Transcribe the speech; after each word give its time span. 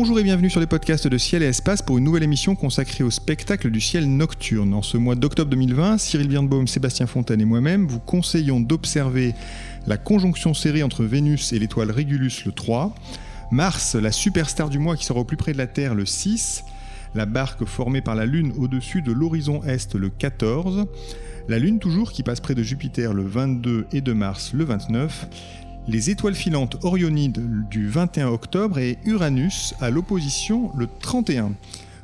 Bonjour 0.00 0.20
et 0.20 0.22
bienvenue 0.22 0.48
sur 0.48 0.60
les 0.60 0.68
podcasts 0.68 1.08
de 1.08 1.18
Ciel 1.18 1.42
et 1.42 1.46
Espace 1.46 1.82
pour 1.82 1.98
une 1.98 2.04
nouvelle 2.04 2.22
émission 2.22 2.54
consacrée 2.54 3.02
au 3.02 3.10
spectacle 3.10 3.68
du 3.68 3.80
ciel 3.80 4.08
nocturne. 4.08 4.72
En 4.72 4.80
ce 4.80 4.96
mois 4.96 5.16
d'octobre 5.16 5.50
2020, 5.50 5.98
Cyril 5.98 6.28
Birnbaum, 6.28 6.68
Sébastien 6.68 7.08
Fontaine 7.08 7.40
et 7.40 7.44
moi-même 7.44 7.88
vous 7.88 7.98
conseillons 7.98 8.60
d'observer 8.60 9.34
la 9.88 9.96
conjonction 9.96 10.54
serrée 10.54 10.84
entre 10.84 11.02
Vénus 11.02 11.52
et 11.52 11.58
l'étoile 11.58 11.90
Régulus 11.90 12.44
le 12.46 12.52
3, 12.52 12.94
Mars, 13.50 13.96
la 13.96 14.12
superstar 14.12 14.68
du 14.68 14.78
mois 14.78 14.96
qui 14.96 15.04
sera 15.04 15.18
au 15.18 15.24
plus 15.24 15.36
près 15.36 15.52
de 15.52 15.58
la 15.58 15.66
Terre 15.66 15.96
le 15.96 16.06
6, 16.06 16.62
la 17.16 17.26
barque 17.26 17.64
formée 17.64 18.00
par 18.00 18.14
la 18.14 18.24
Lune 18.24 18.52
au-dessus 18.56 19.02
de 19.02 19.10
l'horizon 19.10 19.64
Est 19.64 19.96
le 19.96 20.10
14, 20.10 20.86
la 21.48 21.58
Lune 21.58 21.80
toujours 21.80 22.12
qui 22.12 22.22
passe 22.22 22.38
près 22.38 22.54
de 22.54 22.62
Jupiter 22.62 23.14
le 23.14 23.24
22 23.24 23.88
et 23.90 24.00
de 24.00 24.12
Mars 24.12 24.52
le 24.54 24.62
29, 24.62 25.28
les 25.88 26.10
étoiles 26.10 26.34
filantes 26.34 26.76
Orionides 26.84 27.40
du 27.70 27.88
21 27.88 28.28
octobre 28.28 28.78
et 28.78 28.98
Uranus 29.06 29.74
à 29.80 29.88
l'opposition 29.88 30.70
le 30.76 30.86
31. 31.00 31.52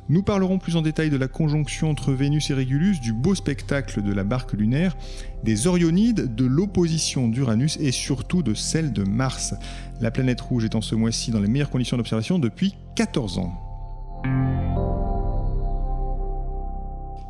Nous 0.09 0.23
parlerons 0.23 0.57
plus 0.57 0.75
en 0.75 0.81
détail 0.81 1.11
de 1.11 1.17
la 1.17 1.27
conjonction 1.27 1.91
entre 1.91 2.11
Vénus 2.11 2.49
et 2.49 2.55
Régulus, 2.55 2.99
du 2.99 3.13
beau 3.13 3.35
spectacle 3.35 4.01
de 4.01 4.11
la 4.11 4.23
barque 4.23 4.53
lunaire, 4.53 4.97
des 5.43 5.67
Orionides, 5.67 6.33
de 6.33 6.45
l'opposition 6.45 7.27
d'Uranus 7.27 7.77
et 7.79 7.91
surtout 7.91 8.41
de 8.41 8.55
celle 8.55 8.91
de 8.91 9.03
Mars. 9.03 9.53
La 10.01 10.09
planète 10.09 10.41
rouge 10.41 10.65
est 10.65 10.75
en 10.75 10.81
ce 10.81 10.95
mois-ci 10.95 11.29
dans 11.29 11.39
les 11.39 11.47
meilleures 11.47 11.69
conditions 11.69 11.97
d'observation 11.97 12.39
depuis 12.39 12.73
14 12.95 13.37
ans. 13.37 13.53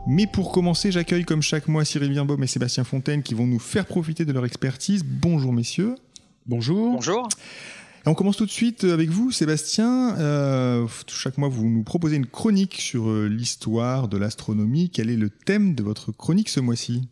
Mais 0.08 0.28
pour 0.28 0.54
commencer, 0.54 0.92
j'accueille 0.92 1.26
comme 1.26 1.42
chaque 1.42 1.68
mois 1.68 1.84
Cyril 1.84 2.12
Birnbaum 2.12 2.42
et 2.44 2.48
Sébastien 2.48 2.86
Fontaine 2.86 3.24
qui 3.24 3.34
vont 3.34 3.48
nous 3.48 3.60
faire 3.60 3.86
profiter 3.86 4.24
de 4.24 4.32
leur 4.32 4.46
expertise. 4.46 5.04
Bonjour 5.04 5.52
messieurs. 5.52 5.96
Bonjour. 6.48 6.92
Bonjour. 6.94 7.28
on 8.06 8.14
commence 8.14 8.38
tout 8.38 8.46
de 8.46 8.52
suite 8.52 8.84
avec 8.84 9.10
vous, 9.10 9.32
Sébastien. 9.32 10.16
Euh, 10.20 10.88
chaque 11.08 11.40
mois, 11.40 11.50
vous 11.50 11.66
nous 11.66 11.84
proposez 11.84 12.18
une 12.18 12.28
chronique 12.28 12.76
sur 12.80 13.10
euh, 13.10 13.26
l'histoire 13.26 14.08
de 14.08 14.18
l'astronomie. 14.18 14.92
Quel 14.92 15.10
est 15.10 15.16
le 15.16 15.32
thème 15.32 15.74
de 15.74 15.82
votre 15.82 16.12
chronique 16.12 16.50
ce 16.50 16.60
mois-ci? 16.60 17.10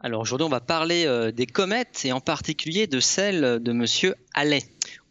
Alors 0.00 0.22
aujourd'hui, 0.22 0.46
on 0.46 0.50
va 0.50 0.60
parler 0.60 1.04
euh, 1.06 1.32
des 1.32 1.44
comètes 1.44 2.00
et 2.06 2.12
en 2.12 2.20
particulier 2.20 2.86
de 2.86 2.98
celle 2.98 3.62
de 3.62 3.72
Monsieur 3.72 4.14
Halley. 4.32 4.62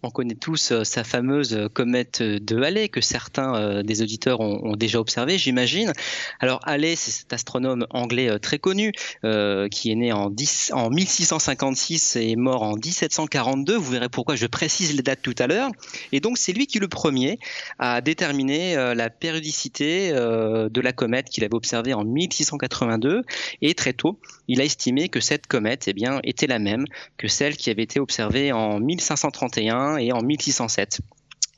On 0.04 0.10
connaît 0.10 0.36
tous 0.36 0.72
euh, 0.72 0.84
sa 0.84 1.04
fameuse 1.04 1.54
euh, 1.54 1.70
comète 1.70 2.24
de 2.24 2.62
Halley 2.62 2.90
que 2.90 3.02
certains 3.02 3.56
euh, 3.56 3.84
des 3.84 4.02
auditeurs 4.02 4.40
ont, 4.40 4.76
déjà 4.76 5.00
observé, 5.00 5.38
j'imagine. 5.38 5.94
Alors 6.40 6.60
Halley, 6.64 6.96
c'est 6.96 7.12
cet 7.12 7.34
astronome 7.34 7.86
anglais 7.92 8.40
très 8.40 8.58
connu 8.58 8.92
qui 9.22 9.92
est 9.92 9.96
né 9.96 10.12
en, 10.12 10.30
10, 10.30 10.72
en 10.74 10.90
1656 10.90 12.16
et 12.16 12.36
mort 12.36 12.64
en 12.64 12.76
1742. 12.76 13.76
Vous 13.76 13.92
verrez 13.92 14.10
pourquoi 14.10 14.36
je 14.36 14.48
précise 14.48 14.96
les 14.96 15.04
dates 15.04 15.22
tout 15.22 15.36
à 15.38 15.48
l'heure. 15.48 15.70
Et 16.12 16.20
donc 16.20 16.38
c'est 16.38 16.54
lui 16.54 16.68
qui 16.68 16.80
le 16.80 16.88
premier 16.88 17.38
a 17.80 18.02
déterminé 18.02 18.76
la 18.96 19.10
périodicité 19.10 20.12
de 20.12 20.82
la 20.82 20.94
comète 20.94 21.30
qu'il 21.30 21.44
avait 21.44 21.56
observée 21.56 21.94
en 21.94 22.04
1682 22.04 23.24
et 23.62 23.74
très 23.74 23.94
tôt, 23.94 24.20
il 24.48 24.62
a 24.62 24.64
estimé 24.64 25.10
que 25.10 25.20
cette 25.20 25.48
comète 25.48 25.88
eh 25.88 25.94
bien, 25.94 26.20
était 26.24 26.48
la 26.48 26.60
même 26.60 26.86
que 27.18 27.28
celle 27.28 27.58
qui 27.58 27.70
avait 27.70 27.84
été 27.84 28.00
observée 28.00 28.52
en 28.52 28.80
1531 28.80 29.91
et 29.98 30.12
en 30.12 30.22
1607. 30.22 31.02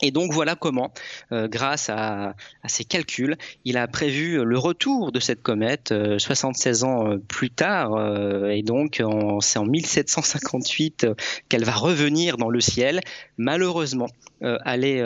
Et 0.03 0.11
donc 0.11 0.33
voilà 0.33 0.55
comment, 0.55 0.91
euh, 1.31 1.47
grâce 1.47 1.89
à, 1.89 2.35
ses 2.65 2.83
calculs, 2.83 3.37
il 3.63 3.77
a 3.77 3.87
prévu 3.87 4.43
le 4.43 4.57
retour 4.57 5.13
de 5.13 5.19
cette 5.21 5.41
comète 5.41 5.93
76 6.17 6.83
euh, 6.83 6.87
ans 6.87 7.07
euh, 7.07 7.17
plus 7.19 7.49
tard. 7.49 7.91
et 8.49 8.63
donc 8.63 9.01
c'est 9.39 9.59
en 9.59 9.65
1758 9.65 11.07
qu'elle 11.47 11.63
va 11.63 11.71
revenir 11.71 12.35
dans 12.35 12.49
le 12.49 12.59
ciel. 12.59 12.99
Malheureusement, 13.37 14.07
Halley 14.43 14.97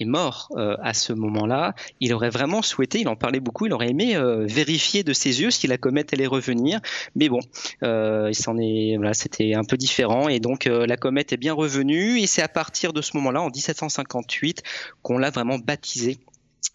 est 0.00 0.04
mort 0.04 0.50
à 0.56 0.94
ce 0.94 1.12
moment-là. 1.12 1.74
Il 2.00 2.12
aurait 2.14 2.30
vraiment 2.30 2.62
souhaité, 2.62 3.00
il 3.00 3.08
en 3.08 3.16
parlait 3.16 3.40
beaucoup, 3.40 3.66
il 3.66 3.72
aurait 3.72 3.90
aimé 3.90 4.16
vérifier 4.46 5.02
de 5.04 5.12
ses 5.12 5.40
yeux 5.40 5.50
si 5.50 5.66
la 5.66 5.78
comète 5.78 6.12
allait 6.12 6.26
revenir. 6.26 6.80
Mais 7.14 7.28
bon, 7.28 7.40
il 7.82 7.86
est, 7.88 8.96
voilà, 8.96 9.14
c'était 9.14 9.54
un 9.54 9.64
peu 9.64 9.76
différent. 9.76 10.28
Et 10.28 10.40
donc 10.40 10.64
la 10.66 10.96
comète 10.96 11.32
est 11.32 11.36
bien 11.36 11.54
revenue. 11.54 12.18
Et 12.20 12.26
c'est 12.26 12.42
à 12.42 12.48
partir 12.48 12.92
de 12.92 13.02
ce 13.02 13.16
moment-là, 13.16 13.42
en 13.42 13.50
1758, 13.50 14.62
qu'on 15.02 15.18
l'a 15.18 15.30
vraiment 15.30 15.58
baptisé 15.58 16.18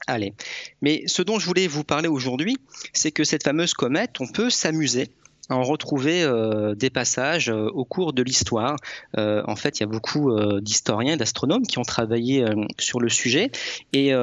Allez. 0.08 0.34
Mais 0.82 1.04
ce 1.08 1.22
dont 1.22 1.40
je 1.40 1.46
voulais 1.46 1.68
vous 1.68 1.84
parler 1.84 2.08
aujourd'hui, 2.08 2.58
c'est 2.94 3.12
que 3.12 3.24
cette 3.24 3.44
fameuse 3.44 3.74
comète, 3.74 4.20
on 4.20 4.28
peut 4.28 4.50
s'amuser 4.50 5.10
en 5.50 5.64
retrouver 5.64 6.24
euh, 6.24 6.74
des 6.76 6.90
passages 6.90 7.50
euh, 7.50 7.68
au 7.74 7.86
cours 7.86 8.14
de 8.14 8.24
l'histoire. 8.24 8.78
Euh, 9.18 9.44
en 9.48 9.56
fait, 9.56 9.80
il 9.80 9.82
y 9.82 9.84
a 9.84 9.88
beaucoup 9.88 10.32
d'historiens, 10.62 11.18
d'astronomes 11.18 11.66
qui 11.66 11.78
ont 11.80 11.84
travaillé 11.84 12.46
sur 12.80 13.00
le 13.00 13.10
sujet. 13.10 13.52
Et 13.92 14.14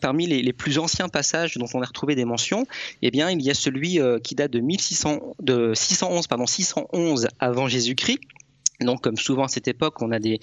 parmi 0.00 0.26
les, 0.26 0.52
plus 0.52 0.78
anciens 0.78 1.08
passages 1.08 1.56
dont 1.56 1.66
on 1.74 1.82
a 1.82 1.86
retrouvé 1.86 2.14
des 2.14 2.24
mentions, 2.24 2.66
eh 3.02 3.10
bien, 3.10 3.30
il 3.30 3.42
y 3.42 3.50
a 3.50 3.54
celui 3.54 3.98
qui 4.22 4.34
date 4.34 4.50
de 4.50 4.60
1600, 4.60 5.34
de 5.40 5.72
611, 5.74 6.26
pardon, 6.26 6.46
611 6.46 7.28
avant 7.38 7.68
Jésus-Christ 7.68 8.20
donc, 8.80 9.02
comme 9.02 9.16
souvent 9.16 9.44
à 9.44 9.48
cette 9.48 9.66
époque, 9.66 10.00
on 10.02 10.12
a 10.12 10.20
des, 10.20 10.38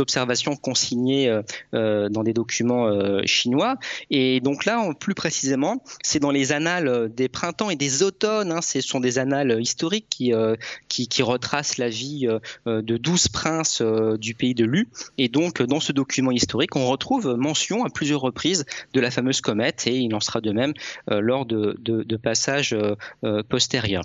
observations 0.00 0.56
consignées 0.56 1.28
euh, 1.28 1.42
euh 1.74 2.08
dans 2.08 2.22
des 2.22 2.32
documents 2.32 2.86
euh, 2.86 3.22
chinois. 3.26 3.76
Et 4.10 4.40
donc 4.40 4.64
là, 4.64 4.92
plus 4.98 5.14
précisément, 5.14 5.82
c'est 6.02 6.20
dans 6.20 6.30
les 6.30 6.52
annales 6.52 7.12
des 7.14 7.28
printemps 7.28 7.70
et 7.70 7.76
des 7.76 8.02
automnes. 8.02 8.52
Hein, 8.52 8.60
ce 8.60 8.80
sont 8.80 9.00
des 9.00 9.18
annales 9.18 9.60
historiques 9.60 10.06
qui, 10.08 10.32
qui, 10.88 11.22
retracent 11.22 11.78
la 11.78 11.88
vie 11.88 12.28
de 12.66 12.96
douze 12.96 13.28
princes 13.28 13.82
du 13.82 14.34
pays 14.34 14.54
de 14.54 14.64
Lu. 14.64 14.88
Et 15.18 15.28
donc, 15.28 15.62
dans 15.62 15.80
ce 15.80 15.92
document 15.92 16.30
historique, 16.30 16.76
on 16.76 16.86
retrouve 16.86 17.34
mention 17.36 17.84
à 17.84 17.90
plusieurs 17.90 18.20
reprises 18.20 18.66
de 18.92 19.00
la 19.00 19.10
fameuse 19.10 19.40
comète. 19.40 19.86
Et 19.86 19.96
il 19.96 20.14
en 20.14 20.20
sera 20.20 20.40
de 20.40 20.52
même 20.52 20.74
lors 21.08 21.46
de 21.46 22.16
passages 22.16 22.76
postérieurs 23.48 24.04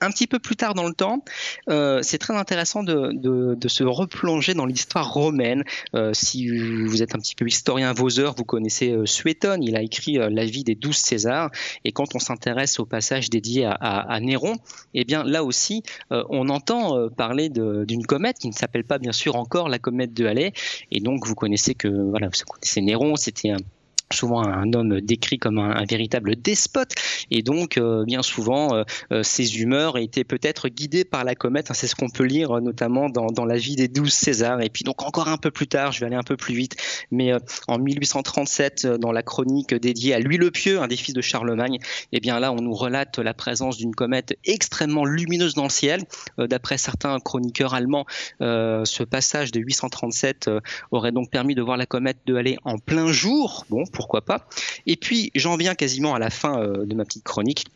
un 0.00 0.10
petit 0.10 0.26
peu 0.26 0.38
plus 0.38 0.56
tard 0.56 0.74
dans 0.74 0.86
le 0.86 0.94
temps, 0.94 1.24
euh, 1.68 2.00
c'est 2.02 2.18
très 2.18 2.34
intéressant 2.34 2.82
de, 2.82 3.56
se 3.66 3.84
replonger 3.84 4.54
dans 4.54 4.66
l'histoire 4.66 5.12
romaine. 5.12 5.64
Euh, 5.94 6.10
si 6.12 6.48
vous 6.48 7.02
êtes 7.02 7.14
un 7.14 7.18
petit 7.18 7.34
peu 7.34 7.46
historien 7.46 7.90
à 7.90 7.92
vos 7.92 8.18
heures, 8.18 8.34
vous 8.36 8.44
connaissez 8.44 8.90
euh, 8.90 9.06
Suétone, 9.06 9.62
il 9.62 9.76
a 9.76 9.82
écrit 9.82 10.14
La 10.14 10.44
vie 10.44 10.64
des 10.64 10.74
douze 10.74 10.96
Césars, 10.96 11.50
et 11.84 11.92
quand 11.92 12.14
on 12.14 12.18
s'intéresse 12.18 12.80
au 12.80 12.86
passage 12.86 13.30
dédié 13.30 13.64
à, 13.64 13.72
à, 13.72 14.20
Néron, 14.20 14.56
eh 14.94 15.04
bien 15.04 15.22
là 15.24 15.44
aussi, 15.44 15.82
on 16.10 16.48
entend 16.48 17.08
parler 17.10 17.48
d'une 17.48 18.06
comète 18.06 18.38
qui 18.38 18.48
ne 18.48 18.52
s'appelle 18.52 18.84
pas 18.84 18.98
bien 18.98 19.12
sûr 19.12 19.36
encore 19.36 19.68
la 19.68 19.78
comète 19.78 20.12
de 20.12 20.26
Halley, 20.26 20.52
et 20.90 21.00
donc 21.00 21.26
vous 21.26 21.34
connaissez 21.34 21.74
que 21.74 21.88
voilà, 21.88 22.28
vous 22.28 22.44
connaissez 22.46 22.80
Néron, 22.80 23.16
c'était 23.16 23.50
un 23.50 23.58
souvent 24.12 24.42
un 24.42 24.72
homme 24.72 25.00
décrit 25.00 25.38
comme 25.38 25.58
un, 25.58 25.84
véritable 25.84 26.36
despote. 26.36 26.92
Et 27.30 27.42
donc 27.42 27.78
euh, 27.78 28.04
bien 28.04 28.22
souvent 28.22 28.74
euh, 28.74 28.82
euh, 29.12 29.22
ses 29.22 29.60
humeurs 29.60 29.98
étaient 29.98 30.24
peut-être 30.24 30.68
guidées 30.68 31.04
par 31.04 31.24
la 31.24 31.34
comète. 31.34 31.68
C'est 31.74 31.86
ce 31.86 31.94
qu'on 31.94 32.10
peut 32.10 32.24
lire 32.24 32.60
notamment 32.60 33.08
dans, 33.08 33.26
dans, 33.26 33.44
la 33.44 33.56
vie 33.56 33.76
des 33.76 33.88
douze 33.88 34.12
Césars. 34.12 34.60
Et 34.62 34.68
puis 34.68 34.84
donc 34.84 35.02
encore 35.02 35.28
un 35.28 35.36
peu 35.36 35.50
plus 35.50 35.68
tard 35.68 35.92
je 35.92 36.00
vais 36.00 36.06
aller 36.06 36.16
un 36.16 36.22
peu 36.22 36.36
plus 36.36 36.54
vite 36.54 36.76
mais 37.10 37.32
en 37.68 37.78
1837 37.78 38.86
dans 38.86 39.12
la 39.12 39.22
chronique 39.22 39.74
dédiée 39.74 40.14
à 40.14 40.18
Louis 40.18 40.36
le 40.36 40.50
Pieux 40.50 40.80
un 40.80 40.88
des 40.88 40.96
fils 40.96 41.14
de 41.14 41.20
Charlemagne 41.20 41.76
et 41.76 42.16
eh 42.16 42.20
bien 42.20 42.40
là 42.40 42.52
on 42.52 42.60
nous 42.60 42.74
relate 42.74 43.18
la 43.18 43.34
présence 43.34 43.76
d'une 43.76 43.94
comète 43.94 44.36
extrêmement 44.44 45.04
lumineuse 45.04 45.54
dans 45.54 45.64
le 45.64 45.70
ciel. 45.70 46.02
D'après 46.38 46.78
certains 46.78 47.18
chroniqueurs 47.20 47.74
allemands 47.74 48.06
ce 48.40 49.02
passage 49.04 49.52
de 49.52 49.60
837 49.60 50.50
aurait 50.90 51.12
donc 51.12 51.30
permis 51.30 51.54
de 51.54 51.62
voir 51.62 51.76
la 51.76 51.86
comète 51.86 52.18
de 52.26 52.34
aller 52.34 52.56
en 52.64 52.78
plein 52.78 53.12
jour. 53.12 53.64
Bon 53.70 53.84
pourquoi 54.00 54.22
pas. 54.22 54.46
Et 54.86 54.96
puis 54.96 55.30
j'en 55.34 55.56
viens 55.56 55.74
quasiment 55.74 56.14
à 56.14 56.18
la 56.18 56.30
fin 56.30 56.58
euh, 56.58 56.86
de 56.86 56.94
ma 56.94 57.04
petite 57.04 57.22
chronique 57.22 57.66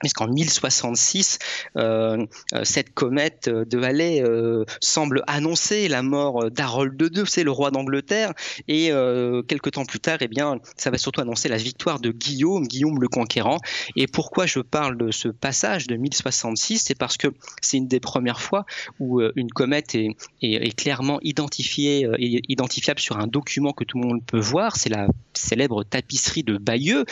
puisqu'en 0.00 0.26
1066, 0.26 1.38
euh, 1.76 2.26
euh, 2.54 2.64
cette 2.64 2.92
comète 2.94 3.48
de 3.48 3.82
Halley 3.82 4.22
euh, 4.22 4.64
semble 4.80 5.22
annoncer 5.26 5.88
la 5.88 6.02
mort 6.02 6.50
d'Harold 6.50 7.00
II, 7.00 7.24
c'est 7.26 7.44
le 7.44 7.50
roi 7.50 7.70
d'Angleterre, 7.70 8.32
et 8.66 8.90
euh, 8.90 9.42
quelques 9.42 9.72
temps 9.72 9.84
plus 9.84 10.00
tard, 10.00 10.18
eh 10.20 10.28
bien, 10.28 10.58
ça 10.76 10.90
va 10.90 10.98
surtout 10.98 11.20
annoncer 11.20 11.48
la 11.48 11.58
victoire 11.58 12.00
de 12.00 12.10
Guillaume, 12.10 12.66
Guillaume 12.66 13.00
le 13.00 13.08
Conquérant. 13.08 13.58
Et 13.94 14.06
pourquoi 14.06 14.46
je 14.46 14.60
parle 14.60 14.96
de 14.96 15.10
ce 15.10 15.28
passage 15.28 15.86
de 15.86 15.96
1066 15.96 16.78
C'est 16.86 16.94
parce 16.94 17.16
que 17.16 17.28
c'est 17.60 17.76
une 17.76 17.88
des 17.88 18.00
premières 18.00 18.40
fois 18.40 18.64
où 18.98 19.20
une 19.36 19.50
comète 19.50 19.94
est, 19.94 20.16
est, 20.42 20.54
est 20.54 20.74
clairement 20.74 21.18
identifiée, 21.22 22.08
identifiable 22.48 23.00
sur 23.00 23.18
un 23.18 23.26
document 23.26 23.72
que 23.72 23.84
tout 23.84 23.98
le 24.00 24.08
monde 24.08 24.24
peut 24.24 24.40
voir. 24.40 24.76
C'est 24.76 24.88
la 24.88 25.08
célèbre 25.34 25.84
tapisserie 25.84 26.42
de 26.42 26.56
Bayeux. 26.56 27.04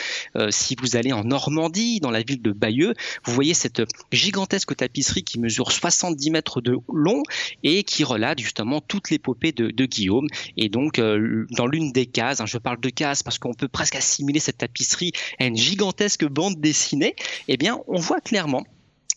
si 0.49 0.75
vous 0.81 0.95
allez 0.95 1.13
en 1.13 1.23
Normandie, 1.23 1.99
dans 1.99 2.11
la 2.11 2.21
ville 2.21 2.41
de 2.41 2.51
Bayeux, 2.51 2.78
vous 2.85 3.33
voyez 3.33 3.53
cette 3.53 3.81
gigantesque 4.11 4.75
tapisserie 4.75 5.23
qui 5.23 5.39
mesure 5.39 5.71
70 5.71 6.31
mètres 6.31 6.61
de 6.61 6.77
long 6.93 7.23
et 7.63 7.83
qui 7.83 8.03
relate 8.03 8.39
justement 8.39 8.81
toute 8.81 9.09
l'épopée 9.09 9.51
de, 9.51 9.85
Guillaume. 9.85 10.27
Et 10.57 10.69
donc, 10.69 10.99
euh, 10.99 11.45
dans 11.51 11.65
l'une 11.65 11.91
des 11.91 12.05
cases, 12.05 12.41
hein, 12.41 12.45
je 12.45 12.57
parle 12.57 12.79
de 12.79 12.89
cases 12.89 13.23
parce 13.23 13.39
qu'on 13.39 13.53
peut 13.53 13.67
presque 13.67 13.95
assimiler 13.95 14.39
cette 14.39 14.59
tapisserie 14.59 15.11
à 15.39 15.45
une 15.45 15.55
gigantesque 15.55 16.25
bande 16.25 16.59
dessinée, 16.59 17.15
eh 17.47 17.57
bien, 17.57 17.79
on 17.87 17.99
voit 17.99 18.21
clairement 18.21 18.63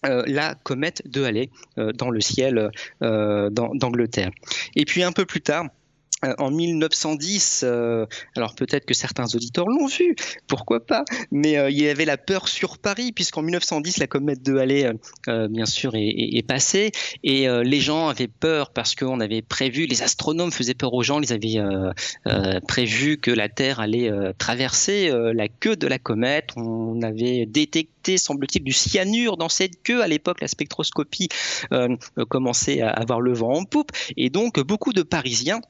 euh, 0.07 0.25
la 0.27 0.55
comète 0.55 1.03
de 1.07 1.23
Halley 1.23 1.51
euh, 1.79 1.93
dans 1.93 2.11
le 2.11 2.21
ciel 2.21 2.71
d'Angleterre. 3.01 4.31
Et 4.77 4.85
puis 4.85 5.03
un 5.03 5.13
peu 5.13 5.27
plus 5.27 5.43
tard, 5.43 5.67
en 6.39 6.51
1910, 6.51 7.63
euh, 7.65 8.07
alors 8.37 8.55
peut-être 8.55 8.85
que 8.85 8.95
certains 8.95 9.27
auditeurs 9.35 9.67
l'ont 9.67 9.87
vu, 9.87 10.15
pourquoi 10.47 10.85
pas, 10.85 11.05
mais 11.31 11.59
euh, 11.59 11.71
il 11.71 11.81
y 11.81 11.89
avait 11.89 12.05
la 12.05 12.17
peur 12.17 12.49
sur 12.49 12.79
Paris, 12.79 13.13
puisqu'en 13.13 13.43
1910, 13.43 13.99
la 13.99 14.07
comète 14.07 14.43
de 14.43 14.57
Halley, 14.57 14.91
bien 15.27 15.67
sûr, 15.67 15.93
est, 15.95 16.47
passée, 16.47 16.93
et 17.23 17.47
les 17.63 17.81
gens 17.81 18.09
avaient 18.09 18.29
peur 18.29 18.71
parce 18.73 18.95
qu'on 18.95 19.21
avait 19.21 19.43
prévu, 19.43 19.87
les 19.87 20.03
astronomes 20.03 20.51
faisaient 20.51 20.75
peur 20.75 20.93
aux 20.95 21.03
gens, 21.03 21.21
ils 21.21 21.33
avaient 21.33 21.61
prévu 22.67 23.19
que 23.19 23.31
la 23.31 23.49
Terre 23.49 23.81
allait 23.81 24.11
traverser 24.39 25.11
la 25.13 25.49
queue 25.49 25.77
de 25.77 25.87
la 25.87 25.99
comète, 25.99 26.51
on 26.57 27.01
avait 27.03 27.47
détecté, 27.47 28.19
semble-t-il, 28.19 28.65
du 28.65 28.73
cyanure 28.73 29.37
dans 29.37 29.49
cette 29.49 29.83
queue, 29.83 30.03
à 30.03 30.09
l'époque, 30.09 30.41
la 30.41 30.49
spectroscopie 30.49 31.29
commençait 32.29 32.81
à 32.81 32.91
avoir 32.91 33.21
le 33.21 33.33
vent 33.33 33.55
en 33.55 33.65
poupe, 33.65 33.93
et 34.17 34.31
donc 34.31 34.61
beaucoup 34.61 34.93
de 34.93 35.03
Parisiens 35.03 35.61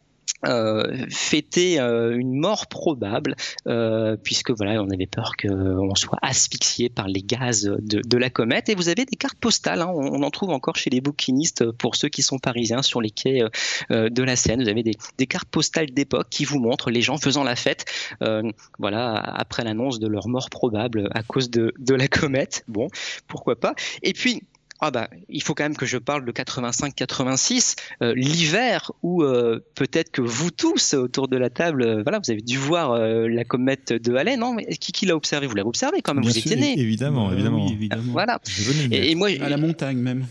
euh, 0.44 1.06
fêter 1.08 1.78
euh, 1.78 2.18
une 2.18 2.34
mort 2.34 2.66
probable, 2.66 3.36
euh, 3.68 4.16
puisque 4.16 4.50
voilà, 4.50 4.82
on 4.82 4.90
avait 4.90 5.06
peur 5.06 5.34
qu'on 5.40 5.94
soit 5.94 6.18
asphyxié 6.20 6.88
par 6.88 7.06
les 7.06 7.22
gaz 7.22 7.62
de, 7.80 8.18
la 8.18 8.28
comète. 8.28 8.68
Et 8.68 8.74
vous 8.74 8.88
avez 8.88 9.04
des 9.04 9.16
cartes 9.16 9.38
postales, 9.38 9.82
hein, 9.82 9.92
on, 9.94 10.20
en 10.22 10.30
trouve 10.30 10.50
encore 10.50 10.74
chez 10.74 10.90
les 10.90 11.00
bouquinistes 11.00 11.70
pour 11.70 11.94
ceux 11.94 12.08
qui 12.08 12.22
sont 12.22 12.40
parisiens 12.40 12.82
sur 12.82 13.00
les 13.00 13.10
quais 13.10 13.42
de 13.90 14.22
la 14.22 14.34
Seine. 14.34 14.64
Vous 14.64 14.68
avez 14.68 14.82
des, 14.82 15.26
cartes 15.26 15.48
postales 15.48 15.90
d'époque 15.92 16.26
qui 16.28 16.44
vous 16.44 16.58
montrent 16.58 16.90
les 16.90 17.02
gens 17.02 17.18
faisant 17.18 17.44
la 17.44 17.54
fête, 17.54 17.84
voilà, 18.78 19.14
après 19.14 19.62
l'annonce 19.62 20.00
de 20.00 20.08
leur 20.08 20.26
mort 20.28 20.50
probable 20.50 21.08
à 21.12 21.22
cause 21.22 21.50
de 21.50 21.94
la 21.94 22.08
comète. 22.08 22.64
Bon, 22.66 22.88
pourquoi 23.28 23.54
pas. 23.58 23.74
Et 24.02 24.12
puis 24.12 24.42
ah 24.84 24.90
bah, 24.90 25.08
il 25.28 25.40
faut 25.44 25.54
quand 25.54 25.62
même 25.62 25.76
que 25.76 25.86
je 25.86 25.96
parle 25.96 26.24
de 26.24 26.32
85-86, 26.32 27.76
euh, 28.02 28.14
l'hiver 28.16 28.90
où 29.04 29.22
euh, 29.22 29.64
peut-être 29.76 30.10
que 30.10 30.22
vous 30.22 30.50
tous 30.50 30.94
autour 30.94 31.28
de 31.28 31.36
la 31.36 31.50
table, 31.50 31.82
euh, 31.82 32.02
voilà, 32.02 32.18
vous 32.18 32.32
avez 32.32 32.42
dû 32.42 32.58
voir 32.58 32.98
la 32.98 33.44
comète 33.44 33.92
de 33.92 34.16
Halley, 34.16 34.36
non? 34.36 34.54
Mais 34.54 34.66
qui, 34.66 34.90
qui 34.90 35.06
l'a 35.06 35.14
observé 35.14 35.46
Vous 35.46 35.54
l'avez 35.54 35.68
observé 35.68 36.02
quand 36.02 36.14
même, 36.14 36.24
vous 36.24 36.36
étiez 36.36 36.56
né. 36.56 36.76
Évidemment, 36.76 37.30
évidemment. 37.30 37.68
évidemment. 37.68 38.02
Voilà. 38.10 38.40
Et, 38.90 39.12
et, 39.12 39.14
moi, 39.14 39.28
à 39.40 39.48
la 39.48 39.56
montagne 39.56 39.98
même. 39.98 40.26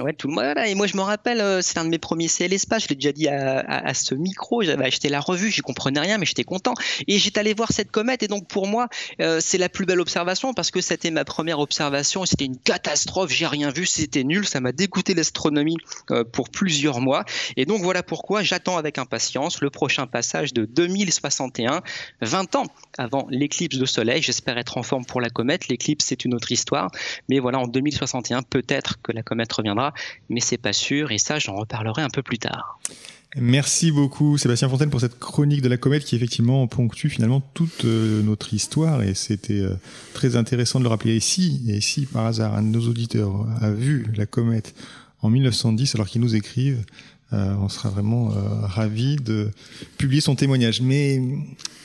Et 0.00 0.74
moi, 0.76 0.86
je 0.86 0.96
me 0.96 1.02
rappelle, 1.02 1.40
euh, 1.40 1.60
c'est 1.60 1.76
un 1.76 1.84
de 1.84 1.90
mes 1.90 1.98
premiers 1.98 2.28
CL 2.28 2.52
Espace. 2.52 2.84
Je 2.84 2.88
l'ai 2.88 2.94
déjà 2.94 3.10
dit 3.10 3.26
à, 3.26 3.58
à, 3.58 3.94
ce 3.94 4.14
micro. 4.14 4.62
J'avais 4.62 4.84
acheté 4.84 5.08
la 5.08 5.18
revue, 5.18 5.50
j'y 5.50 5.60
comprenais 5.60 5.98
rien, 5.98 6.18
mais 6.18 6.26
j'étais 6.26 6.44
content. 6.44 6.74
Et 7.08 7.18
j'étais 7.18 7.40
allé 7.40 7.52
voir 7.52 7.72
cette 7.72 7.90
comète. 7.90 8.22
Et 8.22 8.28
donc, 8.28 8.46
pour 8.46 8.68
moi, 8.68 8.88
euh, 9.20 9.40
c'est 9.40 9.58
la 9.58 9.68
plus 9.68 9.86
belle 9.86 9.98
observation 10.00 10.54
parce 10.54 10.70
que 10.70 10.80
c'était 10.80 11.10
ma 11.10 11.24
première 11.24 11.58
observation. 11.58 12.26
C'était 12.26 12.44
une 12.44 12.58
catastrophe. 12.58 13.32
J'ai 13.32 13.46
rien 13.46 13.70
vu. 13.70 13.86
C'était 13.86 14.22
nul. 14.22 14.46
Ça 14.46 14.60
m'a 14.60 14.70
dégoûté 14.70 15.14
l'astronomie 15.14 15.78
euh, 16.12 16.22
pour 16.22 16.48
plusieurs 16.50 17.00
mois. 17.00 17.24
Et 17.56 17.64
donc, 17.64 17.82
voilà 17.82 18.04
pourquoi 18.04 18.42
j'attends 18.42 18.76
avec 18.76 18.98
impatience 18.98 19.60
le 19.60 19.70
prochain 19.70 20.06
passage 20.06 20.52
de 20.54 20.64
2061, 20.64 21.82
20 22.20 22.54
ans 22.54 22.66
avant 22.98 23.26
l'éclipse 23.30 23.78
de 23.78 23.86
soleil. 23.86 24.22
J'espère 24.22 24.58
être 24.58 24.78
en 24.78 24.84
forme 24.84 25.04
pour 25.04 25.20
la 25.20 25.28
comète. 25.28 25.66
L'éclipse, 25.66 26.04
c'est 26.06 26.24
une 26.24 26.34
autre 26.34 26.52
histoire. 26.52 26.88
Mais 27.28 27.40
voilà, 27.40 27.58
en 27.58 27.66
2061, 27.66 28.42
peut-être 28.42 29.02
que 29.02 29.10
la 29.10 29.22
comète 29.22 29.52
reviendra 29.52 29.87
mais 30.28 30.40
c'est 30.40 30.58
pas 30.58 30.72
sûr 30.72 31.10
et 31.12 31.18
ça 31.18 31.38
j'en 31.38 31.56
reparlerai 31.56 32.02
un 32.02 32.10
peu 32.10 32.22
plus 32.22 32.38
tard. 32.38 32.78
Merci 33.36 33.92
beaucoup 33.92 34.38
Sébastien 34.38 34.70
Fontaine 34.70 34.88
pour 34.88 35.00
cette 35.00 35.18
chronique 35.18 35.60
de 35.60 35.68
la 35.68 35.76
comète 35.76 36.04
qui 36.04 36.16
effectivement 36.16 36.66
ponctue 36.66 37.08
finalement 37.08 37.42
toute 37.52 37.84
euh, 37.84 38.22
notre 38.22 38.54
histoire 38.54 39.02
et 39.02 39.12
c'était 39.12 39.60
euh, 39.60 39.74
très 40.14 40.34
intéressant 40.34 40.78
de 40.78 40.84
le 40.84 40.88
rappeler 40.88 41.14
ici. 41.14 41.60
Et 41.68 41.82
si 41.82 42.06
par 42.06 42.24
hasard 42.24 42.54
un 42.54 42.62
de 42.62 42.68
nos 42.68 42.88
auditeurs 42.88 43.46
a 43.60 43.70
vu 43.70 44.06
la 44.16 44.24
comète 44.24 44.74
en 45.20 45.28
1910 45.28 45.94
alors 45.94 46.06
qu'ils 46.06 46.22
nous 46.22 46.36
écrivent, 46.36 46.82
euh, 47.34 47.54
on 47.60 47.68
sera 47.68 47.90
vraiment 47.90 48.30
ravi 48.62 49.16
de 49.16 49.50
publier 49.98 50.22
son 50.22 50.34
témoignage. 50.34 50.80
Mais 50.80 51.22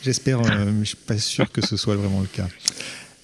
j'espère, 0.01 0.41
je 0.45 0.71
je 0.79 0.85
suis 0.85 0.95
pas 0.95 1.17
sûr 1.17 1.51
que 1.51 1.59
ce 1.59 1.75
soit 1.75 1.97
vraiment 1.97 2.21
le 2.21 2.27
cas. 2.27 2.47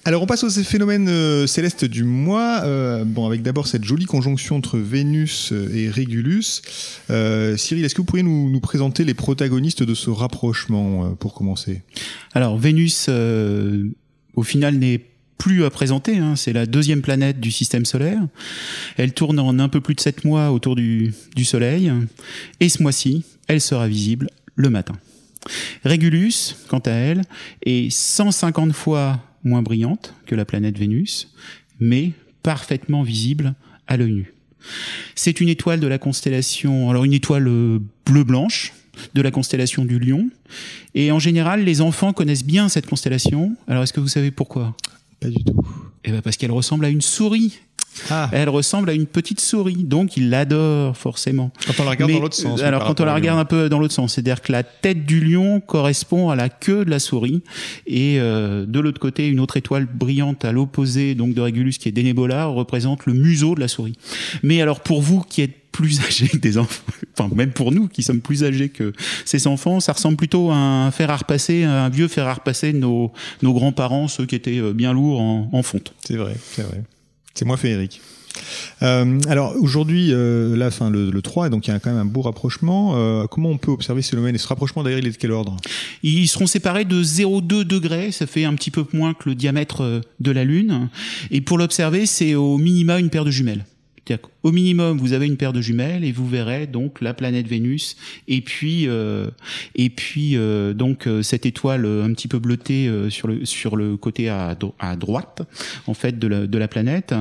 Alors 0.06 0.22
on 0.22 0.26
passe 0.26 0.44
aux 0.44 0.50
phénomènes 0.50 1.08
euh, 1.08 1.46
célestes 1.46 1.84
du 1.84 2.04
mois. 2.04 2.62
Euh, 2.64 3.04
bon, 3.04 3.26
avec 3.26 3.42
d'abord 3.42 3.66
cette 3.66 3.84
jolie 3.84 4.06
conjonction 4.06 4.56
entre 4.56 4.78
Vénus 4.78 5.52
euh, 5.52 5.70
et 5.74 5.90
Régulus. 5.90 6.62
Cyril, 7.08 7.84
est-ce 7.84 7.94
que 7.94 8.00
vous 8.00 8.06
pourriez 8.06 8.22
nous, 8.22 8.60
présenter 8.60 9.04
les 9.04 9.12
protagonistes 9.12 9.82
de 9.82 9.94
ce 9.94 10.08
rapprochement 10.08 11.14
pour 11.16 11.34
commencer? 11.34 11.82
Alors 12.32 12.56
Vénus, 12.56 13.08
au 13.08 14.42
final, 14.42 14.76
n'est 14.76 15.04
plus 15.36 15.64
à 15.64 15.70
présenter. 15.70 16.18
Hein. 16.18 16.34
C'est 16.36 16.52
la 16.52 16.66
deuxième 16.66 17.02
planète 17.02 17.40
du 17.40 17.50
système 17.50 17.84
solaire. 17.84 18.22
Elle 18.96 19.12
tourne 19.12 19.38
en 19.38 19.58
un 19.58 19.68
peu 19.68 19.80
plus 19.80 19.94
de 19.94 20.00
7 20.00 20.24
mois 20.24 20.50
autour 20.50 20.76
du, 20.76 21.12
du 21.36 21.44
Soleil. 21.44 21.92
Et 22.60 22.68
ce 22.68 22.82
mois-ci, 22.82 23.24
elle 23.48 23.60
sera 23.60 23.88
visible 23.88 24.28
le 24.54 24.70
matin. 24.70 24.94
Régulus, 25.84 26.56
quant 26.68 26.78
à 26.80 26.90
elle, 26.90 27.22
est 27.64 27.90
150 27.90 28.72
fois 28.72 29.20
moins 29.44 29.62
brillante 29.62 30.14
que 30.26 30.34
la 30.34 30.44
planète 30.44 30.78
Vénus, 30.78 31.32
mais 31.78 32.12
parfaitement 32.42 33.02
visible 33.02 33.54
à 33.86 33.96
l'œil 33.96 34.12
nu. 34.12 34.34
C'est 35.14 35.40
une 35.40 35.48
étoile 35.48 35.80
de 35.80 35.86
la 35.86 35.98
constellation, 35.98 36.90
alors 36.90 37.04
une 37.04 37.14
étoile 37.14 37.48
euh, 37.48 37.78
bleu-blanche 38.06 38.72
de 39.14 39.22
la 39.22 39.30
constellation 39.30 39.84
du 39.84 39.98
Lion. 39.98 40.28
Et 40.94 41.10
en 41.12 41.18
général, 41.18 41.64
les 41.64 41.80
enfants 41.80 42.12
connaissent 42.12 42.44
bien 42.44 42.68
cette 42.68 42.86
constellation. 42.86 43.56
Alors 43.66 43.82
est-ce 43.82 43.92
que 43.92 44.00
vous 44.00 44.08
savez 44.08 44.30
pourquoi? 44.30 44.76
Pas 45.20 45.28
du 45.28 45.42
tout. 45.42 45.60
Eh 46.04 46.10
ben 46.10 46.22
parce 46.22 46.36
qu'elle 46.36 46.52
ressemble 46.52 46.84
à 46.84 46.88
une 46.88 47.00
souris. 47.00 47.60
Ah. 48.10 48.28
Elle 48.32 48.48
ressemble 48.48 48.90
à 48.90 48.92
une 48.92 49.06
petite 49.06 49.40
souris, 49.40 49.84
donc 49.84 50.16
il 50.16 50.30
l'adore 50.30 50.96
forcément. 50.96 51.50
Quand 51.66 51.80
on 51.80 51.84
la 51.84 51.90
regarde 51.90 52.12
dans 52.12 52.20
l'autre 52.20 52.36
sens. 52.36 52.62
Alors 52.62 52.84
quand 52.84 53.00
on 53.00 53.04
la 53.04 53.14
regarde 53.14 53.38
un 53.38 53.44
peu 53.44 53.68
dans 53.68 53.78
l'autre 53.78 53.94
sens, 53.94 54.14
c'est-à-dire 54.14 54.42
que 54.42 54.52
la 54.52 54.62
tête 54.62 55.04
du 55.04 55.20
lion 55.20 55.60
correspond 55.60 56.30
à 56.30 56.36
la 56.36 56.48
queue 56.48 56.84
de 56.84 56.90
la 56.90 56.98
souris, 56.98 57.42
et 57.86 58.18
euh, 58.20 58.66
de 58.66 58.80
l'autre 58.80 59.00
côté, 59.00 59.28
une 59.28 59.40
autre 59.40 59.56
étoile 59.56 59.86
brillante 59.86 60.44
à 60.44 60.52
l'opposé, 60.52 61.14
donc 61.14 61.34
de 61.34 61.40
Régulus, 61.40 61.78
qui 61.78 61.88
est 61.88 61.92
Denebola, 61.92 62.46
représente 62.46 63.06
le 63.06 63.12
museau 63.12 63.54
de 63.54 63.60
la 63.60 63.68
souris. 63.68 63.96
Mais 64.42 64.60
alors 64.62 64.80
pour 64.80 65.02
vous 65.02 65.22
qui 65.22 65.42
êtes 65.42 65.56
plus 65.72 66.00
âgés 66.06 66.28
que 66.28 66.36
des 66.36 66.58
enfants, 66.58 66.82
enfin 67.16 67.32
même 67.34 67.52
pour 67.52 67.72
nous 67.72 67.88
qui 67.88 68.02
sommes 68.02 68.20
plus 68.20 68.44
âgés 68.44 68.68
que 68.68 68.92
ces 69.24 69.46
enfants, 69.46 69.80
ça 69.80 69.92
ressemble 69.92 70.16
plutôt 70.16 70.50
à 70.50 70.56
un 70.56 70.90
fer 70.90 71.10
à 71.10 71.16
repasser, 71.16 71.64
un 71.64 71.88
vieux 71.88 72.08
fer 72.08 72.26
à 72.26 72.34
repasser 72.34 72.72
de 72.72 72.78
nos, 72.78 73.12
nos 73.42 73.52
grands-parents, 73.52 74.08
ceux 74.08 74.26
qui 74.26 74.34
étaient 74.34 74.58
euh, 74.58 74.72
bien 74.72 74.92
lourds 74.92 75.20
en, 75.20 75.48
en 75.52 75.62
fonte. 75.62 75.94
C'est 76.04 76.16
vrai, 76.16 76.36
c'est 76.52 76.62
vrai. 76.62 76.82
C'est 77.40 77.46
moi 77.46 77.56
Frédéric. 77.56 78.02
Euh, 78.82 79.18
alors 79.26 79.54
aujourd'hui, 79.58 80.12
euh, 80.12 80.54
la 80.58 80.70
fin 80.70 80.90
le, 80.90 81.10
3, 81.22 81.48
donc 81.48 81.66
il 81.66 81.70
y 81.70 81.72
a 81.72 81.80
quand 81.80 81.88
même 81.88 81.98
un 81.98 82.04
beau 82.04 82.20
rapprochement. 82.20 82.92
Euh, 82.96 83.26
comment 83.28 83.48
on 83.48 83.56
peut 83.56 83.70
observer 83.70 84.02
ce 84.02 84.10
phénomène 84.10 84.34
Et 84.34 84.38
ce 84.38 84.46
rapprochement 84.46 84.82
d'ailleurs, 84.82 84.98
il 84.98 85.06
est 85.06 85.12
de 85.12 85.16
quel 85.16 85.32
ordre? 85.32 85.56
Ils 86.02 86.28
seront 86.28 86.46
séparés 86.46 86.84
de 86.84 87.02
0,2 87.02 87.64
degrés, 87.64 88.12
ça 88.12 88.26
fait 88.26 88.44
un 88.44 88.54
petit 88.56 88.70
peu 88.70 88.84
moins 88.92 89.14
que 89.14 89.30
le 89.30 89.34
diamètre 89.34 90.02
de 90.20 90.30
la 90.30 90.44
Lune. 90.44 90.90
Et 91.30 91.40
pour 91.40 91.56
l'observer, 91.56 92.04
c'est 92.04 92.34
au 92.34 92.58
minima 92.58 92.98
une 92.98 93.08
paire 93.08 93.24
de 93.24 93.30
jumelles. 93.30 93.64
C'est-à-dire 94.10 94.28
qu'au 94.42 94.50
minimum, 94.50 94.98
vous 94.98 95.12
avez 95.12 95.26
une 95.26 95.36
paire 95.36 95.52
de 95.52 95.60
jumelles 95.60 96.04
et 96.04 96.10
vous 96.10 96.26
verrez 96.26 96.66
donc 96.66 97.00
la 97.00 97.14
planète 97.14 97.46
Vénus 97.46 97.96
et 98.26 98.40
puis 98.40 98.88
et 99.76 99.90
puis 99.90 100.36
donc 100.74 101.08
cette 101.22 101.46
étoile 101.46 101.86
un 101.86 102.12
petit 102.12 102.26
peu 102.26 102.40
bleutée 102.40 102.90
sur 103.08 103.28
le 103.28 103.44
sur 103.44 103.76
le 103.76 103.96
côté 103.96 104.28
à, 104.28 104.56
à 104.80 104.96
droite 104.96 105.42
en 105.86 105.94
fait 105.94 106.18
de 106.18 106.26
la, 106.26 106.46
de 106.48 106.58
la 106.58 106.66
planète. 106.66 107.14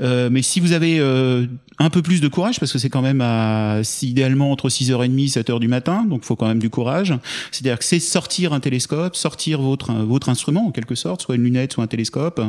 mais 0.00 0.40
si 0.40 0.60
vous 0.60 0.72
avez 0.72 0.98
un 1.80 1.90
peu 1.90 2.02
plus 2.02 2.20
de 2.20 2.28
courage 2.28 2.60
parce 2.60 2.72
que 2.72 2.78
c'est 2.78 2.90
quand 2.90 3.02
même 3.02 3.20
à 3.22 3.80
idéalement 4.02 4.52
entre 4.52 4.68
6h30 4.68 5.18
et 5.18 5.40
7h 5.40 5.58
du 5.60 5.68
matin, 5.68 6.04
donc 6.04 6.24
faut 6.24 6.36
quand 6.36 6.46
même 6.46 6.58
du 6.58 6.68
courage. 6.70 7.14
C'est-à-dire 7.50 7.78
que 7.78 7.84
c'est 7.84 8.00
sortir 8.00 8.52
un 8.52 8.60
télescope, 8.60 9.16
sortir 9.16 9.60
votre 9.60 9.92
votre 9.92 10.28
instrument 10.28 10.66
en 10.66 10.70
quelque 10.72 10.94
sorte, 10.94 11.22
soit 11.22 11.36
une 11.36 11.42
lunette, 11.42 11.72
soit 11.72 11.84
un 11.84 11.88
télescope, 11.88 12.40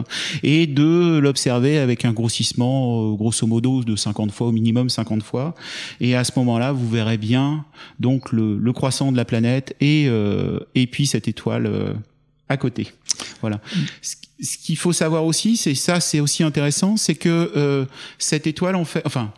et 0.43 0.67
de 0.67 1.17
l'observer 1.17 1.77
avec 1.77 2.05
un 2.05 2.11
grossissement 2.11 3.11
euh, 3.11 3.15
grosso 3.15 3.47
modo 3.47 3.80
de 3.85 3.95
50 3.95 4.31
fois 4.31 4.47
au 4.47 4.51
minimum 4.51 4.89
50 4.89 5.23
fois. 5.23 5.55
Et 5.99 6.15
à 6.15 6.23
ce 6.23 6.31
moment-là, 6.37 6.71
vous 6.71 6.89
verrez 6.89 7.17
bien 7.17 7.65
donc 7.99 8.31
le, 8.31 8.57
le 8.57 8.73
croissant 8.73 9.11
de 9.11 9.17
la 9.17 9.25
planète 9.25 9.75
et 9.79 10.05
euh, 10.07 10.59
et 10.75 10.87
puis 10.87 11.07
cette 11.07 11.27
étoile 11.27 11.65
euh, 11.65 11.93
à 12.49 12.57
côté. 12.57 12.91
Voilà. 13.41 13.61
Ce 14.01 14.57
qu'il 14.57 14.77
faut 14.77 14.93
savoir 14.93 15.25
aussi, 15.25 15.55
c'est 15.57 15.75
ça, 15.75 15.99
c'est 15.99 16.19
aussi 16.19 16.43
intéressant, 16.43 16.97
c'est 16.97 17.15
que 17.15 17.51
euh, 17.55 17.85
cette 18.17 18.47
étoile, 18.47 18.75
en 18.75 18.85
fait, 18.85 19.01
enfin, 19.05 19.31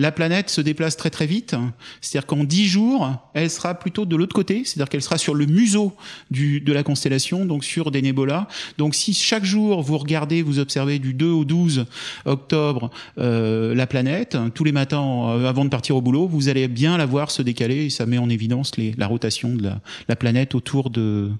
la 0.00 0.12
planète 0.12 0.48
se 0.48 0.62
déplace 0.62 0.96
très 0.96 1.10
très 1.10 1.26
vite. 1.26 1.54
C'est-à-dire 2.00 2.26
qu'en 2.26 2.42
dix 2.42 2.66
jours, 2.66 3.18
elle 3.34 3.50
sera 3.50 3.74
plutôt 3.74 4.06
de 4.06 4.16
l'autre 4.16 4.34
côté, 4.34 4.62
c'est-à-dire 4.64 4.88
qu'elle 4.88 5.02
sera 5.02 5.18
sur 5.18 5.34
le 5.34 5.44
museau 5.44 5.94
du, 6.30 6.62
de 6.62 6.72
la 6.72 6.82
constellation, 6.82 7.44
donc 7.44 7.64
sur 7.64 7.90
des 7.90 8.00
nébulas. 8.00 8.48
Donc 8.78 8.94
si 8.94 9.12
chaque 9.12 9.44
jour 9.44 9.82
vous 9.82 9.98
regardez, 9.98 10.40
vous 10.40 10.58
observez 10.58 10.98
du 10.98 11.12
2 11.12 11.26
au 11.26 11.44
12 11.44 11.84
octobre 12.24 12.90
euh, 13.18 13.74
la 13.74 13.86
planète, 13.86 14.38
tous 14.54 14.64
les 14.64 14.72
matins 14.72 15.04
euh, 15.04 15.46
avant 15.46 15.66
de 15.66 15.70
partir 15.70 15.96
au 15.96 16.00
boulot, 16.00 16.26
vous 16.26 16.48
allez 16.48 16.66
bien 16.66 16.96
la 16.96 17.04
voir 17.04 17.30
se 17.30 17.42
décaler 17.42 17.84
et 17.84 17.90
ça 17.90 18.06
met 18.06 18.16
en 18.16 18.30
évidence 18.30 18.78
les, 18.78 18.94
la 18.96 19.06
rotation 19.06 19.54
de 19.54 19.62
la, 19.64 19.80
la 20.08 20.16
planète 20.16 20.54
autour 20.54 20.88
de, 20.88 21.30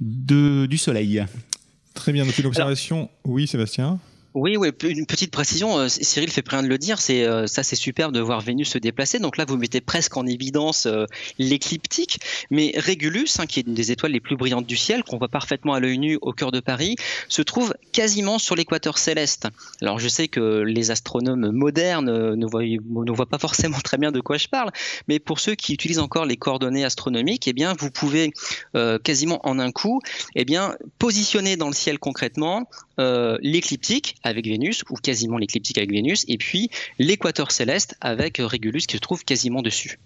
de, 0.00 0.64
du 0.64 0.78
Soleil. 0.78 1.26
Très 1.92 2.12
bien, 2.12 2.24
donc 2.24 2.38
une 2.38 2.46
observation. 2.46 3.10
oui, 3.26 3.46
Sébastien 3.46 3.98
oui, 4.34 4.56
oui, 4.56 4.70
une 4.82 5.06
petite 5.06 5.30
précision. 5.30 5.78
Euh, 5.78 5.88
Cyril 5.88 6.30
fait 6.30 6.46
rien 6.46 6.62
de 6.62 6.68
le 6.68 6.76
dire. 6.76 7.00
C'est 7.00 7.24
euh, 7.24 7.46
ça, 7.46 7.62
c'est 7.62 7.76
superbe 7.76 8.12
de 8.12 8.20
voir 8.20 8.40
Vénus 8.40 8.68
se 8.68 8.78
déplacer. 8.78 9.18
Donc 9.18 9.36
là, 9.38 9.44
vous 9.46 9.56
mettez 9.56 9.80
presque 9.80 10.16
en 10.16 10.26
évidence 10.26 10.86
euh, 10.86 11.06
l'écliptique, 11.38 12.20
mais 12.50 12.72
Régulus, 12.76 13.38
hein, 13.38 13.46
qui 13.46 13.60
est 13.60 13.66
une 13.66 13.74
des 13.74 13.90
étoiles 13.90 14.12
les 14.12 14.20
plus 14.20 14.36
brillantes 14.36 14.66
du 14.66 14.76
ciel, 14.76 15.02
qu'on 15.02 15.16
voit 15.16 15.28
parfaitement 15.28 15.72
à 15.72 15.80
l'œil 15.80 15.98
nu 15.98 16.18
au 16.20 16.32
cœur 16.32 16.52
de 16.52 16.60
Paris, 16.60 16.96
se 17.28 17.40
trouve 17.40 17.74
quasiment 17.92 18.38
sur 18.38 18.54
l'équateur 18.54 18.98
céleste. 18.98 19.48
Alors 19.80 19.98
je 19.98 20.08
sais 20.08 20.28
que 20.28 20.60
les 20.60 20.90
astronomes 20.90 21.50
modernes 21.50 22.34
ne 22.34 22.46
voient, 23.14 23.26
pas 23.26 23.38
forcément 23.38 23.78
très 23.78 23.96
bien 23.96 24.12
de 24.12 24.20
quoi 24.20 24.36
je 24.36 24.48
parle, 24.48 24.70
mais 25.08 25.18
pour 25.18 25.40
ceux 25.40 25.54
qui 25.54 25.72
utilisent 25.72 25.98
encore 25.98 26.26
les 26.26 26.36
coordonnées 26.36 26.84
astronomiques, 26.84 27.48
eh 27.48 27.52
bien, 27.52 27.74
vous 27.78 27.90
pouvez 27.90 28.32
quasiment 29.02 29.40
en 29.46 29.58
un 29.58 29.72
coup, 29.72 30.00
eh 30.34 30.46
positionner 30.98 31.56
dans 31.56 31.68
le 31.68 31.74
ciel 31.74 31.98
concrètement 31.98 32.68
l'écliptique 32.98 34.16
avec 34.22 34.46
Vénus, 34.46 34.84
ou 34.90 34.94
quasiment 34.94 35.38
l'écliptique 35.38 35.78
avec 35.78 35.90
Vénus, 35.90 36.24
et 36.28 36.38
puis 36.38 36.70
l'équateur 36.98 37.52
céleste 37.52 37.96
avec 38.00 38.38
Régulus 38.38 38.86
qui 38.86 38.96
se 38.96 39.00
trouve 39.00 39.24
quasiment 39.24 39.62
dessus. 39.62 39.98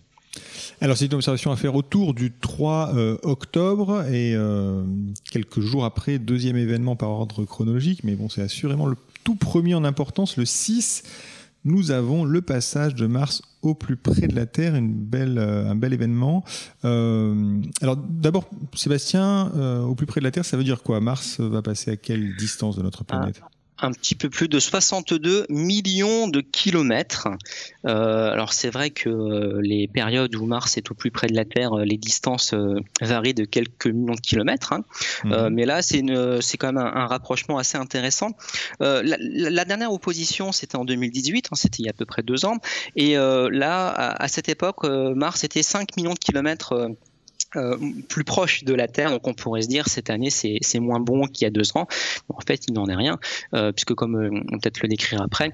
Alors 0.81 0.97
c'est 0.97 1.07
une 1.07 1.15
observation 1.15 1.53
à 1.53 1.57
faire 1.57 1.75
autour 1.75 2.15
du 2.15 2.33
3 2.33 2.95
euh, 2.97 3.19
octobre 3.23 4.05
et 4.11 4.35
euh, 4.35 4.83
quelques 5.31 5.61
jours 5.61 5.85
après, 5.85 6.19
deuxième 6.19 6.57
événement 6.57 6.97
par 6.97 7.11
ordre 7.11 7.45
chronologique, 7.45 8.03
mais 8.03 8.15
bon 8.15 8.29
c'est 8.29 8.43
assurément 8.43 8.87
le 8.87 8.97
tout 9.25 9.37
premier 9.37 9.75
en 9.75 9.85
importance, 9.85 10.37
le 10.37 10.45
6 10.45 11.05
nous 11.65 11.91
avons 11.91 12.25
le 12.25 12.43
passage 12.43 12.95
de 12.95 13.07
Mars 13.07 13.43
au 13.63 13.75
plus 13.75 13.97
près 13.97 14.27
de 14.27 14.35
la 14.35 14.47
Terre, 14.47 14.75
une 14.75 14.93
belle, 14.93 15.39
euh, 15.39 15.71
un 15.71 15.77
bel 15.77 15.93
événement. 15.93 16.45
Euh, 16.85 17.61
alors 17.81 17.97
d'abord, 17.97 18.51
Sébastien, 18.75 19.51
au 19.83 19.95
plus 19.95 20.07
près 20.07 20.21
de 20.21 20.25
la 20.25 20.31
Terre, 20.31 20.45
ça 20.45 20.57
veut 20.57 20.65
dire 20.65 20.83
quoi? 20.83 21.01
Mars 21.01 21.41
va 21.41 21.63
passer 21.63 21.93
à 21.93 21.97
quelle 21.97 22.37
distance 22.37 22.77
de 22.77 22.83
notre 22.83 23.05
planète? 23.05 23.41
ah, 23.43 23.49
un 23.83 23.91
petit 23.91 24.15
peu 24.15 24.31
plus 24.31 24.49
de 24.49 24.59
62 24.61 25.47
millions 25.49 26.29
de 26.29 26.41
kilomètres. 26.41 27.29
Euh, 27.87 28.31
alors 28.31 28.53
c'est 28.53 28.71
vrai 28.71 28.91
que 28.91 29.09
euh, 29.09 29.61
les 29.61 29.89
périodes 29.89 30.35
où 30.37 30.47
Mars 30.47 30.77
est 30.77 30.91
au 30.91 30.95
plus 30.95 31.11
près 31.11 31.27
de 31.27 31.35
la 31.35 31.45
Terre, 31.45 31.79
euh, 31.79 31.85
les 31.85 31.97
distances 31.97 32.55
varient 33.01 33.35
de 33.35 33.45
quelques 33.45 33.89
millions 33.89 34.15
de 34.15 34.21
kilomètres. 34.21 34.73
Hein. 34.73 34.85
Mhm. 35.25 35.49
mais 35.51 35.67
là, 35.67 35.83
c'est 35.83 36.01
quand 36.59 36.73
même 36.73 36.79
un, 36.79 37.07
rapprochement 37.07 37.59
assez 37.59 37.77
intéressant. 37.77 38.31
La, 38.81 39.65
dernière 39.65 39.93
opposition, 39.93 40.53
c'était 40.53 40.77
en 40.77 40.85
2018, 40.85 41.49
hein, 41.51 41.57
c'était 41.57 41.83
il 41.83 41.87
y 41.87 41.89
a 41.89 41.91
à 41.91 41.95
peu 41.95 42.07
près 42.07 42.23
deux 42.23 42.45
ans. 42.45 42.59
Et 42.97 43.15
là, 43.15 43.89
à, 43.89 44.23
à, 44.23 44.29
cette 44.29 44.49
époque, 44.49 44.85
Mars 44.85 45.45
était 45.45 45.63
5 45.63 45.97
millions 45.97 46.15
de 46.15 46.19
kilomètres 46.19 46.91
euh, 47.57 47.77
plus 48.09 48.25
proche 48.25 48.65
de 48.65 48.73
la 48.73 48.89
Terre. 48.89 49.11
Donc 49.11 49.27
on 49.27 49.35
pourrait 49.35 49.63
se 49.63 49.69
dire 49.69 49.89
cette 49.89 50.09
année 50.11 50.31
c'est 50.31 50.81
moins 50.81 51.01
bon 51.01 51.27
qu'il 51.27 51.45
y 51.45 51.47
a 51.47 51.51
deux 51.51 51.77
ans. 51.77 51.87
en 52.29 52.41
fait, 52.47 52.67
il 52.69 52.75
n'en 52.75 52.87
est 52.87 52.95
rien, 52.95 53.19
euh, 53.55 53.73
puisque 53.73 53.95
comme 53.95 54.17
euh, 54.17 54.31
on 54.53 54.59
peut-être 54.59 54.81
le 54.81 54.89
décrire 54.89 55.21
après, 55.23 55.51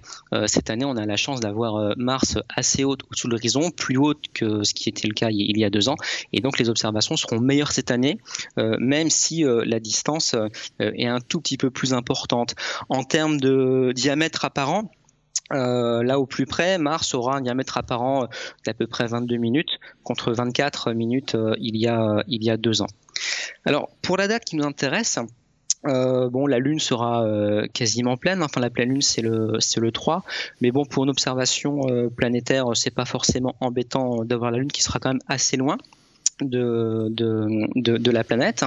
cette 0.47 0.71
année 0.71 0.85
on 0.85 0.97
a 0.97 1.07
la 1.07 1.17
chance 1.17 1.41
d'avoir 1.41 1.95
Mars 1.97 2.39
assez 2.55 2.85
haute 2.85 3.01
de 3.01 3.29
l'horizon, 3.31 3.71
plus 3.71 3.97
haute 3.97 4.25
que 4.33 4.63
ce 4.63 4.75
qui 4.75 4.89
était 4.89 5.09
le 5.09 5.15
cas 5.15 5.29
il 5.31 5.59
y 5.59 5.65
a 5.65 5.71
deux 5.71 5.89
ans. 5.89 5.97
Et 6.33 6.41
donc 6.41 6.59
les 6.59 6.69
observations 6.69 7.17
seront 7.17 7.41
meilleures 7.41 7.73
cette 7.73 7.91
année, 7.91 8.19
même 8.57 9.11
si 9.11 9.45
la 9.45 9.81
distance 9.81 10.37
est 10.81 11.07
un 11.07 11.21
tout 11.21 11.41
petit 11.41 11.57
peu 11.57 11.71
plus 11.71 11.93
importante. 11.93 12.55
En 12.89 13.05
termes 13.05 13.41
de 13.41 13.93
diamètre 13.95 14.45
apparent, 14.45 14.91
euh, 15.53 16.03
là 16.03 16.19
au 16.19 16.27
plus 16.27 16.47
près, 16.47 16.79
Mars 16.79 17.15
aura 17.15 17.37
un 17.37 17.41
diamètre 17.41 17.79
apparent 17.79 18.29
d'à 18.67 18.75
peu 18.75 18.87
près 18.87 19.07
22 19.07 19.37
minutes 19.37 19.79
contre 20.05 20.33
24 20.33 20.93
minutes 20.93 21.35
euh, 21.35 21.55
il 21.59 21.77
y 21.77 21.87
a 21.87 22.23
il 22.29 22.45
y 22.45 22.51
a 22.51 22.57
deux 22.57 22.83
ans. 22.83 22.89
Alors 23.65 23.89
pour 24.03 24.17
la 24.17 24.29
date 24.29 24.45
qui 24.45 24.57
nous 24.57 24.65
intéresse, 24.65 25.19
euh, 25.87 26.29
bon, 26.29 26.47
la 26.47 26.59
Lune 26.59 26.81
sera 26.81 27.25
quasiment 27.73 28.17
pleine. 28.17 28.43
Enfin, 28.43 28.61
la 28.61 28.71
pleine 28.71 28.91
Lune, 28.91 29.03
c'est 29.03 29.23
le 29.23 29.57
c'est 29.61 29.81
le 29.81 29.93
3. 29.93 30.25
Mais 30.61 30.71
bon, 30.71 30.85
pour 30.85 31.05
une 31.05 31.11
observation 31.11 31.81
planétaire, 32.17 32.67
c'est 32.75 32.95
pas 32.95 33.05
forcément 33.05 33.55
embêtant 33.61 34.25
d'avoir 34.25 34.51
la 34.51 34.59
Lune 34.59 34.73
qui 34.73 34.83
sera 34.83 34.99
quand 34.99 35.11
même 35.11 35.23
assez 35.29 35.57
loin 35.57 35.79
de, 36.41 38.11
la 38.11 38.25
planète. 38.25 38.65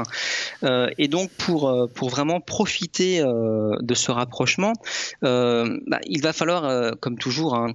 Euh, 0.63 0.89
et 0.97 1.07
donc 1.07 1.29
pour, 1.31 1.69
euh, 1.69 1.87
pour 1.87 2.09
vraiment 2.09 2.39
profiter 2.39 3.21
euh, 3.21 3.75
de 3.81 3.93
ce 3.93 4.11
rapprochement, 4.11 4.73
bah, 5.21 5.99
il 6.05 6.21
va 6.21 6.33
falloir, 6.33 6.95
comme 6.99 7.17
toujours, 7.17 7.55
hein, 7.55 7.73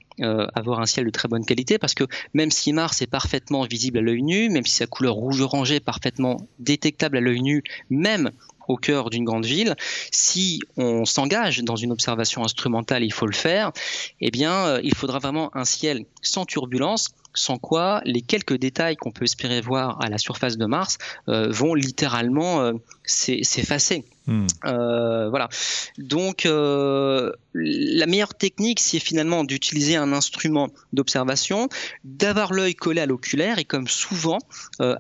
avoir 0.55 0.81
un 0.81 0.87
ciel 0.87 1.07
de 1.07 1.11
très 1.11 1.29
bonne 1.29 1.45
qualité 1.45 1.79
parce 1.79 1.95
que 1.95 2.05
même 2.35 2.51
si 2.51 2.73
Mars 2.73 3.03
est 3.03 3.07
parfaitement 3.07 3.63
visible 3.65 3.99
à 3.99 4.03
l'œil 4.03 4.23
nu, 4.23 4.49
même 4.49 4.65
si 4.65 4.75
sa 4.75 4.87
couleur 4.87 5.15
rouge 5.15 5.41
orangé 5.41 5.77
est 5.77 5.81
parfaitement 5.81 6.37
détectable 6.59 7.17
à 7.17 7.21
l'œil 7.21 7.43
nu, 7.43 7.63
même 7.91 8.31
au 8.69 8.77
cœur 8.77 9.11
d'une 9.11 9.25
grande 9.25 9.47
ville, 9.47 9.75
si 10.11 10.61
on 10.77 11.05
s'engage 11.05 11.63
dans 11.63 11.77
une 11.77 11.93
observation 11.93 12.45
instrumentale, 12.45 13.05
il 13.05 13.13
faut 13.13 13.27
le 13.27 13.35
faire, 13.35 13.73
eh 14.21 14.31
bien, 14.31 14.79
il 14.81 14.95
faudra 14.95 15.19
vraiment 15.19 15.55
un 15.57 15.65
ciel 15.65 16.05
sans 16.23 16.45
turbulence 16.45 17.09
sans 17.37 17.59
quoi 17.59 18.01
les 18.05 18.23
quelques 18.23 18.57
détails 18.57 18.97
qu'on 18.97 19.13
peut 19.13 19.25
espérer 19.25 19.61
voir 19.61 20.01
à 20.01 20.09
la 20.09 20.19
surface 20.19 20.57
de 20.57 20.67
Mars 20.67 20.99
euh, 21.29 21.51
vont 21.51 21.75
littéralement 21.75 22.61
euh, 22.61 22.73
s'effacer. 23.05 24.05
Hmm. 24.27 24.47
Euh, 24.65 25.29
voilà. 25.29 25.49
Donc, 25.99 26.45
la 26.45 28.07
meilleure 28.07 28.35
technique, 28.35 28.81
c'est 28.81 28.99
finalement 28.99 29.45
d'utiliser 29.45 29.97
un 29.97 30.13
instrument 30.13 30.69
d'observation, 30.93 31.69
d'avoir 32.05 32.53
l'œil 32.53 32.75
collé 32.75 33.01
à 33.01 33.07
l'oculaire 33.07 33.59
et, 33.59 33.65
comme 33.65 33.87
souvent, 33.87 34.39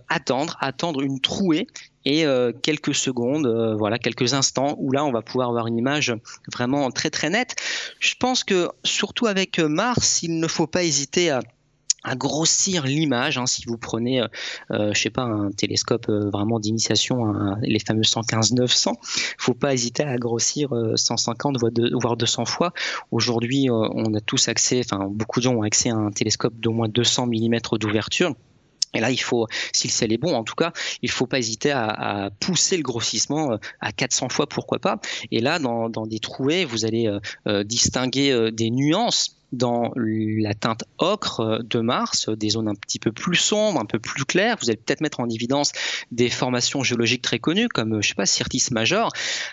attendre, 0.08 0.56
attendre 0.60 1.02
une 1.02 1.20
trouée 1.20 1.66
et 2.06 2.24
quelques 2.62 2.94
secondes, 2.94 3.74
voilà, 3.76 3.98
quelques 3.98 4.34
instants 4.34 4.76
où 4.78 4.92
là 4.92 5.04
on 5.04 5.12
va 5.12 5.22
pouvoir 5.22 5.48
avoir 5.48 5.66
une 5.66 5.76
image 5.76 6.14
vraiment 6.52 6.90
très 6.90 7.10
très 7.10 7.30
nette. 7.30 7.56
Je 7.98 8.14
pense 8.18 8.44
que 8.44 8.68
surtout 8.84 9.26
avec 9.26 9.58
Mars, 9.58 10.22
il 10.22 10.38
ne 10.38 10.46
faut 10.46 10.66
pas 10.66 10.84
hésiter 10.84 11.30
à 12.06 12.14
grossir 12.14 12.84
l'image. 12.84 13.36
Hein, 13.36 13.46
si 13.46 13.64
vous 13.66 13.76
prenez, 13.76 14.22
euh, 14.22 14.28
euh, 14.70 14.94
je 14.94 15.02
sais 15.02 15.10
pas, 15.10 15.22
un 15.22 15.50
télescope 15.50 16.08
euh, 16.08 16.30
vraiment 16.30 16.60
d'initiation, 16.60 17.34
les 17.62 17.80
fameux 17.80 18.02
115-900, 18.02 18.94
faut 19.38 19.54
pas 19.54 19.74
hésiter 19.74 20.04
à 20.04 20.16
grossir 20.16 20.70
150 20.94 21.58
voire 22.00 22.16
200 22.16 22.44
fois. 22.44 22.72
Aujourd'hui, 23.10 23.68
on 23.70 24.14
a 24.14 24.20
tous 24.20 24.48
accès, 24.48 24.80
enfin 24.84 25.08
beaucoup 25.10 25.40
de 25.40 25.48
ont 25.48 25.62
accès 25.62 25.90
à 25.90 25.96
un 25.96 26.10
télescope 26.10 26.54
d'au 26.58 26.72
moins 26.72 26.88
200 26.88 27.26
mm 27.26 27.58
d'ouverture. 27.78 28.34
Et 28.94 29.00
là, 29.00 29.10
il 29.10 29.20
faut, 29.20 29.46
si 29.72 29.88
le 29.88 29.92
ciel 29.92 30.12
est 30.12 30.18
bon, 30.18 30.34
en 30.34 30.44
tout 30.44 30.54
cas, 30.54 30.72
il 31.02 31.10
faut 31.10 31.26
pas 31.26 31.38
hésiter 31.38 31.70
à, 31.70 32.30
pousser 32.40 32.76
le 32.76 32.82
grossissement 32.82 33.58
à 33.80 33.92
400 33.92 34.28
fois, 34.28 34.46
pourquoi 34.48 34.78
pas. 34.78 35.00
Et 35.30 35.40
là, 35.40 35.58
dans, 35.58 36.06
des 36.06 36.18
trouées, 36.18 36.64
vous 36.64 36.84
allez 36.84 37.10
distinguer 37.64 38.50
des 38.52 38.70
nuances 38.70 39.35
dans 39.52 39.92
la 39.96 40.54
teinte 40.54 40.84
ocre 40.98 41.60
de 41.62 41.80
Mars, 41.80 42.28
des 42.28 42.50
zones 42.50 42.68
un 42.68 42.74
petit 42.74 42.98
peu 42.98 43.12
plus 43.12 43.36
sombres, 43.36 43.80
un 43.80 43.84
peu 43.84 43.98
plus 43.98 44.24
claires. 44.24 44.56
Vous 44.60 44.70
allez 44.70 44.78
peut-être 44.78 45.00
mettre 45.00 45.20
en 45.20 45.28
évidence 45.28 45.72
des 46.10 46.30
formations 46.30 46.82
géologiques 46.82 47.22
très 47.22 47.38
connues, 47.38 47.68
comme, 47.68 48.02
je 48.02 48.08
sais 48.08 48.14
pas, 48.14 48.26
Syrtis 48.26 48.68
Major. 48.70 49.10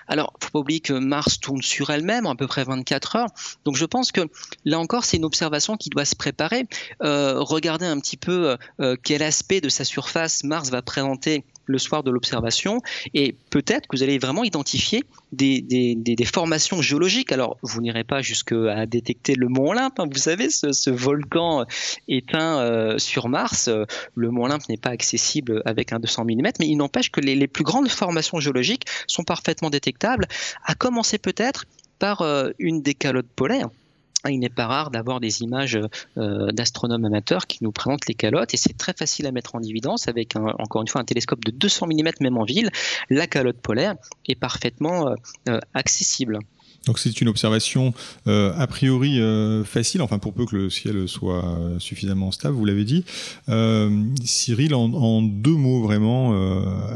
Alors, 0.07 0.33
faut 0.41 0.49
pas 0.49 0.59
oublier 0.59 0.79
que 0.79 0.93
Mars 0.93 1.39
tourne 1.39 1.61
sur 1.61 1.89
elle-même 1.89 2.25
à 2.25 2.35
peu 2.35 2.47
près 2.47 2.63
24 2.63 3.15
heures. 3.15 3.29
Donc, 3.65 3.75
je 3.75 3.85
pense 3.85 4.11
que 4.11 4.21
là 4.65 4.79
encore, 4.79 5.05
c'est 5.05 5.17
une 5.17 5.25
observation 5.25 5.77
qui 5.77 5.89
doit 5.89 6.05
se 6.05 6.15
préparer. 6.15 6.67
Euh, 7.03 7.39
regardez 7.39 7.85
un 7.85 7.99
petit 7.99 8.17
peu 8.17 8.57
euh, 8.79 8.95
quel 9.03 9.23
aspect 9.23 9.61
de 9.61 9.69
sa 9.69 9.83
surface 9.83 10.43
Mars 10.43 10.69
va 10.69 10.81
présenter 10.81 11.43
le 11.65 11.77
soir 11.77 12.03
de 12.03 12.11
l'observation 12.11 12.81
et 13.13 13.35
peut-être 13.49 13.87
que 13.87 13.97
vous 13.97 14.03
allez 14.03 14.19
vraiment 14.19 14.43
identifier 14.43 15.03
des, 15.31 16.17
formations 16.25 16.81
géologiques. 16.81 17.31
Alors, 17.31 17.57
vous 17.61 17.81
n'irez 17.81 18.03
pas 18.03 18.21
jusqu'à 18.21 18.85
détecter 18.85 19.35
le 19.35 19.47
mont 19.47 19.69
Olympe, 19.69 19.99
hein. 19.99 20.07
vous 20.09 20.17
savez, 20.17 20.49
ce, 20.49 20.89
volcan 20.89 21.65
éteint 22.07 22.59
euh, 22.59 22.97
sur 22.97 23.29
Mars. 23.29 23.69
Le 24.15 24.29
mont 24.29 24.45
Olympe 24.45 24.67
n'est 24.69 24.77
pas 24.77 24.89
accessible 24.89 25.61
avec 25.65 25.93
un 25.93 25.99
200 25.99 26.25
mm, 26.25 26.41
mais 26.59 26.67
il 26.67 26.75
n'empêche 26.77 27.11
que 27.11 27.19
les, 27.19 27.35
les, 27.35 27.47
plus 27.47 27.63
grandes 27.63 27.89
formations 27.89 28.39
géologiques 28.39 28.85
sont 29.07 29.23
parfaitement 29.23 29.69
détectables, 29.69 30.27
à 30.65 30.75
commencer 30.75 31.17
peut-être 31.17 31.65
par 31.99 32.21
euh, 32.21 32.51
une 32.59 32.81
des 32.81 32.93
calottes 32.93 33.31
polaires 33.35 33.69
il 34.29 34.39
n'est 34.39 34.49
pas 34.49 34.67
rare 34.67 34.91
d'avoir 34.91 35.19
des 35.19 35.41
images 35.41 35.79
euh, 36.17 36.51
d'astronomes 36.51 37.05
amateurs 37.05 37.47
qui 37.47 37.63
nous 37.63 37.71
présentent 37.71 38.07
les 38.07 38.13
calottes 38.13 38.53
et 38.53 38.57
c'est 38.57 38.77
très 38.77 38.93
facile 38.93 39.25
à 39.25 39.31
mettre 39.31 39.55
en 39.55 39.61
évidence 39.61 40.07
avec 40.07 40.35
encore 40.35 40.81
une 40.81 40.87
fois 40.87 41.01
un 41.01 41.05
télescope 41.05 41.43
de 41.43 41.51
200 41.51 41.87
mm 41.87 42.11
même 42.21 42.37
en 42.37 42.43
ville. 42.43 42.69
La 43.09 43.27
calotte 43.27 43.57
polaire 43.57 43.95
est 44.27 44.35
parfaitement 44.35 45.09
euh, 45.09 45.15
euh, 45.49 45.59
accessible. 45.73 46.39
Donc 46.85 46.99
c'est 46.99 47.21
une 47.21 47.29
observation 47.29 47.93
a 48.25 48.67
priori 48.67 49.17
facile, 49.63 50.01
enfin 50.01 50.19
pour 50.19 50.33
peu 50.33 50.45
que 50.45 50.53
le 50.53 50.69
ciel 50.69 51.07
soit 51.07 51.57
suffisamment 51.79 52.29
stable, 52.33 52.55
vous 52.55 52.65
l'avez 52.65 52.83
dit. 52.83 53.05
Cyril, 54.25 54.75
en, 54.75 54.91
en, 54.91 55.21
deux 55.21 55.55
mots 55.55 55.81
vraiment, 55.81 56.35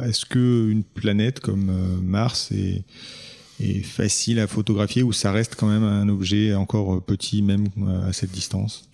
est-ce 0.04 0.26
que 0.26 0.70
une 0.70 0.84
planète 0.84 1.40
comme 1.40 2.02
Mars 2.04 2.52
est 2.52 2.84
est 3.60 3.82
facile 3.82 4.40
à 4.40 4.48
photographier 4.48 5.04
ou 5.04 5.14
ça 5.14 5.32
reste 5.32 5.56
quand 5.56 5.68
même 5.68 5.84
un 5.84 6.10
objet 6.10 6.54
encore 6.54 7.02
petit 7.02 7.42
même 7.42 7.68
à 8.08 8.14
cette 8.14 8.32
distance? 8.32 8.88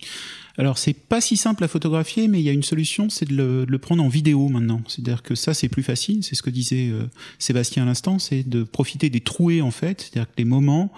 Alors 0.56 0.78
c'est 0.78 0.92
pas 0.92 1.20
si 1.20 1.36
simple 1.36 1.64
à 1.64 1.68
photographier, 1.68 2.28
mais 2.28 2.38
il 2.38 2.44
y 2.44 2.48
a 2.48 2.52
une 2.52 2.62
solution, 2.62 3.10
c'est 3.10 3.28
de, 3.28 3.66
le, 3.68 3.78
prendre 3.78 4.04
en 4.04 4.08
vidéo 4.08 4.48
maintenant. 4.48 4.82
C'est-à-dire 4.86 5.22
que 5.22 5.34
ça 5.34 5.52
c'est 5.52 5.68
plus 5.68 5.82
facile, 5.82 6.22
c'est 6.22 6.36
ce 6.36 6.42
que 6.42 6.50
disait 6.50 6.90
euh, 6.90 7.06
Sébastien 7.40 7.82
à 7.82 7.86
l'instant, 7.86 8.20
c'est 8.20 8.48
de 8.48 8.62
profiter 8.62 9.10
des 9.10 9.20
trouées 9.20 9.62
en 9.62 9.72
fait, 9.72 10.02
c'est-à-dire 10.02 10.30
que 10.30 10.34
les 10.38 10.44
moments 10.44 10.92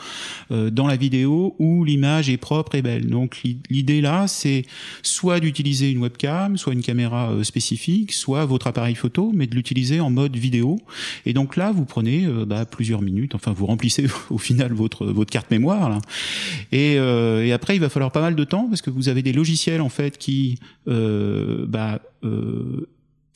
euh, 0.51 0.69
dans 0.69 0.87
la 0.87 0.97
vidéo 0.97 1.57
où 1.59 1.85
l'image 1.85 2.29
est 2.29 2.37
propre 2.37 2.75
et 2.75 2.83
belle. 2.83 3.07
Donc 3.09 3.41
l'idée 3.71 4.03
là, 4.03 4.27
c'est 4.29 4.67
soit 5.03 5.41
d'utiliser 5.41 5.91
une 5.91 5.99
webcam, 5.99 6.59
soit 6.59 6.75
une 6.75 6.83
caméra 6.83 7.31
euh, 7.31 7.43
spécifique, 7.43 8.13
soit 8.13 8.45
votre 8.45 8.67
appareil 8.67 8.95
photo, 8.95 9.33
mais 9.35 9.47
de 9.47 9.55
l'utiliser 9.55 10.01
en 10.01 10.11
mode 10.11 10.37
vidéo. 10.37 10.79
Et 11.25 11.33
donc 11.33 11.57
là, 11.57 11.73
vous 11.73 11.87
prenez 11.87 12.27
bah, 12.47 12.67
plusieurs 12.67 13.01
minutes, 13.01 13.35
enfin 13.35 13.53
vous 13.53 13.65
remplissez 13.65 14.07
au 14.31 14.39
final 14.39 14.75
votre 14.75 15.07
votre 15.07 15.31
carte 15.31 15.51
mémoire 15.51 15.89
là. 15.89 15.99
Et, 16.73 16.95
et 16.95 17.53
après 17.53 17.75
il 17.75 17.81
va 17.81 17.89
falloir 17.89 18.13
pas 18.13 18.21
mal 18.21 18.35
de 18.35 18.45
temps 18.45 18.67
parce 18.69 18.83
que 18.83 18.91
vous 18.91 19.09
avez 19.09 19.23
des 19.23 19.33
logiciels 19.33 19.46
logiciel 19.47 19.81
en 19.81 19.89
fait 19.89 20.19
qui 20.19 20.59
euh, 20.89 21.65
bah, 21.69 22.01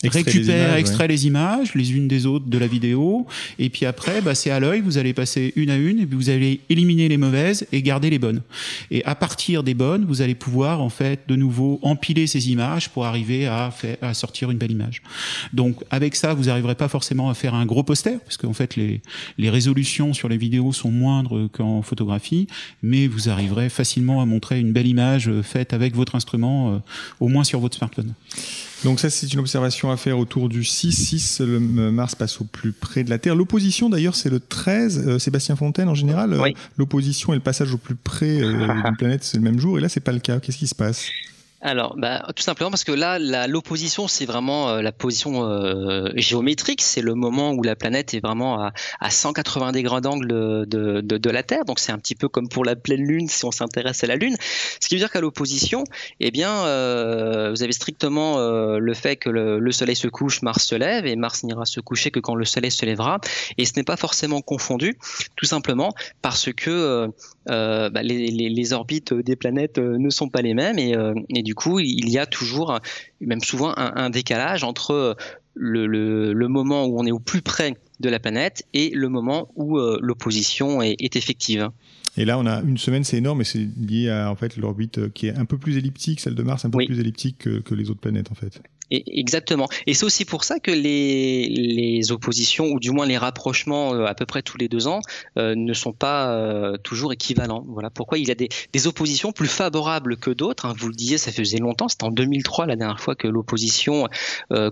euh, 0.05 0.09
récupère, 0.11 0.75
extrait 0.77 1.09
les 1.09 1.27
images, 1.27 1.75
les 1.75 1.93
unes 1.93 2.09
des 2.09 2.27
autres 2.27 2.47
de 2.47 2.59
la 2.59 2.67
vidéo, 2.67 3.27
et 3.59 3.69
puis 3.69 3.87
après, 3.87 4.21
bah, 4.23 4.35
c'est 4.35 4.51
à 4.51 4.61
l'œil, 4.61 4.81
vous 4.81 4.99
allez 4.99 5.13
passer 5.13 5.53
une 5.57 5.71
à 5.71 5.77
une, 5.77 6.01
et 6.01 6.07
puis 6.07 6.17
vous 6.17 6.31
allez 6.31 6.61
éliminer 6.71 7.09
les 7.09 7.17
mauvaises 7.17 7.67
et 7.73 7.83
garder 7.83 8.11
les 8.11 8.19
bonnes. 8.19 8.43
Et 8.91 9.05
à 9.05 9.15
partir 9.15 9.63
des 9.63 9.75
bonnes, 9.75 10.05
vous 10.07 10.23
allez 10.23 10.35
pouvoir 10.35 10.81
en 10.81 10.89
fait 10.89 11.21
de 11.29 11.37
nouveau 11.37 11.79
empiler 11.83 12.27
ces 12.27 12.51
images 12.51 12.89
pour 12.89 13.05
arriver 13.05 13.47
à, 13.47 13.71
faire, 13.71 13.97
à 14.01 14.15
sortir 14.15 14.51
une 14.51 14.59
belle 14.59 14.73
image. 14.73 15.03
Donc 15.53 15.77
avec 15.91 16.17
ça, 16.17 16.35
vous 16.35 16.45
n'arriverez 16.45 16.75
pas 16.75 16.89
forcément 16.89 17.29
à 17.31 17.35
faire 17.35 17.55
un 17.55 17.67
gros 17.67 17.83
poster, 17.83 18.19
parce 18.25 18.37
qu'en 18.37 18.55
fait 18.55 18.77
les, 18.77 19.01
les 19.39 19.51
résolutions 19.51 20.15
sur 20.15 20.29
les 20.29 20.37
vidéos 20.37 20.73
sont 20.73 20.91
moindres 20.91 21.49
qu'en 21.53 21.83
photographie, 21.83 22.47
mais 22.83 23.07
vous 23.07 23.29
arriverez 23.29 23.69
facilement 23.69 24.23
à 24.23 24.27
montrer 24.27 24.61
une 24.61 24.73
belle 24.73 24.87
image 24.87 25.31
faite 25.43 25.73
avec 25.73 25.95
votre 25.95 26.15
instrument, 26.15 26.75
euh, 26.75 26.79
au 27.21 27.29
moins 27.29 27.45
sur 27.45 27.61
votre 27.61 27.77
smartphone. 27.77 28.15
Donc 28.85 28.99
ça, 28.99 29.11
c'est 29.11 29.33
une 29.33 29.41
observation 29.41 29.91
à 29.91 29.97
faire 29.97 30.19
autour 30.19 30.49
du 30.49 30.63
6-6. 30.63 31.45
Le 31.45 31.61
Mars 31.91 32.15
passe 32.15 32.41
au 32.41 32.45
plus 32.45 32.73
près 32.73 33.05
de 33.05 33.11
la 33.11 33.19
Terre. 33.19 33.35
L'opposition, 33.35 33.91
d'ailleurs, 33.91 34.15
c'est 34.15 34.31
le 34.31 34.41
13. 34.41 35.07
Euh, 35.07 35.19
Sébastien 35.19 35.57
Fontaine, 35.57 35.89
en 35.89 35.95
général, 35.95 36.39
l'opposition 36.79 37.33
et 37.33 37.37
le 37.37 37.43
passage 37.43 37.75
au 37.75 37.79
plus 37.79 37.95
près 37.95 38.41
euh, 38.41 38.67
d'une 38.85 38.97
planète, 38.97 39.25
c'est 39.25 39.37
le 39.37 39.43
même 39.43 39.59
jour. 39.59 39.79
Et 39.79 39.81
là, 39.81 39.89
c'est 39.89 40.01
pas 40.01 40.13
le 40.13 40.19
cas. 40.19 40.41
Qu'est-ce 40.41 40.59
qui 40.59 40.67
se 40.67 40.75
passe? 40.75 41.11
Alors, 41.63 41.95
bah, 41.99 42.25
tout 42.35 42.43
simplement 42.43 42.71
parce 42.71 42.85
que 42.85 42.93
là, 42.93 43.19
l'opposition, 43.47 44.09
c'est 44.09 44.25
vraiment 44.25 44.71
euh, 44.71 44.83
la 44.83 44.93
position 44.93 45.45
euh, 45.45 46.09
géométrique. 46.15 46.81
C'est 46.81 47.03
le 47.03 47.15
moment 47.15 47.53
où 47.53 47.63
la 47.63 47.77
planète 47.77 48.15
est 48.15 48.21
vraiment 48.21 48.63
à, 48.63 48.73
à 48.99 49.11
180 49.11 49.73
degrés 49.73 50.01
d'angle 50.01 50.27
de, 50.27 51.31
la 51.31 51.43
Terre. 51.43 51.67
Donc, 51.67 51.79
c'est 51.79 51.93
un 51.93 51.99
petit 51.99 52.15
peu 52.15 52.29
comme 52.29 52.49
pour 52.49 52.65
la 52.65 52.77
pleine 52.77 53.03
Lune 53.03 53.29
si 53.29 53.45
on 53.45 53.51
s'intéresse 53.51 54.03
à 54.05 54.07
la 54.07 54.17
Lune. 54.17 54.37
Ce 54.81 54.89
qui 54.89 54.95
veut 54.95 55.01
dire 55.01 55.11
qu'à 55.11 55.21
l'opposition, 55.21 55.85
eh 56.19 56.31
bien, 56.31 56.65
euh, 56.65 57.51
vous 57.51 57.63
avez 57.63 57.73
strictement 57.73 58.39
le 58.41 58.95
fait 58.95 59.17
que 59.17 59.29
le, 59.29 59.59
le, 59.59 59.73
Soleil 59.73 59.97
se 59.97 60.09
couche, 60.09 60.43
Mars 60.43 60.65
se 60.65 60.75
lève, 60.75 61.07
et 61.07 61.15
Mars 61.15 61.45
n'ira 61.45 61.67
se 61.67 61.81
coucher 61.81 62.11
que 62.11 62.21
quand 62.21 62.35
le 62.35 62.47
Soleil 62.47 62.71
se 62.71 62.87
lèvera. 62.87 63.21
Et 63.59 63.67
ce 63.67 63.73
n'est 63.77 63.85
pas 63.85 63.97
forcément 63.97 64.41
confondu, 64.41 64.97
tout 65.37 65.47
simplement 65.47 65.93
parce 66.23 66.53
que 66.53 67.09
bah, 67.47 68.03
les, 68.03 68.73
orbites 68.73 69.13
des 69.13 69.37
planètes 69.37 69.79
ne 69.79 70.11
sont 70.11 70.31
pas 70.31 70.41
les 70.41 70.55
mêmes 70.55 70.79
coup, 71.55 71.81
il 71.81 72.09
y 72.09 72.19
a 72.19 72.27
toujours, 72.27 72.79
même 73.21 73.43
souvent, 73.43 73.73
un, 73.77 74.11
décalage 74.11 74.65
entre 74.65 75.17
le, 75.55 76.47
moment 76.49 76.87
où 76.87 76.99
on 76.99 77.07
est 77.07 77.13
au 77.13 77.19
plus 77.19 77.43
près 77.43 77.77
de 78.01 78.09
la 78.09 78.19
planète 78.19 78.67
et 78.73 78.91
le 78.91 79.09
moment 79.09 79.51
où 79.57 79.79
euh, 79.79 79.99
l'opposition 80.01 80.83
est, 80.83 81.17
effective. 81.17 81.69
Et 82.17 82.25
là, 82.25 82.39
on 82.39 82.47
a 82.47 82.61
une 82.63 82.79
semaine, 82.79 83.05
c'est 83.05 83.19
énorme, 83.19 83.43
et 83.43 83.45
c'est 83.45 83.69
lié 83.79 84.11
à 84.11 84.31
en 84.31 84.37
fait 84.37 84.57
l'orbite 84.57 85.13
qui 85.13 85.29
est 85.29 85.37
un 85.37 85.45
peu 85.45 85.59
plus 85.59 85.77
elliptique, 85.77 86.21
celle 86.21 86.35
de 86.35 86.43
Mars, 86.43 86.65
un 86.65 86.71
peu 86.71 86.85
plus 86.85 86.99
elliptique 86.99 87.39
que, 87.39 87.75
les 87.75 87.91
autres 87.91 88.01
planètes 88.01 88.31
en 88.31 88.35
fait 88.35 88.61
exactement. 88.91 89.69
Et 89.87 89.95
c'est 89.95 90.05
aussi 90.05 90.25
pour 90.25 90.45
ça 90.45 90.59
que 90.59 90.71
les, 90.71 91.49
les, 91.49 92.13
oppositions, 92.13 92.67
ou 92.67 92.81
du 92.81 92.91
moins 92.91 93.07
les 93.07 93.19
rapprochements 93.19 93.95
euh, 93.95 94.07
à 94.07 94.15
peu 94.15 94.27
près 94.27 94.43
tous 94.43 94.59
les 94.59 94.69
deux 94.69 94.87
ans, 94.87 95.01
euh, 95.39 95.55
ne 95.57 95.73
sont 95.73 95.93
pas 95.93 96.33
euh, 96.33 96.77
toujours 96.79 97.13
équivalents. 97.13 97.65
Voilà 97.69 97.91
pourquoi 97.91 98.19
il 98.19 98.27
y 98.27 98.31
a 98.31 98.35
des, 98.35 98.49
des 98.73 98.87
oppositions 98.87 99.33
plus 99.33 99.49
favorables 99.49 100.17
que 100.17 100.31
d'autres. 100.31 100.67
Hein. 100.67 100.75
Vous 100.77 100.89
le 100.89 100.95
disiez, 100.95 101.19
ça 101.19 101.33
faisait 101.33 101.59
longtemps, 101.59 101.89
c'était 101.89 102.05
en 102.05 102.11
2003 102.11 102.67
la 102.67 102.77
dernière 102.77 103.01
fois 103.01 103.15
que 103.15 103.29
l'opposition 103.29 104.09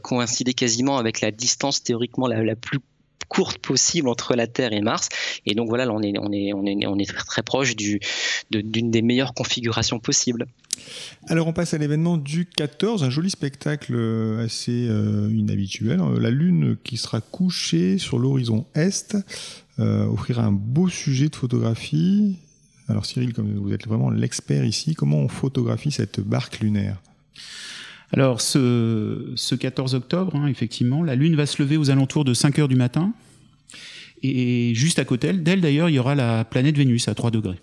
coïncidait 0.03 0.55
quasiment 0.55 0.99
avec 0.99 1.21
la 1.21 1.31
distance 1.31 1.83
théoriquement 1.83 2.27
la, 2.27 2.43
la 2.43 2.57
plus 2.57 2.81
courte 3.29 3.59
possible 3.59 4.09
entre 4.09 4.35
la 4.35 4.47
Terre 4.47 4.73
et 4.73 4.81
Mars. 4.81 5.09
Et 5.47 5.55
donc 5.55 5.69
voilà, 5.69 5.85
là, 5.85 5.93
on 5.93 6.03
est, 6.03 7.07
très, 7.07 7.43
proche 7.43 7.77
d'une 7.77 8.91
des 8.91 9.03
meilleures 9.03 9.35
configurations 9.35 9.99
possibles. 9.99 10.47
Alors 11.27 11.47
on 11.47 11.53
passe 11.53 11.75
à 11.75 11.79
l'événement 11.79 12.17
du 12.17 12.47
14, 12.47 13.03
un 13.03 13.11
joli 13.11 13.31
spectacle 13.31 13.95
euh, 13.95 14.45
assez 14.45 14.87
euh, 14.89 15.29
inhabituel. 15.31 16.01
La 16.21 16.31
Lune 16.31 16.77
qui 16.85 16.97
sera 16.97 17.21
couchée 17.21 17.99
sur 17.99 18.19
l'horizon 18.19 18.65
Est 18.75 19.17
euh, 19.79 20.07
offrira 20.07 20.45
un 20.45 20.53
beau 20.53 20.89
sujet 20.89 21.29
de 21.29 21.37
photographie. 21.37 22.37
Alors 22.89 23.05
Cyril, 23.07 23.35
comme 23.35 23.53
vous 23.55 23.73
êtes 23.73 23.87
vraiment 23.87 24.11
l'expert 24.11 24.65
ici, 24.65 24.95
comment 24.95 25.19
on 25.19 25.29
photographie 25.29 25.91
cette 25.91 26.21
barque 26.21 26.61
lunaire? 26.61 27.03
Alors, 28.13 28.41
ce, 28.41 29.33
ce 29.37 29.55
14 29.55 29.95
octobre, 29.95 30.35
hein, 30.37 30.47
effectivement, 30.47 31.03
la 31.03 31.15
Lune 31.15 31.37
va 31.37 31.47
se 31.47 31.63
lever 31.63 31.77
aux 31.77 31.91
alentours 31.91 32.25
de 32.25 32.33
5 32.33 32.59
heures 32.59 32.69
du 32.69 32.77
matin. 32.77 33.13
Et 34.23 34.73
juste 34.75 34.99
à 34.99 35.05
côté 35.05 35.33
d'elle, 35.33 35.61
d'ailleurs, 35.61 35.89
il 35.89 35.95
y 35.95 35.99
aura 35.99 36.15
la 36.15 36.45
planète 36.45 36.77
Vénus 36.77 37.09
à 37.09 37.15
3 37.15 37.31
degrés. 37.31 37.61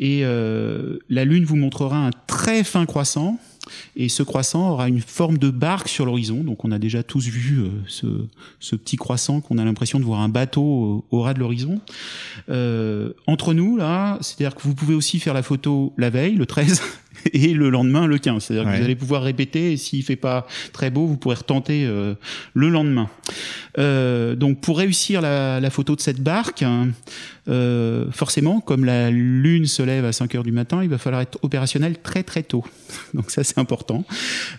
Et 0.00 0.20
euh, 0.24 0.98
la 1.08 1.24
Lune 1.24 1.44
vous 1.44 1.56
montrera 1.56 1.96
un 1.96 2.10
très 2.26 2.64
fin 2.64 2.84
croissant, 2.84 3.38
et 3.96 4.08
ce 4.08 4.22
croissant 4.22 4.70
aura 4.70 4.88
une 4.88 5.00
forme 5.00 5.38
de 5.38 5.50
barque 5.50 5.88
sur 5.88 6.04
l'horizon. 6.04 6.42
Donc 6.42 6.64
on 6.64 6.72
a 6.72 6.78
déjà 6.78 7.02
tous 7.02 7.26
vu 7.28 7.60
euh, 7.60 8.18
ce, 8.58 8.76
petit 8.76 8.96
croissant 8.96 9.40
qu'on 9.40 9.56
a 9.58 9.64
l'impression 9.64 10.00
de 10.00 10.04
voir 10.04 10.20
un 10.20 10.28
bateau 10.28 10.62
au, 10.62 11.04
au 11.10 11.22
ras 11.22 11.32
de 11.32 11.38
l'horizon. 11.38 11.80
Euh, 12.50 13.12
entre 13.26 13.54
nous, 13.54 13.76
là, 13.76 14.18
c'est-à-dire 14.20 14.56
que 14.56 14.62
vous 14.62 14.74
pouvez 14.74 14.94
aussi 14.94 15.20
faire 15.20 15.32
la 15.32 15.42
photo 15.42 15.94
la 15.96 16.10
veille, 16.10 16.34
le 16.34 16.46
13, 16.46 16.82
et 17.32 17.52
le 17.52 17.70
lendemain 17.70 18.06
le 18.06 18.18
15. 18.18 18.42
C'est-à-dire 18.42 18.70
que 18.70 18.76
vous 18.76 18.84
allez 18.84 18.96
pouvoir 18.96 19.22
répéter 19.22 19.72
et 19.72 19.76
s'il 19.76 20.02
fait 20.02 20.16
pas 20.16 20.46
très 20.72 20.90
beau, 20.90 21.06
vous 21.06 21.16
pourrez 21.16 21.36
retenter 21.36 21.86
le 21.86 22.68
lendemain. 22.68 23.08
donc 23.76 24.60
pour 24.60 24.78
réussir 24.78 25.20
la, 25.20 25.60
la, 25.60 25.70
photo 25.70 25.96
de 25.96 26.00
cette 26.00 26.20
barque, 26.20 26.62
hein, 26.62 26.88
euh, 27.46 28.10
forcément, 28.10 28.60
comme 28.60 28.84
la 28.84 29.10
lune 29.10 29.66
se 29.66 29.82
lève 29.82 30.04
à 30.04 30.12
5 30.12 30.34
heures 30.34 30.44
du 30.44 30.52
matin, 30.52 30.82
il 30.82 30.88
va 30.88 30.96
falloir 30.96 31.20
être 31.20 31.38
opérationnel 31.42 31.98
très 31.98 32.22
très 32.22 32.42
tôt. 32.42 32.64
Donc 33.14 33.30
ça 33.30 33.44
c'est 33.44 33.58
important. 33.58 34.04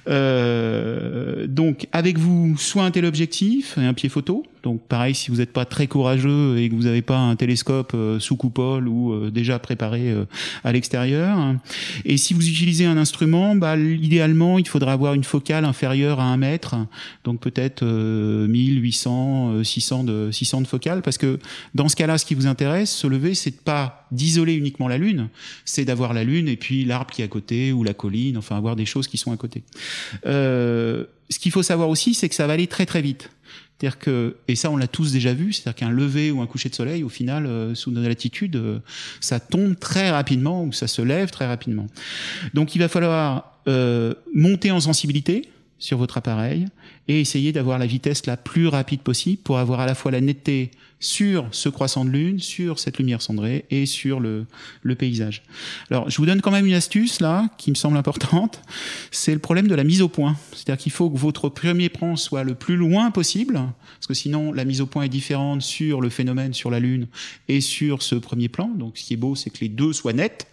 Euh, 0.08 1.48
donc 1.48 1.88
avec 1.92 2.18
vous, 2.18 2.56
soit 2.58 2.84
un 2.84 2.92
téléobjectif 2.92 3.78
et 3.78 3.86
un 3.86 3.94
pied 3.94 4.10
photo. 4.10 4.46
Donc 4.66 4.82
pareil, 4.82 5.14
si 5.14 5.30
vous 5.30 5.38
n'êtes 5.38 5.54
pas 5.54 5.66
très 5.66 5.86
courageux 5.86 6.58
et 6.58 6.70
que 6.70 6.74
vous 6.74 6.84
n'avez 6.84 7.04
pas 7.04 7.20
un 7.20 7.36
télescope 7.36 7.92
euh, 7.94 8.20
sous 8.20 8.36
coupole 8.36 8.88
ou 8.88 9.14
euh, 9.14 9.30
déjà 9.30 9.60
préparé 9.60 10.10
euh, 10.10 10.26
à 10.64 10.72
l'extérieur. 10.72 11.38
Et 12.04 12.18
si 12.18 12.34
vous 12.34 12.45
utilisez 12.50 12.86
un 12.86 12.98
instrument, 12.98 13.56
bah, 13.56 13.78
idéalement, 13.78 14.60
il 14.60 14.68
faudra 14.68 14.94
avoir 14.94 15.14
une 15.14 15.24
focale 15.24 15.66
inférieure 15.66 16.20
à 16.20 16.26
1 16.26 16.38
mètre. 16.38 16.76
Donc 17.24 17.40
peut-être 17.40 17.84
1800, 17.84 19.64
600 19.64 20.04
de, 20.04 20.32
600 20.32 20.62
de 20.62 20.68
focale. 20.68 21.02
Parce 21.02 21.18
que 21.18 21.40
dans 21.74 21.90
ce 21.90 21.96
cas-là, 21.96 22.18
ce 22.18 22.26
qui 22.26 22.36
vous 22.36 22.48
intéresse, 22.48 22.92
se 22.92 23.08
lever, 23.08 23.36
c'est 23.36 23.62
pas 23.62 24.06
d'isoler 24.12 24.54
uniquement 24.54 24.88
la 24.88 24.98
Lune, 24.98 25.30
c'est 25.66 25.86
d'avoir 25.86 26.14
la 26.14 26.24
Lune 26.24 26.48
et 26.48 26.58
puis 26.58 26.86
l'arbre 26.86 27.12
qui 27.12 27.22
est 27.22 27.26
à 27.26 27.28
côté 27.28 27.72
ou 27.72 27.84
la 27.84 27.94
colline, 27.94 28.38
enfin 28.38 28.58
avoir 28.58 28.76
des 28.76 28.86
choses 28.86 29.08
qui 29.08 29.18
sont 29.18 29.32
à 29.32 29.38
côté. 29.38 29.64
Euh, 30.26 31.06
ce 31.30 31.40
qu'il 31.40 31.52
faut 31.52 31.64
savoir 31.64 31.90
aussi, 31.90 32.14
c'est 32.14 32.30
que 32.30 32.36
ça 32.36 32.48
va 32.48 32.54
aller 32.54 32.68
très 32.68 32.86
très 32.86 33.02
vite. 33.02 33.30
C'est-à-dire 33.78 34.00
que, 34.00 34.38
et 34.48 34.56
ça 34.56 34.72
on 34.72 34.78
l'a 34.78 34.88
tous 34.88 35.12
déjà 35.12 35.34
vu, 35.34 35.52
c'est-à-dire 35.52 35.76
qu'un 35.76 35.92
lever 35.92 36.32
ou 36.32 36.42
un 36.42 36.48
coucher 36.48 36.70
de 36.70 36.76
soleil, 36.76 37.04
au 37.04 37.10
final, 37.10 37.46
euh, 37.46 37.76
sous 37.76 37.92
notre 37.92 38.08
latitude, 38.08 38.56
euh, 38.56 38.80
ça 39.20 39.40
tombe 39.40 39.78
très 39.78 40.10
rapidement 40.12 40.64
ou 40.64 40.72
ça 40.72 40.88
se 40.88 41.02
lève 41.02 41.30
très 41.30 41.46
rapidement. 41.46 41.88
Donc 42.54 42.76
il 42.76 42.80
va 42.80 42.88
falloir 42.88 43.52
monter 44.36 44.70
en 44.70 44.80
sensibilité 44.80 45.50
sur 45.78 45.98
votre 45.98 46.18
appareil 46.18 46.68
et 47.08 47.20
essayer 47.20 47.52
d'avoir 47.52 47.78
la 47.78 47.86
vitesse 47.86 48.26
la 48.26 48.38
plus 48.38 48.68
rapide 48.68 49.02
possible 49.02 49.42
pour 49.44 49.60
avoir 49.60 49.80
à 49.82 49.86
la 49.86 49.96
fois 49.96 50.12
la 50.12 50.22
netteté 50.22 50.72
sur 51.00 51.48
ce 51.52 51.70
croissant 51.70 52.06
de 52.06 52.10
lune, 52.10 52.40
sur 52.40 52.80
cette 52.80 52.98
lumière 52.98 53.22
cendrée 53.22 53.66
et 53.70 53.86
sur 53.86 54.20
le, 54.20 54.46
le 54.82 54.96
paysage. 54.96 55.44
Alors, 55.92 56.10
je 56.10 56.18
vous 56.18 56.26
donne 56.26 56.42
quand 56.42 56.52
même 56.52 56.66
une 56.66 56.74
astuce 56.74 57.20
là 57.20 57.50
qui 57.58 57.70
me 57.70 57.76
semble 57.76 57.98
importante. 57.98 58.62
C'est 59.12 59.34
le 59.34 59.40
problème 59.40 59.68
de 59.68 59.76
la 59.76 59.84
mise 59.84 60.02
au 60.02 60.08
point. 60.08 60.38
C'est-à-dire 60.54 60.82
qu'il 60.82 60.92
faut 60.92 61.10
que 61.10 61.18
votre 61.18 61.50
premier 61.50 61.90
plan 61.90 62.16
soit 62.16 62.44
le 62.44 62.56
plus 62.56 62.78
loin 62.78 63.12
possible, 63.12 63.54
parce 63.54 64.08
que 64.08 64.14
sinon 64.14 64.52
la 64.52 64.66
mise 64.66 64.82
au 64.82 64.86
point 64.86 65.04
est 65.04 65.10
différente 65.10 65.62
sur 65.62 66.02
le 66.02 66.10
phénomène, 66.10 66.54
sur 66.54 66.72
la 66.72 66.80
lune 66.80 67.08
et 67.50 67.62
sur 67.62 68.02
ce 68.02 68.16
premier 68.16 68.50
plan. 68.50 68.70
Donc, 68.70 68.98
ce 68.98 69.04
qui 69.04 69.14
est 69.14 69.18
beau, 69.18 69.36
c'est 69.36 69.50
que 69.50 69.60
les 69.62 69.70
deux 69.70 69.94
soient 69.94 70.14
nets. 70.14 70.48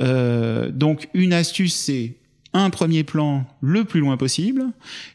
Euh, 0.00 0.70
donc, 0.70 1.08
une 1.14 1.32
astuce, 1.32 1.74
c'est 1.74 2.14
un 2.56 2.70
premier 2.70 3.04
plan 3.04 3.44
le 3.60 3.84
plus 3.84 4.00
loin 4.00 4.16
possible. 4.16 4.64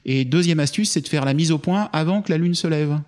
Et 0.05 0.25
deuxième 0.25 0.59
astuce, 0.59 0.91
c'est 0.91 1.01
de 1.01 1.07
faire 1.07 1.25
la 1.25 1.33
mise 1.33 1.51
au 1.51 1.57
point 1.57 1.89
avant 1.93 2.21
que 2.21 2.31
la 2.31 2.37
Lune 2.37 2.55
se 2.55 2.67
lève. 2.67 2.99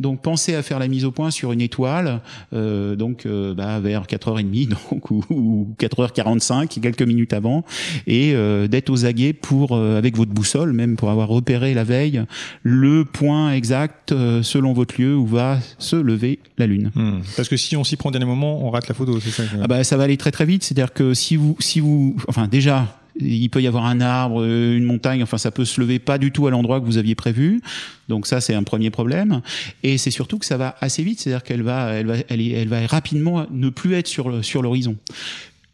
Donc 0.00 0.22
pensez 0.22 0.54
à 0.54 0.62
faire 0.62 0.78
la 0.78 0.88
mise 0.88 1.04
au 1.04 1.10
point 1.10 1.30
sur 1.30 1.52
une 1.52 1.60
étoile, 1.60 2.20
euh, 2.52 2.96
donc 2.96 3.26
euh, 3.26 3.54
bah, 3.54 3.80
vers 3.80 4.04
4h30 4.04 4.68
donc, 4.90 5.10
ou, 5.10 5.74
4h45, 5.78 6.80
quelques 6.80 7.02
minutes 7.02 7.32
avant, 7.32 7.64
et 8.06 8.32
euh, 8.34 8.68
d'être 8.68 8.90
aux 8.90 9.04
aguets 9.04 9.32
pour, 9.32 9.76
avec 9.76 10.16
votre 10.16 10.32
boussole, 10.32 10.72
même 10.72 10.96
pour 10.96 11.10
avoir 11.10 11.28
repéré 11.28 11.74
la 11.74 11.84
veille, 11.84 12.22
le 12.62 13.04
point 13.04 13.52
exact 13.52 14.14
selon 14.42 14.72
votre 14.72 15.00
lieu 15.00 15.16
où 15.16 15.26
va 15.26 15.58
se 15.78 15.96
lever 15.96 16.38
la 16.58 16.66
Lune. 16.66 16.90
Hmm. 16.94 17.20
Parce 17.36 17.48
que 17.48 17.56
si 17.56 17.76
on 17.76 17.84
s'y 17.84 17.96
prend 17.96 18.08
au 18.08 18.12
dernier 18.12 18.26
moment, 18.26 18.64
on 18.64 18.70
rate 18.70 18.88
la 18.88 18.94
photo, 18.94 19.18
c'est 19.20 19.30
ça 19.30 19.42
ah 19.62 19.66
bah, 19.66 19.84
Ça 19.84 19.96
va 19.96 20.04
aller 20.04 20.16
très 20.16 20.30
très 20.30 20.44
vite, 20.44 20.62
c'est-à-dire 20.62 20.92
que 20.92 21.14
si 21.14 21.36
vous, 21.36 21.56
si 21.60 21.80
vous, 21.80 22.16
enfin 22.28 22.48
déjà, 22.48 23.01
il 23.20 23.48
peut 23.50 23.62
y 23.62 23.66
avoir 23.66 23.86
un 23.86 24.00
arbre, 24.00 24.44
une 24.44 24.84
montagne, 24.84 25.22
enfin 25.22 25.38
ça 25.38 25.50
peut 25.50 25.64
se 25.64 25.80
lever 25.80 25.98
pas 25.98 26.18
du 26.18 26.32
tout 26.32 26.46
à 26.46 26.50
l'endroit 26.50 26.80
que 26.80 26.86
vous 26.86 26.98
aviez 26.98 27.14
prévu. 27.14 27.60
Donc 28.08 28.26
ça 28.26 28.40
c'est 28.40 28.54
un 28.54 28.62
premier 28.62 28.90
problème. 28.90 29.42
Et 29.82 29.98
c'est 29.98 30.10
surtout 30.10 30.38
que 30.38 30.46
ça 30.46 30.56
va 30.56 30.76
assez 30.80 31.02
vite, 31.02 31.20
c'est-à-dire 31.20 31.42
qu'elle 31.42 31.62
va, 31.62 31.92
elle 31.92 32.06
va, 32.06 32.14
elle, 32.28 32.68
va 32.68 32.86
rapidement 32.86 33.46
ne 33.50 33.68
plus 33.68 33.94
être 33.94 34.08
sur 34.08 34.44
sur 34.44 34.62
l'horizon. 34.62 34.96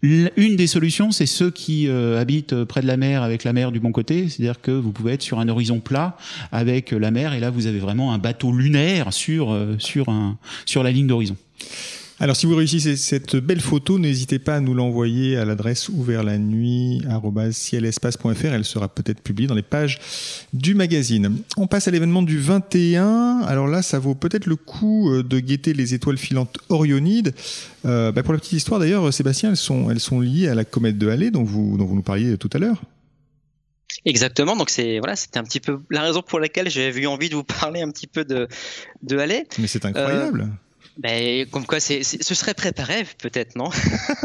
Une 0.01 0.55
des 0.55 0.69
solutions, 0.69 1.11
c'est 1.11 1.27
ceux 1.27 1.51
qui 1.51 1.89
euh, 1.89 2.21
habitent 2.21 2.63
près 2.63 2.83
de 2.83 2.87
la 2.87 2.97
mer 2.97 3.25
avec 3.25 3.43
la 3.43 3.53
mer 3.53 3.73
du 3.73 3.81
bon 3.81 3.91
côté, 3.91 4.29
c'est-à-dire 4.29 4.61
que 4.61 4.71
vous 4.71 4.93
pouvez 4.93 5.15
être 5.15 5.23
sur 5.23 5.41
un 5.41 5.49
horizon 5.49 5.81
plat 5.81 6.17
avec 6.53 6.93
la 6.93 7.11
mer 7.11 7.33
et 7.33 7.41
là 7.41 7.51
vous 7.51 7.67
avez 7.67 7.81
vraiment 7.81 8.13
un 8.13 8.19
bateau 8.19 8.53
lunaire 8.53 9.13
sur 9.13 9.51
euh, 9.51 9.75
sur 9.79 10.09
un 10.09 10.39
sur 10.67 10.85
la 10.85 10.93
ligne 10.93 11.09
d'horizon. 11.09 11.37
Alors, 12.21 12.35
si 12.35 12.47
vous 12.47 12.57
réussissez 12.57 12.97
cette 12.97 13.37
belle 13.37 13.61
photo, 13.61 13.97
n'hésitez 13.97 14.41
pas 14.41 14.57
à 14.57 14.61
nous 14.61 14.75
l'envoyer 14.75 15.37
à 15.37 15.45
l'adresse 15.45 15.89
ouvert 15.89 16.25
la 16.25 16.37
nuit 16.37 17.01
Elle 17.05 18.65
sera 18.65 18.89
peut-être 18.89 19.21
publiée 19.21 19.47
dans 19.47 19.55
les 19.55 19.63
pages 19.63 20.01
du 20.53 20.75
magazine. 20.75 21.39
On 21.57 21.69
passe 21.69 21.87
à 21.87 21.93
l'événement 21.93 22.23
du 22.23 22.41
21. 22.41 23.43
Alors 23.47 23.69
là, 23.69 23.83
ça 23.83 24.01
vaut 24.01 24.17
peut-être 24.17 24.47
le 24.47 24.57
coup 24.57 25.13
euh, 25.13 25.23
de 25.23 25.39
guetter 25.39 25.75
les 25.75 25.95
étoiles 25.95 26.19
filantes 26.19 26.59
Orionides. 26.71 27.35
Euh, 27.87 28.11
bah, 28.11 28.25
pour 28.25 28.33
la 28.33 28.41
petite 28.41 28.55
histoire, 28.55 28.81
d'ailleurs, 28.81 29.15
Sébastien, 29.15 29.51
elles 29.51 29.57
sont, 29.57 29.89
elles 29.89 30.01
sont 30.01 30.21
liées 30.21 30.49
à 30.49 30.57
la 30.57 30.65
comète 30.65 30.99
de 30.99 31.09
Halley 31.09 31.31
dont 31.31 31.45
vous, 31.45 31.77
dont 31.79 31.85
vous 31.85 31.95
nous 31.95 32.03
parliez 32.03 32.37
tout 32.37 32.51
à 32.53 32.59
l'heure. 32.59 32.83
Exactement, 34.05 34.55
donc 34.55 34.71
c'est 34.71 34.99
voilà, 34.99 35.17
c'était 35.17 35.39
un 35.39 35.45
petit 35.45 35.61
peu 35.61 35.81
la 35.91 36.03
raison 36.03 36.23
pour 36.23 36.41
laquelle 36.41 36.71
j'avais 36.71 37.01
eu 37.01 37.07
envie 37.07 37.31
de 37.31 37.35
vous 37.35 37.45
parler 37.45 37.81
un 37.81 37.91
petit 37.91 38.07
peu 38.07 38.25
de 38.25 38.49
de 39.03 39.19
Halley. 39.19 39.47
Mais 39.59 39.67
c'est 39.67 39.85
incroyable. 39.85 40.43
Euh, 40.43 40.68
ben, 40.99 41.47
comme 41.47 41.65
quoi, 41.65 41.79
c'est, 41.79 42.03
ce 42.03 42.35
serait 42.35 42.55
préparé, 42.55 43.07
peut-être, 43.19 43.55
non? 43.55 43.71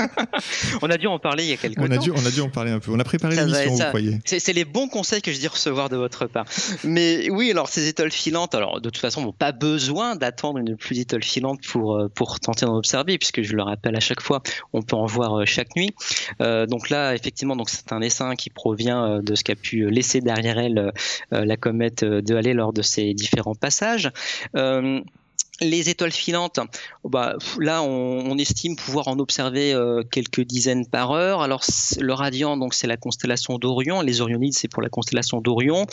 On 0.82 0.90
a 0.90 0.98
dû 0.98 1.06
en 1.06 1.20
parler 1.20 1.44
il 1.44 1.50
y 1.52 1.54
a 1.54 1.58
quelques 1.58 1.80
on 1.80 1.86
a 1.86 1.96
temps. 1.98 2.02
Dû, 2.02 2.12
on 2.12 2.26
a 2.26 2.32
dû 2.32 2.42
en 2.42 2.50
parler 2.50 2.72
un 2.72 2.80
peu. 2.80 2.92
On 2.92 3.00
a 3.00 3.04
préparé 3.04 3.36
l'émission, 3.36 3.76
vous 3.76 3.84
croyez 3.84 4.20
c'est, 4.26 4.54
les 4.54 4.66
bons 4.66 4.88
conseils 4.88 5.22
que 5.22 5.32
je 5.32 5.40
dis 5.40 5.48
recevoir 5.48 5.90
de 5.90 5.98
votre 5.98 6.26
part. 6.26 6.46
Mais 6.84 7.30
oui, 7.30 7.52
alors 7.52 7.70
ces 7.70 7.88
étoiles 7.88 8.12
filantes, 8.12 8.56
alors 8.56 8.82
de 8.82 8.90
toute 8.90 9.02
façon, 9.02 9.22
n'ont 9.22 9.32
pas 9.32 9.52
besoin 9.52 10.16
d'attendre 10.16 10.58
une 10.58 10.76
pluie 10.76 10.98
d'étoiles 10.98 11.24
filantes 11.24 11.62
pour, 11.62 11.96
euh, 11.96 12.10
pour 12.10 12.40
tenter 12.40 12.66
d'en 12.66 12.76
observer, 12.76 13.18
puisque 13.18 13.44
je 13.44 13.56
le 13.56 13.62
rappelle 13.62 13.96
à 13.96 14.00
chaque 14.00 14.22
fois, 14.22 14.42
on 14.74 14.82
peut 14.82 14.96
en 14.96 15.06
voir 15.06 15.40
euh, 15.42 15.46
chaque 15.46 15.76
nuit. 15.76 15.92
Euh, 16.42 16.66
donc 16.66 16.90
là, 16.90 17.14
effectivement, 17.14 17.56
donc 17.56 17.70
c'est 17.70 17.94
un 17.94 18.02
essaim 18.02 18.36
qui 18.36 18.50
provient 18.50 19.22
de 19.22 19.36
ce 19.36 19.44
qu'a 19.44 19.56
pu 19.56 19.90
laisser 19.90 20.22
derrière 20.22 20.58
elle 20.58 20.92
la 21.32 21.58
comète 21.58 22.04
de 22.04 22.36
Halley 22.36 22.54
lors 22.54 22.74
de 22.74 22.82
ses 22.82 23.14
différents 23.14 23.56
passages. 23.56 24.12
Euh, 24.56 25.02
les 25.62 25.90
étoiles 25.90 26.12
filantes, 26.12 26.60
bah, 27.04 27.36
là, 27.60 27.84
on, 27.84 28.38
estime 28.38 28.76
pouvoir 28.76 29.08
en 29.08 29.20
observer 29.20 29.74
euh, 29.74 30.02
quelques 30.10 30.42
dizaines 30.42 30.88
par 30.88 31.12
heure. 31.12 31.42
Alors, 31.42 31.64
le 32.00 32.14
radiant, 32.14 32.58
donc, 32.58 32.74
c'est 32.74 32.88
la 32.88 32.98
constellation 32.98 33.60
d'Orion. 33.60 34.02
Les 34.02 34.22
Orionides, 34.22 34.54
c'est 34.54 34.68
pour 34.68 34.82
la 34.82 34.90
constellation 34.90 35.40
d'Orion. 35.42 35.86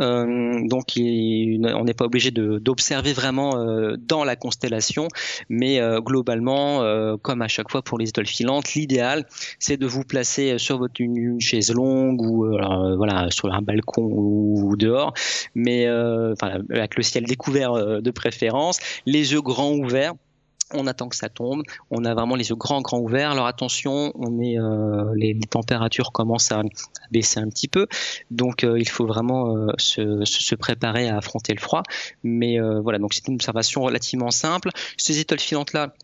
Euh, 0.00 0.60
donc, 0.68 0.92
on 0.96 1.84
n'est 1.84 1.94
pas 1.94 2.04
obligé 2.04 2.30
d'observer 2.30 3.12
vraiment 3.12 3.58
euh, 3.58 3.96
dans 3.98 4.22
la 4.22 4.36
constellation, 4.36 5.08
mais 5.48 5.80
globalement, 5.98 6.82
comme 7.22 7.42
à 7.42 7.48
chaque 7.48 7.70
fois 7.70 7.82
pour 7.82 7.98
les 7.98 8.08
étoiles 8.08 8.26
filantes, 8.26 8.74
l'idéal, 8.74 9.26
c'est 9.58 9.76
de 9.76 9.86
vous 9.86 10.04
placer 10.04 10.58
sur 10.58 10.86
une, 10.98 11.40
chaise 11.40 11.72
longue 11.72 12.22
ou 12.22 12.46
voilà 12.96 13.28
sur 13.30 13.52
un 13.52 13.62
balcon 13.62 14.02
ou, 14.02 14.76
dehors, 14.76 15.12
mais 15.54 15.86
avec 15.86 16.96
le 16.96 17.02
ciel 17.02 17.24
découvert 17.24 18.00
de 18.00 18.10
préférence 18.10 18.78
les 19.08 19.32
yeux 19.32 19.42
grands 19.42 19.72
ouverts 19.72 20.14
on 20.74 20.86
attend 20.86 21.08
que 21.08 21.16
ça 21.16 21.28
tombe, 21.28 21.62
on 21.90 22.04
a 22.04 22.14
vraiment 22.14 22.36
les 22.36 22.50
yeux 22.50 22.56
grands 22.56 22.82
grands 22.82 23.00
ouverts. 23.00 23.30
Alors 23.30 23.46
attention, 23.46 24.12
on 24.14 24.38
euh, 24.38 25.14
les, 25.16 25.38
températures 25.48 26.12
commencent 26.12 26.52
à, 26.52 26.62
baisser 27.10 27.40
un 27.40 27.48
petit 27.48 27.68
peu, 27.68 27.86
donc 28.30 28.64
euh, 28.64 28.78
il 28.78 28.88
faut 28.88 29.06
vraiment 29.06 29.56
euh, 29.56 29.72
se, 29.78 30.54
préparer 30.54 31.08
à 31.08 31.16
affronter 31.16 31.54
le 31.54 31.60
froid. 31.60 31.82
Mais 32.22 32.58
voilà, 32.82 32.98
donc 32.98 33.14
c'est 33.14 33.26
une 33.28 33.34
observation 33.34 33.82
relativement 33.82 34.30
simple. 34.30 34.70
Ces 34.96 35.18
étoiles 35.20 35.40
filantes 35.40 35.72
là. 35.72 35.94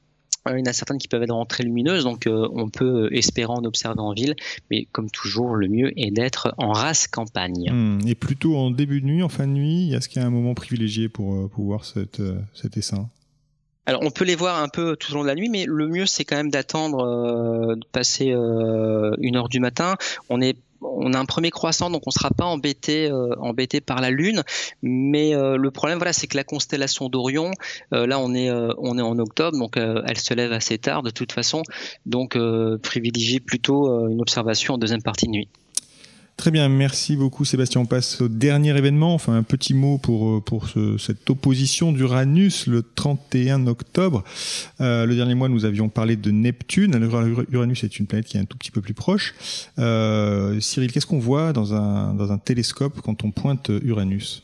Il 0.47 0.59
y 0.59 0.63
en 0.63 0.67
a 0.67 0.73
certaines 0.73 0.99
qui 0.99 1.09
peuvent 1.09 1.23
être 1.23 1.47
très 1.47 1.65
lumineuses, 1.65 2.05
donc 2.05 2.29
on 2.29 2.69
peut 2.69 3.09
espérer 3.13 3.51
en 3.51 3.65
observer 3.65 4.01
en 4.01 4.13
ville, 4.13 4.37
mais 4.71 4.87
comme 4.93 5.11
toujours, 5.11 5.55
le 5.55 5.69
mieux 5.69 5.93
est 5.99 6.11
d'être 6.11 6.55
en 6.59 6.73
race 6.73 7.07
campagne. 7.07 7.71
Hmm. 7.73 8.01
et 8.07 8.15
plutôt 8.15 8.57
en 8.57 8.71
début 8.71 9.01
de 9.01 9.07
nuit, 9.07 9.23
en 9.23 9.31
fin 9.31 9.47
de 9.47 9.53
nuit, 9.53 9.95
est-ce 9.95 10.09
qu'il 10.09 10.21
y 10.21 10.25
a 10.25 10.29
un 10.29 10.31
moment 10.31 10.55
privilégié 10.55 11.09
pour, 11.09 11.49
pour 11.49 11.65
voir 11.65 11.85
cette, 11.85 12.21
cet 12.53 12.77
essaim? 12.77 13.09
Alors 13.87 14.03
on 14.03 14.11
peut 14.11 14.25
les 14.25 14.35
voir 14.35 14.63
un 14.63 14.69
peu 14.69 14.97
tout 14.97 15.13
au 15.13 15.17
long 15.17 15.23
de 15.23 15.29
la 15.29 15.35
nuit, 15.35 15.51
mais 15.51 15.67
le 15.69 15.89
mieux 15.89 16.07
c'est 16.07 16.25
quand 16.25 16.37
même 16.37 16.51
d'attendre 16.51 17.05
euh, 17.05 17.77
de 17.77 17.85
passer 17.93 18.33
euh, 18.33 19.15
une 19.19 19.37
heure 19.37 19.49
du 19.49 19.61
matin. 19.61 19.97
On 20.31 20.41
est 20.41 20.57
on 20.81 21.13
a 21.13 21.19
un 21.19 21.25
premier 21.25 21.51
croissant, 21.51 21.91
donc 21.91 22.03
on 22.07 22.11
ne 22.11 22.19
sera 22.19 22.31
pas 22.31 22.45
embêté, 22.45 23.11
euh, 23.11 23.35
embêté 23.41 23.81
par 23.81 24.01
la 24.01 24.11
Lune. 24.11 24.43
Mais 24.83 25.33
le 25.35 25.71
problème, 25.71 25.99
voilà, 25.99 26.13
c'est 26.13 26.27
que 26.27 26.37
la 26.37 26.45
constellation 26.45 27.09
d'Orion, 27.09 27.51
là, 27.91 28.19
on 28.19 28.35
est, 28.35 28.51
on 28.51 28.99
est 28.99 29.03
en 29.03 29.19
octobre, 29.19 29.59
donc 29.59 29.77
elle 29.77 30.19
se 30.19 30.35
lève 30.35 30.53
assez 30.53 30.79
tard 30.79 31.03
de 31.03 31.11
toute 31.11 31.33
façon. 31.33 31.63
Donc, 32.07 32.39
privilégier 32.83 33.41
plutôt 33.41 34.09
une 34.09 34.21
observation 34.21 34.75
en 34.75 34.79
deuxième 34.79 35.03
partie 35.03 35.27
de 35.27 35.33
nuit. 35.33 35.49
Très 36.37 36.51
bien, 36.51 36.69
merci 36.69 37.17
beaucoup 37.17 37.45
Sébastien. 37.45 37.81
On 37.81 37.87
passe 37.87 38.21
au 38.21 38.29
dernier 38.29 38.77
événement, 38.77 39.15
enfin 39.15 39.35
un 39.37 39.45
petit 39.45 39.73
mot 39.73 39.99
pour, 39.99 40.29
euh, 40.29 40.41
pour 40.41 40.69
cette 40.99 41.31
opposition 41.31 41.93
d'Uranus 41.93 42.67
le 42.67 42.83
31 42.83 43.69
octobre. 43.69 44.25
Euh, 44.81 45.07
le 45.07 45.15
dernier 45.15 45.37
mois, 45.37 45.49
nous 45.49 45.65
avions 45.65 45.89
parlé 45.89 46.17
de 46.17 46.33
Neptune. 46.33 47.01
Uranus 47.51 47.85
est 47.85 47.99
une 47.99 48.07
planète 48.07 48.27
qui 48.27 48.37
est 48.37 48.41
un 48.41 48.47
tout 48.47 48.59
petit 48.59 48.73
peu 48.73 48.81
plus 48.81 48.95
proche. 48.95 49.35
Euh, 49.79 50.59
Cyril, 50.59 50.91
qu'est-ce 50.91 51.07
qu'on 51.07 51.21
voit 51.21 51.53
dans 51.53 51.73
un, 51.73 52.15
dans 52.15 52.33
un 52.33 52.39
télescope 52.39 53.01
quand 53.01 53.25
on 53.25 53.31
pointe 53.31 53.71
Uranus? 53.83 54.43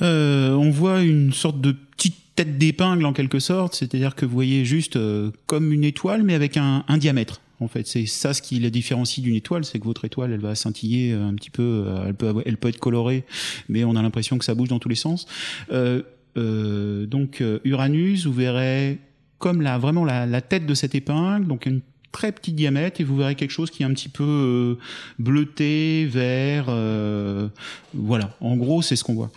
On 0.00 0.70
voit 0.70 1.02
une 1.02 1.32
sorte 1.32 1.60
de 1.60 1.72
petite 1.72 2.16
tête 2.34 2.58
d'épingle 2.58 3.06
en 3.06 3.12
quelque 3.12 3.38
sorte, 3.38 3.76
c'est-à-dire 3.76 4.14
que 4.16 4.26
vous 4.26 4.34
voyez 4.34 4.64
juste 4.64 4.98
comme 5.46 5.72
une 5.72 5.84
étoile 5.84 6.24
mais 6.24 6.34
avec 6.34 6.56
un 6.56 6.98
diamètre. 6.98 7.40
En 7.60 7.68
fait, 7.68 7.86
c'est 7.86 8.06
ça 8.06 8.34
ce 8.34 8.42
qui 8.42 8.58
la 8.60 8.70
différencie 8.70 9.24
d'une 9.24 9.34
étoile, 9.34 9.64
c'est 9.64 9.78
que 9.78 9.84
votre 9.84 10.04
étoile, 10.04 10.32
elle 10.32 10.40
va 10.40 10.54
scintiller 10.54 11.12
un 11.12 11.34
petit 11.34 11.50
peu, 11.50 11.84
euh, 11.86 12.06
elle 12.44 12.56
peut, 12.56 12.68
être 12.68 12.78
colorée, 12.78 13.24
mais 13.68 13.84
on 13.84 13.96
a 13.96 14.02
l'impression 14.02 14.36
que 14.38 14.44
ça 14.44 14.54
bouge 14.54 14.68
dans 14.68 14.78
tous 14.78 14.88
les 14.88 14.94
sens. 14.94 15.26
Euh, 15.72 16.02
euh, 16.36 17.06
donc 17.06 17.42
Uranus, 17.64 18.26
vous 18.26 18.32
verrez 18.32 18.98
comme 19.38 19.62
la 19.62 19.78
vraiment 19.78 20.04
la, 20.04 20.26
la, 20.26 20.40
tête 20.40 20.66
de 20.66 20.74
cette 20.74 20.94
épingle, 20.94 21.46
donc 21.46 21.66
une 21.66 21.80
très 22.16 22.32
petit 22.32 22.52
diamètre 22.52 22.98
et 23.02 23.04
vous 23.04 23.14
verrez 23.14 23.34
quelque 23.34 23.50
chose 23.50 23.70
qui 23.70 23.82
est 23.82 23.86
un 23.86 23.92
petit 23.92 24.08
peu 24.08 24.24
euh, 24.24 24.78
bleuté, 25.18 26.06
vert. 26.06 26.64
Euh, 26.70 27.48
voilà, 27.92 28.34
en 28.40 28.56
gros, 28.56 28.80
c'est 28.80 28.96
ce 28.96 29.04
qu'on 29.04 29.12
voit. 29.12 29.30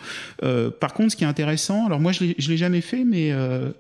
Euh, 0.44 0.72
par 0.72 0.94
contre, 0.94 1.12
ce 1.12 1.18
qui 1.18 1.26
est 1.26 1.28
intéressant, 1.28 1.86
alors 1.86 2.00
moi 2.00 2.14
je 2.14 2.24
ne 2.24 2.48
l'ai 2.48 2.56
jamais 2.56 2.80
fait, 2.80 3.04
mais 3.04 3.34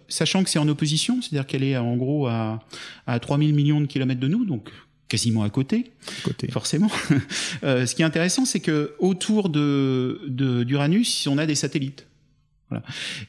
sachant 0.09 0.43
que 0.43 0.49
c'est 0.49 0.59
en 0.59 0.67
opposition, 0.67 1.21
c'est-à-dire 1.21 1.47
qu'elle 1.47 1.63
est 1.63 1.77
en 1.77 1.95
gros 1.95 2.27
à, 2.27 2.61
à 3.07 3.19
3000 3.19 3.53
millions 3.53 3.79
de 3.79 3.85
kilomètres 3.85 4.19
de 4.19 4.27
nous, 4.27 4.43
donc 4.43 4.69
quasiment 5.07 5.43
à 5.43 5.49
côté, 5.49 5.91
côté. 6.23 6.51
forcément. 6.51 6.89
ce 7.63 7.95
qui 7.95 8.01
est 8.01 8.05
intéressant, 8.05 8.43
c'est 8.43 8.59
que 8.59 8.95
autour 8.99 9.47
de 9.47 10.19
d'Uranus, 10.27 11.25
on 11.27 11.37
a 11.37 11.45
des 11.45 11.55
satellites. 11.55 12.05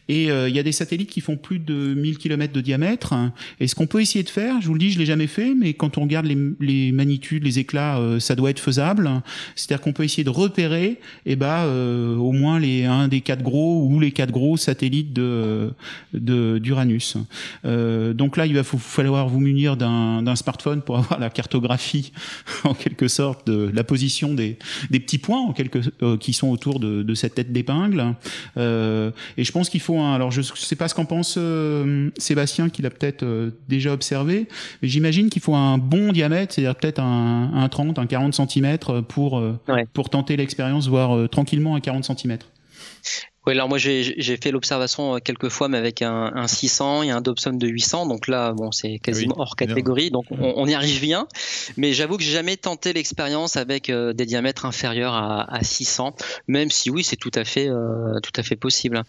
Et 0.09 0.31
euh, 0.31 0.48
il 0.48 0.55
y 0.55 0.59
a 0.59 0.62
des 0.62 0.72
satellites 0.72 1.11
qui 1.11 1.20
font 1.20 1.37
plus 1.37 1.59
de 1.59 1.94
1000 1.94 2.18
km 2.18 2.53
de 2.53 2.61
diamètre. 2.61 3.14
Et 3.59 3.66
ce 3.66 3.74
qu'on 3.74 3.87
peut 3.87 4.00
essayer 4.00 4.22
de 4.22 4.29
faire, 4.29 4.61
je 4.61 4.66
vous 4.66 4.74
le 4.74 4.81
dis, 4.81 4.90
je 4.90 4.98
l'ai 4.98 5.07
jamais 5.07 5.26
fait, 5.26 5.55
mais 5.55 5.74
quand 5.74 5.98
on 5.98 6.03
regarde 6.03 6.26
les, 6.26 6.37
les 6.61 6.92
magnitudes, 6.92 7.44
les 7.44 7.59
éclats, 7.59 7.98
euh, 7.98 8.20
ça 8.20 8.35
doit 8.35 8.50
être 8.50 8.61
faisable. 8.61 9.11
C'est-à-dire 9.57 9.83
qu'on 9.83 9.92
peut 9.92 10.05
essayer 10.05 10.24
de 10.24 10.31
repérer, 10.31 10.85
et 10.85 10.98
eh 11.26 11.37
ben, 11.37 11.64
euh, 11.64 12.16
au 12.16 12.33
moins 12.33 12.59
les 12.59 12.79
un 13.00 13.08
des 13.08 13.20
quatre 13.20 13.42
gros 13.42 13.84
ou 13.84 14.00
les 14.00 14.12
quatre 14.12 14.30
gros 14.30 14.56
satellites 14.56 15.12
de 15.12 15.72
d'Uranus. 16.12 17.16
donc 17.64 18.36
là, 18.36 18.46
il 18.46 18.54
va 18.54 18.62
falloir 18.62 19.28
vous 19.28 19.40
munir 19.40 19.76
d'un 19.76 20.36
smartphone 20.36 20.82
pour 20.82 20.96
avoir 20.98 21.18
la 21.18 21.30
cartographie, 21.30 22.12
en 22.64 22.74
quelque 22.74 23.08
sorte, 23.08 23.46
de 23.46 23.70
la 23.72 23.84
position 23.84 24.34
des, 24.34 24.58
des 24.90 25.00
petits 25.00 25.18
points, 25.18 25.40
en 25.40 25.52
quelque, 25.52 25.78
qui 26.16 26.32
sont 26.32 26.48
autour 26.48 26.80
de, 26.80 27.02
de 27.02 27.14
cette 27.14 27.34
tête 27.34 27.52
d'épingle. 27.52 28.14
Et 28.56 29.44
je 29.44 29.52
pense 29.52 29.68
qu'il 29.68 29.80
faut 29.80 29.98
un. 29.98 30.14
Alors, 30.14 30.30
je 30.30 30.40
ne 30.40 30.56
sais 30.56 30.76
pas 30.76 30.88
ce 30.88 30.94
qu'en 30.94 31.04
pense 31.04 31.36
euh, 31.38 32.10
Sébastien, 32.18 32.68
qui 32.68 32.82
l'a 32.82 32.90
peut-être 32.90 33.22
euh, 33.22 33.50
déjà 33.68 33.92
observé, 33.92 34.48
mais 34.82 34.88
j'imagine 34.88 35.30
qu'il 35.30 35.42
faut 35.42 35.54
un 35.54 35.78
bon 35.78 36.12
diamètre, 36.12 36.54
c'est-à-dire 36.54 36.76
peut-être 36.76 37.00
un, 37.00 37.50
un, 37.54 37.68
30, 37.68 37.98
un 37.98 38.06
40 38.06 38.34
cm 38.34 38.78
pour, 39.08 39.38
euh, 39.38 39.58
pour 39.92 40.10
tenter 40.10 40.36
l'expérience, 40.36 40.88
voire 40.88 41.28
tranquillement 41.28 41.74
un 41.74 41.80
40 41.80 42.04
cm. 42.04 42.38
Oui, 43.46 43.54
alors 43.54 43.70
moi 43.70 43.78
j'ai 43.78 44.36
fait 44.36 44.50
l'observation 44.50 45.18
quelques 45.18 45.48
fois, 45.48 45.68
mais 45.68 45.78
avec 45.78 46.02
un, 46.02 46.30
un 46.34 46.46
600 46.46 47.04
et 47.04 47.10
un 47.10 47.22
Dobson 47.22 47.52
de 47.52 47.66
800. 47.66 48.06
Donc 48.06 48.28
là, 48.28 48.52
bon, 48.52 48.70
c'est 48.70 48.98
quasiment 48.98 49.34
hors 49.38 49.56
catégorie. 49.56 50.10
Donc 50.10 50.26
on, 50.30 50.66
y 50.66 50.74
arrive 50.74 51.00
bien. 51.00 51.26
Mais 51.78 51.94
j'avoue 51.94 52.18
que 52.18 52.22
j'ai 52.22 52.32
jamais 52.32 52.58
tenté 52.58 52.92
l'expérience 52.92 53.56
avec 53.56 53.90
des 53.90 54.26
diamètres 54.26 54.66
inférieurs 54.66 55.14
à, 55.14 55.50
à, 55.54 55.62
600, 55.62 56.14
même 56.48 56.70
si 56.70 56.90
oui, 56.90 57.02
c'est 57.02 57.16
tout 57.16 57.32
à 57.34 57.44
fait, 57.44 57.68
tout 58.22 58.32
à 58.36 58.42
fait 58.42 58.56
possible. 58.56 59.02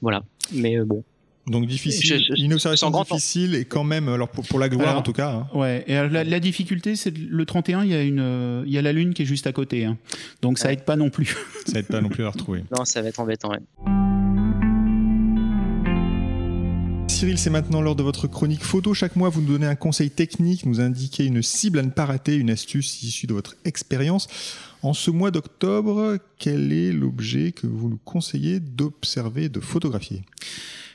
Voilà. 0.00 0.22
Mais 0.52 0.78
bon, 0.78 1.02
donc 1.46 1.66
difficile, 1.66 2.22
une 2.36 2.54
observation 2.54 2.90
difficile 2.90 3.54
et 3.54 3.64
quand 3.64 3.84
même, 3.84 4.08
alors 4.08 4.28
pour, 4.28 4.58
la 4.58 4.68
gloire 4.68 4.98
en 4.98 5.02
tout 5.02 5.12
cas. 5.12 5.30
Hein. 5.30 5.48
Ouais. 5.54 5.84
Et 5.86 5.94
la, 5.94 6.40
difficulté, 6.40 6.96
c'est 6.96 7.16
le 7.16 7.46
31, 7.46 7.84
il 7.84 7.90
y 7.90 7.94
a 7.94 8.02
une, 8.02 8.64
il 8.66 8.72
y 8.72 8.78
a 8.78 8.82
la 8.82 8.92
lune 8.92 9.14
qui 9.14 9.22
est 9.22 9.26
juste 9.26 9.46
à 9.46 9.52
côté, 9.52 9.84
hein. 9.84 9.96
donc 10.42 10.58
ça 10.58 10.72
aide 10.72 10.84
pas 10.84 10.96
non 10.96 11.10
plus. 11.10 11.36
ça 11.66 11.78
aide 11.78 11.86
pas 11.86 12.00
non 12.00 12.08
plus 12.08 12.22
à 12.22 12.26
la 12.26 12.30
retrouver. 12.30 12.64
Non, 12.76 12.84
ça 12.84 13.00
va 13.00 13.08
être 13.08 13.20
embêtant. 13.20 13.50
Ouais. 13.50 13.60
Cyril, 17.16 17.38
c'est 17.38 17.48
maintenant 17.48 17.80
l'heure 17.80 17.96
de 17.96 18.02
votre 18.02 18.26
chronique 18.26 18.62
photo. 18.62 18.92
Chaque 18.92 19.16
mois, 19.16 19.30
vous 19.30 19.40
nous 19.40 19.52
donnez 19.52 19.66
un 19.66 19.74
conseil 19.74 20.10
technique, 20.10 20.66
nous 20.66 20.80
indiquez 20.80 21.24
une 21.24 21.40
cible 21.40 21.78
à 21.78 21.82
ne 21.82 21.88
pas 21.88 22.04
rater, 22.04 22.34
une 22.34 22.50
astuce 22.50 23.02
issue 23.04 23.26
de 23.26 23.32
votre 23.32 23.56
expérience. 23.64 24.28
En 24.82 24.92
ce 24.92 25.10
mois 25.10 25.30
d'octobre, 25.30 26.18
quel 26.38 26.74
est 26.74 26.92
l'objet 26.92 27.52
que 27.52 27.66
vous 27.66 27.88
nous 27.88 27.98
conseillez 28.04 28.60
d'observer, 28.60 29.48
de 29.48 29.60
photographier? 29.60 30.24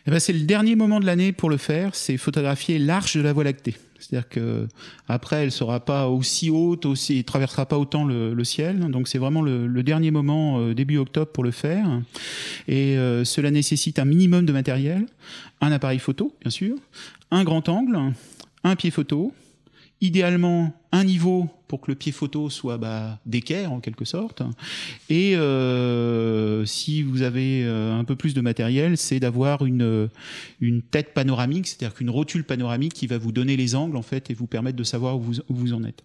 Eh 0.07 0.11
ben, 0.11 0.19
c'est 0.19 0.33
le 0.33 0.41
dernier 0.41 0.75
moment 0.75 0.99
de 0.99 1.05
l'année 1.05 1.31
pour 1.31 1.49
le 1.49 1.57
faire, 1.57 1.95
c'est 1.95 2.17
photographier 2.17 2.79
l'arche 2.79 3.17
de 3.17 3.21
la 3.21 3.33
Voie 3.33 3.43
lactée. 3.43 3.75
C'est-à-dire 3.99 4.29
que 4.29 4.67
après, 5.07 5.43
elle 5.43 5.51
sera 5.51 5.79
pas 5.79 6.07
aussi 6.07 6.49
haute, 6.49 6.85
aussi, 6.85 7.19
elle 7.19 7.23
traversera 7.23 7.67
pas 7.67 7.77
autant 7.77 8.03
le, 8.03 8.43
ciel. 8.43 8.79
Donc 8.89 9.07
c'est 9.07 9.19
vraiment 9.19 9.41
le, 9.43 9.83
dernier 9.83 10.11
moment 10.11 10.59
euh, 10.59 10.73
début 10.73 10.97
octobre 10.97 11.31
pour 11.31 11.43
le 11.43 11.51
faire. 11.51 11.85
Et 12.67 12.97
euh, 12.97 13.23
cela 13.23 13.51
nécessite 13.51 13.99
un 13.99 14.05
minimum 14.05 14.45
de 14.45 14.53
matériel, 14.53 15.05
un 15.61 15.71
appareil 15.71 15.99
photo, 15.99 16.35
bien 16.41 16.49
sûr, 16.49 16.75
un 17.29 17.43
grand 17.43 17.69
angle, 17.69 18.13
un 18.63 18.75
pied 18.75 18.89
photo, 18.89 19.33
idéalement 20.01 20.73
un 20.91 21.03
niveau 21.03 21.47
pour 21.67 21.79
que 21.79 21.91
le 21.91 21.95
pied 21.95 22.11
photo 22.11 22.49
soit 22.49 22.77
bah, 22.77 23.19
d'équerre 23.25 23.71
en 23.71 23.79
quelque 23.79 24.03
sorte. 24.03 24.41
Et 25.09 25.37
euh, 25.37 26.65
si 26.65 27.01
vous 27.01 27.21
avez 27.21 27.63
euh, 27.63 27.97
un 27.97 28.03
peu 28.03 28.15
plus 28.15 28.33
de 28.33 28.41
matériel, 28.41 28.97
c'est 28.97 29.19
d'avoir 29.19 29.63
une, 29.63 30.09
tête 30.89 31.13
panoramique, 31.13 31.67
c'est-à-dire 31.67 31.95
qu'une 31.95 32.09
rotule 32.09 32.43
panoramique 32.43 32.93
qui 32.93 33.07
va 33.07 33.17
vous 33.17 33.31
donner 33.31 33.55
les 33.55 33.75
angles 33.75 33.95
en 33.95 34.01
fait 34.01 34.29
et 34.29 34.33
vous 34.33 34.47
permettre 34.47 34.75
de 34.75 34.83
savoir 34.83 35.17
où 35.17 35.23
vous, 35.49 35.73
en 35.73 35.83
êtes. 35.85 36.03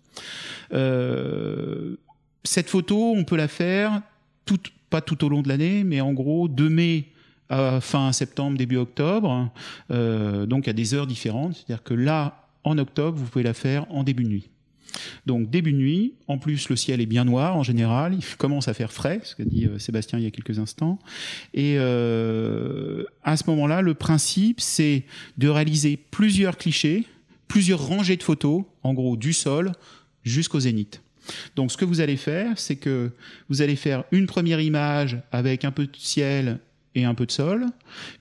Euh, 0.73 1.97
cette 2.45 2.69
photo, 2.69 3.13
on 3.17 3.25
peut 3.25 3.37
la 3.37 3.49
faire 3.49 4.03
toute, 4.45 4.73
pas 4.89 5.01
tout 5.01 5.25
au 5.25 5.29
long 5.29 5.43
de 5.43 5.49
l'année, 5.49 5.83
mais 5.83 6.01
en 6.01 6.13
gros 6.13 6.47
de 6.47 6.69
mai 6.69 7.07
à 7.49 7.81
fin 7.81 8.13
septembre, 8.13 8.59
début 8.59 8.77
octobre, 8.77 9.51
donc 9.89 10.67
à 10.67 10.73
des 10.73 10.95
heures 10.95 11.07
différentes. 11.07 11.55
C'est-à-dire 11.55 11.85
que 11.85 11.95
là, 11.95 12.46
en 12.67 12.77
octobre, 12.79 13.17
vous 13.17 13.27
pouvez 13.27 13.45
la 13.45 13.55
faire 13.55 13.87
en 13.91 14.03
début 14.03 14.25
de 14.25 14.29
nuit. 14.29 14.51
Donc 15.25 15.51
début 15.51 15.73
de 15.73 15.79
nuit, 15.79 16.15
en 16.27 16.39
plus 16.39 16.69
le 16.69 16.77
ciel 16.77 17.01
est 17.01 17.07
bien 17.07 17.25
noir 17.25 17.57
en 17.57 17.63
général, 17.63 18.15
il 18.15 18.37
commence 18.37 18.69
à 18.69 18.75
faire 18.75 18.93
frais, 18.93 19.21
ce 19.25 19.35
qu'a 19.35 19.45
dit 19.45 19.67
euh, 19.67 19.79
Sébastien 19.79 20.19
il 20.19 20.25
y 20.25 20.29
a 20.29 20.31
quelques 20.31 20.59
instants. 20.59 20.99
Et 21.55 21.77
euh, 21.79 23.05
à 23.23 23.37
ce 23.37 23.45
moment-là, 23.49 23.83
le 23.83 23.95
principe, 23.95 24.61
c'est 24.61 25.05
de 25.39 25.49
réaliser 25.49 25.99
plusieurs 26.11 26.57
clichés, 26.57 27.05
plusieurs 27.49 27.87
rangées 27.87 28.17
de 28.17 28.23
photos, 28.23 28.65
en 28.83 28.95
gros 28.95 29.17
du 29.17 29.33
sol 29.33 29.73
jusqu'au 30.25 30.61
zénith. 30.61 31.03
Donc 31.57 31.73
ce 31.73 31.77
que 31.77 31.85
vous 31.85 32.01
allez 32.01 32.17
faire, 32.17 32.59
c'est 32.59 32.77
que 32.77 33.11
vous 33.49 33.63
allez 33.63 33.77
faire 33.77 34.05
une 34.13 34.27
première 34.27 34.61
image 34.61 35.19
avec 35.31 35.65
un 35.65 35.73
peu 35.73 35.87
de 35.87 35.97
ciel 35.97 36.61
et 36.97 37.05
un 37.05 37.15
peu 37.15 37.27
de 37.27 37.31
sol. 37.31 37.67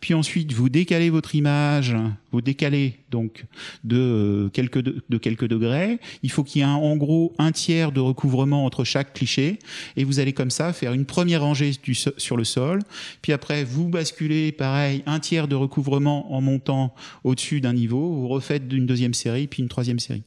Puis 0.02 0.14
ensuite, 0.14 0.52
vous 0.52 0.70
décalez 0.70 1.10
votre 1.10 1.34
image, 1.34 1.96
vous 2.32 2.42
décalez 2.42 3.00
donc 3.10 3.46
de 3.86 3.98
euh, 3.98 4.50
quelques, 4.50 4.82
de, 4.82 5.18
quelques 5.18 5.48
degrés. 5.48 6.00
Il 6.22 6.30
faut 6.30 6.44
qu'il 6.44 6.60
y 6.60 6.64
ait 6.64 6.68
en 6.68 6.96
gros 6.98 7.34
un 7.40 7.52
tiers 7.52 7.94
de 7.94 8.02
recouvrement 8.02 8.66
entre 8.66 8.84
chaque 8.84 9.14
cliché. 9.14 9.60
Et 9.96 10.04
vous 10.04 10.20
allez 10.20 10.34
comme 10.34 10.52
ça 10.52 10.74
faire 10.74 10.94
une 10.94 11.06
première 11.06 11.42
rangée 11.42 11.72
sur 12.18 12.36
le 12.36 12.44
sol. 12.44 12.82
Puis 13.22 13.32
après, 13.32 13.64
vous 13.64 13.88
basculez 13.88 14.52
pareil, 14.52 15.02
un 15.06 15.20
tiers 15.20 15.48
de 15.48 15.56
recouvrement 15.56 16.34
en 16.36 16.42
montant 16.42 16.94
au-dessus 17.24 17.62
d'un 17.62 17.74
niveau. 17.74 18.14
Vous 18.14 18.28
refaites 18.28 18.64
une 18.72 18.86
deuxième 18.86 19.14
série, 19.14 19.48
puis 19.48 19.64
une 19.64 19.70
troisième 19.70 20.00
série. 20.00 20.24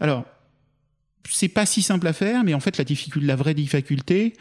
Alors, 0.00 0.26
c'est 1.30 1.48
pas 1.48 1.66
si 1.66 1.82
simple 1.82 2.06
à 2.06 2.12
faire, 2.12 2.44
mais 2.44 2.54
en 2.54 2.60
fait, 2.60 2.76
la 2.78 2.84
difficulté, 2.84 3.26
la 3.26 3.36
vraie 3.36 3.54
difficulté, 3.54 4.34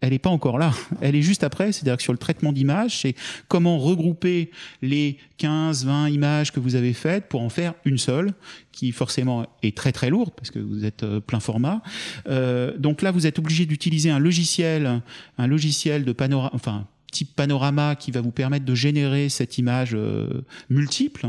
elle 0.00 0.10
n'est 0.10 0.18
pas 0.18 0.30
encore 0.30 0.58
là. 0.58 0.72
Elle 1.00 1.16
est 1.16 1.22
juste 1.22 1.42
après, 1.42 1.72
c'est-à-dire 1.72 1.96
que 1.96 2.02
sur 2.02 2.12
le 2.12 2.18
traitement 2.18 2.52
d'image, 2.52 3.00
c'est 3.00 3.14
comment 3.48 3.78
regrouper 3.78 4.50
les 4.80 5.18
15, 5.38 5.86
20 5.86 6.08
images 6.10 6.52
que 6.52 6.60
vous 6.60 6.76
avez 6.76 6.92
faites 6.92 7.28
pour 7.28 7.42
en 7.42 7.48
faire 7.48 7.74
une 7.84 7.98
seule, 7.98 8.32
qui 8.72 8.92
forcément 8.92 9.46
est 9.62 9.76
très 9.76 9.90
très 9.90 10.08
lourde 10.08 10.30
parce 10.36 10.50
que 10.50 10.60
vous 10.60 10.84
êtes 10.84 11.02
euh, 11.02 11.20
plein 11.20 11.40
format. 11.40 11.82
Euh, 12.28 12.76
donc 12.78 13.02
là, 13.02 13.10
vous 13.10 13.26
êtes 13.26 13.38
obligé 13.38 13.66
d'utiliser 13.66 14.10
un 14.10 14.20
logiciel, 14.20 15.02
un 15.36 15.46
logiciel 15.46 16.04
de 16.04 16.12
panorama, 16.12 16.50
enfin 16.54 16.86
type 17.10 17.34
panorama 17.34 17.96
qui 17.96 18.10
va 18.10 18.20
vous 18.20 18.30
permettre 18.30 18.66
de 18.66 18.74
générer 18.74 19.30
cette 19.30 19.56
image 19.56 19.92
euh, 19.94 20.42
multiple. 20.68 21.26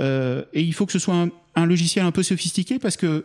Et 0.00 0.62
il 0.62 0.72
faut 0.72 0.86
que 0.86 0.92
ce 0.92 0.98
soit 0.98 1.14
un, 1.14 1.28
un 1.60 1.66
logiciel 1.66 2.04
un 2.04 2.12
peu 2.12 2.22
sophistiqué 2.22 2.78
parce 2.78 2.96
que 2.96 3.24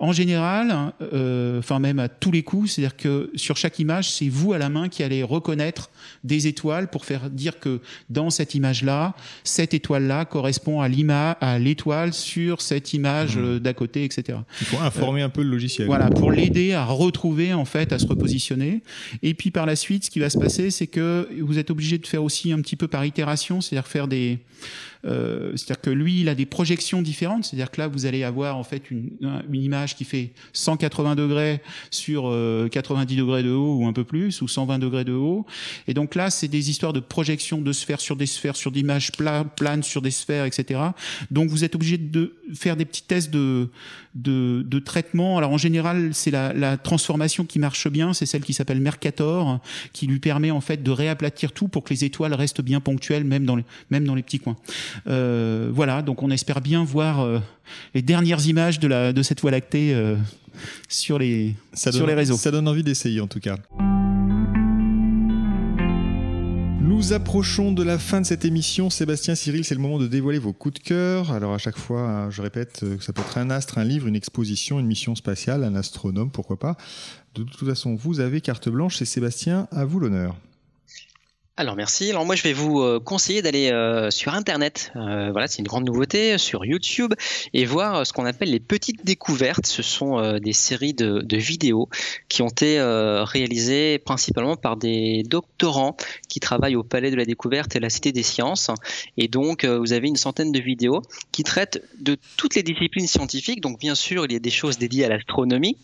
en 0.00 0.12
général, 0.12 0.94
euh, 1.12 1.58
enfin 1.58 1.78
même 1.78 1.98
à 1.98 2.08
tous 2.08 2.32
les 2.32 2.42
coups, 2.42 2.72
c'est-à-dire 2.72 2.96
que 2.96 3.30
sur 3.34 3.58
chaque 3.58 3.78
image, 3.78 4.10
c'est 4.10 4.30
vous 4.30 4.54
à 4.54 4.58
la 4.58 4.70
main 4.70 4.88
qui 4.88 5.02
allez 5.02 5.22
reconnaître 5.22 5.90
des 6.24 6.46
étoiles 6.46 6.88
pour 6.88 7.04
faire 7.04 7.28
dire 7.28 7.60
que 7.60 7.80
dans 8.08 8.30
cette 8.30 8.54
image-là, 8.54 9.14
cette 9.44 9.74
étoile-là 9.74 10.24
correspond 10.24 10.80
à 10.80 10.88
l'image, 10.88 11.36
à 11.42 11.58
l'étoile 11.58 12.14
sur 12.14 12.62
cette 12.62 12.94
image 12.94 13.36
mmh. 13.36 13.58
d'à 13.58 13.74
côté, 13.74 14.04
etc. 14.04 14.38
Il 14.62 14.66
faut 14.68 14.78
informer 14.78 15.20
un 15.20 15.28
peu 15.28 15.42
le 15.42 15.50
logiciel. 15.50 15.86
Voilà, 15.86 16.08
pour 16.08 16.32
l'aider 16.32 16.72
à 16.72 16.86
retrouver 16.86 17.52
en 17.52 17.66
fait, 17.66 17.92
à 17.92 17.98
se 17.98 18.06
repositionner. 18.06 18.80
Et 19.22 19.34
puis 19.34 19.50
par 19.50 19.66
la 19.66 19.76
suite, 19.76 20.06
ce 20.06 20.10
qui 20.10 20.18
va 20.18 20.30
se 20.30 20.38
passer, 20.38 20.70
c'est 20.70 20.86
que 20.86 21.28
vous 21.42 21.58
êtes 21.58 21.70
obligé 21.70 21.98
de 21.98 22.06
faire 22.06 22.24
aussi 22.24 22.52
un 22.52 22.62
petit 22.62 22.76
peu 22.76 22.88
par 22.88 23.04
itération, 23.04 23.60
c'est-à-dire 23.60 23.86
faire 23.86 24.08
des 24.08 24.38
euh, 25.06 25.52
c'est-à-dire 25.56 25.80
que 25.80 25.90
lui, 25.90 26.20
il 26.20 26.28
a 26.28 26.34
des 26.34 26.46
projections 26.46 27.02
différentes. 27.02 27.44
C'est-à-dire 27.44 27.70
que 27.70 27.80
là, 27.80 27.88
vous 27.88 28.06
allez 28.06 28.24
avoir 28.24 28.56
en 28.56 28.64
fait 28.64 28.90
une, 28.90 29.10
une 29.50 29.62
image 29.62 29.96
qui 29.96 30.04
fait 30.04 30.32
180 30.52 31.14
degrés 31.14 31.62
sur 31.90 32.22
90 32.70 33.14
euh, 33.14 33.18
degrés 33.18 33.42
de 33.42 33.50
haut 33.50 33.76
ou 33.76 33.86
un 33.86 33.92
peu 33.92 34.04
plus, 34.04 34.42
ou 34.42 34.48
120 34.48 34.78
degrés 34.78 35.04
de 35.04 35.12
haut. 35.12 35.46
Et 35.88 35.94
donc 35.94 36.14
là, 36.14 36.30
c'est 36.30 36.48
des 36.48 36.70
histoires 36.70 36.92
de 36.92 37.00
projection 37.00 37.60
de 37.60 37.72
sphères 37.72 38.00
sur 38.00 38.16
des 38.16 38.26
sphères, 38.26 38.56
sur 38.56 38.70
des 38.70 38.80
images 38.80 39.12
planes 39.56 39.82
sur 39.82 40.02
des 40.02 40.10
sphères, 40.10 40.44
etc. 40.44 40.80
Donc 41.30 41.50
vous 41.50 41.64
êtes 41.64 41.74
obligé 41.74 41.98
de 41.98 42.36
faire 42.54 42.76
des 42.76 42.84
petits 42.84 43.02
tests 43.02 43.30
de, 43.30 43.68
de, 44.14 44.62
de 44.66 44.78
traitement. 44.78 45.38
Alors 45.38 45.52
en 45.52 45.58
général, 45.58 46.10
c'est 46.12 46.30
la, 46.30 46.52
la 46.52 46.76
transformation 46.76 47.44
qui 47.44 47.58
marche 47.58 47.88
bien, 47.88 48.12
c'est 48.12 48.26
celle 48.26 48.42
qui 48.42 48.52
s'appelle 48.52 48.80
Mercator, 48.80 49.60
qui 49.92 50.06
lui 50.06 50.18
permet 50.18 50.50
en 50.50 50.60
fait 50.60 50.82
de 50.82 50.90
réaplatir 50.90 51.52
tout 51.52 51.68
pour 51.68 51.84
que 51.84 51.90
les 51.90 52.04
étoiles 52.04 52.34
restent 52.34 52.62
bien 52.62 52.80
ponctuelles, 52.80 53.24
même 53.24 53.44
dans 53.44 53.56
les, 53.56 53.64
même 53.90 54.04
dans 54.04 54.14
les 54.14 54.22
petits 54.22 54.40
coins. 54.40 54.56
Euh, 55.06 55.70
voilà, 55.72 56.02
donc 56.02 56.22
on 56.22 56.30
espère 56.30 56.60
bien 56.60 56.84
voir 56.84 57.20
euh, 57.20 57.38
les 57.94 58.02
dernières 58.02 58.46
images 58.46 58.78
de, 58.78 58.88
la, 58.88 59.12
de 59.12 59.22
cette 59.22 59.40
Voie 59.40 59.50
lactée 59.50 59.94
euh, 59.94 60.16
sur, 60.88 61.18
les, 61.18 61.54
sur 61.74 62.06
les 62.06 62.14
réseaux. 62.14 62.36
Ça 62.36 62.50
donne 62.50 62.68
envie 62.68 62.82
d'essayer 62.82 63.20
en 63.20 63.26
tout 63.26 63.40
cas. 63.40 63.56
Nous 66.82 67.12
approchons 67.14 67.72
de 67.72 67.82
la 67.82 67.98
fin 67.98 68.20
de 68.20 68.26
cette 68.26 68.44
émission. 68.44 68.90
Sébastien 68.90 69.34
Cyril, 69.34 69.64
c'est 69.64 69.74
le 69.74 69.80
moment 69.80 69.98
de 69.98 70.06
dévoiler 70.06 70.38
vos 70.38 70.52
coups 70.52 70.74
de 70.74 70.80
cœur. 70.80 71.32
Alors 71.32 71.54
à 71.54 71.58
chaque 71.58 71.78
fois, 71.78 72.02
hein, 72.02 72.30
je 72.30 72.42
répète 72.42 72.80
que 72.80 73.02
ça 73.02 73.12
peut 73.12 73.22
être 73.22 73.38
un 73.38 73.48
astre, 73.48 73.78
un 73.78 73.84
livre, 73.84 74.06
une 74.06 74.16
exposition, 74.16 74.78
une 74.80 74.86
mission 74.86 75.14
spatiale, 75.14 75.64
un 75.64 75.74
astronome, 75.76 76.30
pourquoi 76.30 76.58
pas. 76.58 76.76
De 77.34 77.42
toute 77.42 77.66
façon, 77.66 77.94
vous 77.94 78.20
avez 78.20 78.40
carte 78.40 78.68
blanche 78.68 79.00
et 79.00 79.06
Sébastien, 79.06 79.66
à 79.70 79.84
vous 79.84 80.00
l'honneur. 80.00 80.36
Alors 81.60 81.76
merci. 81.76 82.08
Alors 82.08 82.24
moi 82.24 82.36
je 82.36 82.42
vais 82.42 82.54
vous 82.54 82.80
euh, 82.80 83.00
conseiller 83.00 83.42
d'aller 83.42 83.70
euh, 83.70 84.10
sur 84.10 84.32
internet. 84.32 84.92
Euh, 84.96 85.30
voilà, 85.30 85.46
c'est 85.46 85.58
une 85.58 85.66
grande 85.66 85.84
nouveauté 85.84 86.38
sur 86.38 86.64
YouTube 86.64 87.12
et 87.52 87.66
voir 87.66 88.06
ce 88.06 88.14
qu'on 88.14 88.24
appelle 88.24 88.50
les 88.50 88.60
petites 88.60 89.04
découvertes. 89.04 89.66
Ce 89.66 89.82
sont 89.82 90.38
des 90.38 90.54
séries 90.54 90.94
de, 90.94 91.36
vidéos 91.36 91.90
qui 92.30 92.40
ont 92.40 92.48
été 92.48 92.80
réalisées 92.80 93.98
principalement 93.98 94.56
par 94.56 94.78
des 94.78 95.22
doctorants 95.24 95.98
qui 96.30 96.40
travaillent 96.40 96.76
au 96.76 96.82
Palais 96.82 97.10
de 97.10 97.16
la 97.16 97.26
Découverte 97.26 97.76
et 97.76 97.80
la 97.80 97.90
Cité 97.90 98.12
des 98.12 98.22
Sciences. 98.22 98.70
Et 99.18 99.28
donc 99.28 99.66
vous 99.66 99.92
avez 99.92 100.08
une 100.08 100.16
centaine 100.16 100.52
de 100.52 100.60
vidéos 100.60 101.02
qui 101.30 101.42
traitent 101.42 101.82
de 102.00 102.16
toutes 102.38 102.54
les 102.54 102.62
disciplines 102.62 103.06
scientifiques. 103.06 103.60
Donc 103.60 103.78
bien 103.78 103.94
sûr 103.94 104.24
il 104.24 104.32
y 104.32 104.36
a 104.36 104.38
des 104.38 104.50
choses 104.50 104.78
dédiées 104.78 105.04
à 105.04 105.10
l'astronomie 105.10 105.76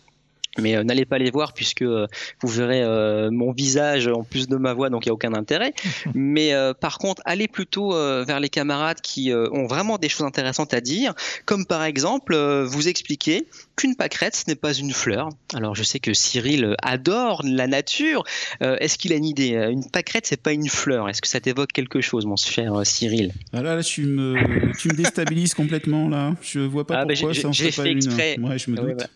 mais 0.58 0.76
euh, 0.76 0.84
n'allez 0.84 1.04
pas 1.04 1.18
les 1.18 1.30
voir 1.30 1.52
puisque 1.52 1.82
euh, 1.82 2.06
vous 2.40 2.48
verrez 2.48 2.82
euh, 2.82 3.30
mon 3.30 3.52
visage 3.52 4.08
en 4.08 4.24
plus 4.24 4.48
de 4.48 4.56
ma 4.56 4.72
voix, 4.74 4.90
donc 4.90 5.06
il 5.06 5.08
n'y 5.08 5.10
a 5.10 5.14
aucun 5.14 5.34
intérêt. 5.34 5.72
Mais 6.14 6.52
par 6.80 6.98
contre, 6.98 7.22
allez 7.24 7.48
plutôt 7.48 7.90
vers 7.90 8.40
les 8.40 8.48
camarades 8.48 9.00
qui 9.00 9.32
ont 9.32 9.66
vraiment 9.66 9.98
des 9.98 10.08
choses 10.08 10.26
intéressantes 10.26 10.74
à 10.74 10.80
dire, 10.80 11.14
comme 11.44 11.66
par 11.66 11.84
exemple 11.84 12.36
vous 12.64 12.88
expliquer 12.88 13.46
qu'une 13.76 13.96
pâquerette, 13.96 14.36
ce 14.36 14.44
n'est 14.48 14.56
pas 14.56 14.72
une 14.72 14.92
fleur. 14.92 15.28
Alors 15.54 15.74
je 15.74 15.82
sais 15.82 15.98
que 15.98 16.14
Cyril 16.14 16.74
adore 16.82 17.42
la 17.44 17.66
nature. 17.66 18.24
Est-ce 18.60 18.98
qu'il 18.98 19.12
a 19.12 19.16
une 19.16 19.24
idée? 19.24 19.50
Une 19.70 19.88
pâquerette, 19.88 20.26
c'est 20.26 20.40
pas 20.40 20.52
une 20.52 20.68
fleur. 20.68 21.08
Est-ce 21.08 21.20
que 21.20 21.28
ça 21.28 21.40
t'évoque 21.40 21.72
quelque 21.72 22.00
chose, 22.00 22.26
mon 22.26 22.36
cher 22.36 22.72
Cyril? 22.84 23.32
Ah 23.52 23.62
là, 23.62 23.76
là, 23.76 23.82
tu 23.82 24.04
me, 24.04 24.72
tu 24.78 24.88
me 24.88 24.94
déstabilises 24.94 25.54
complètement 25.54 26.08
là. 26.08 26.34
Je 26.42 26.60
vois 26.60 26.86
pas 26.86 27.00
ah, 27.00 27.04
bah, 27.04 27.14
pourquoi 27.14 27.34
ça 27.34 27.48
en 27.48 27.52
fait, 27.52 27.74
pas 27.74 27.86
exprès. 27.86 28.34
Une... 28.36 28.48
Ouais, 28.48 28.58
je 28.58 28.70
me 28.70 28.76
doute. 28.76 28.98
Bah, 28.98 29.06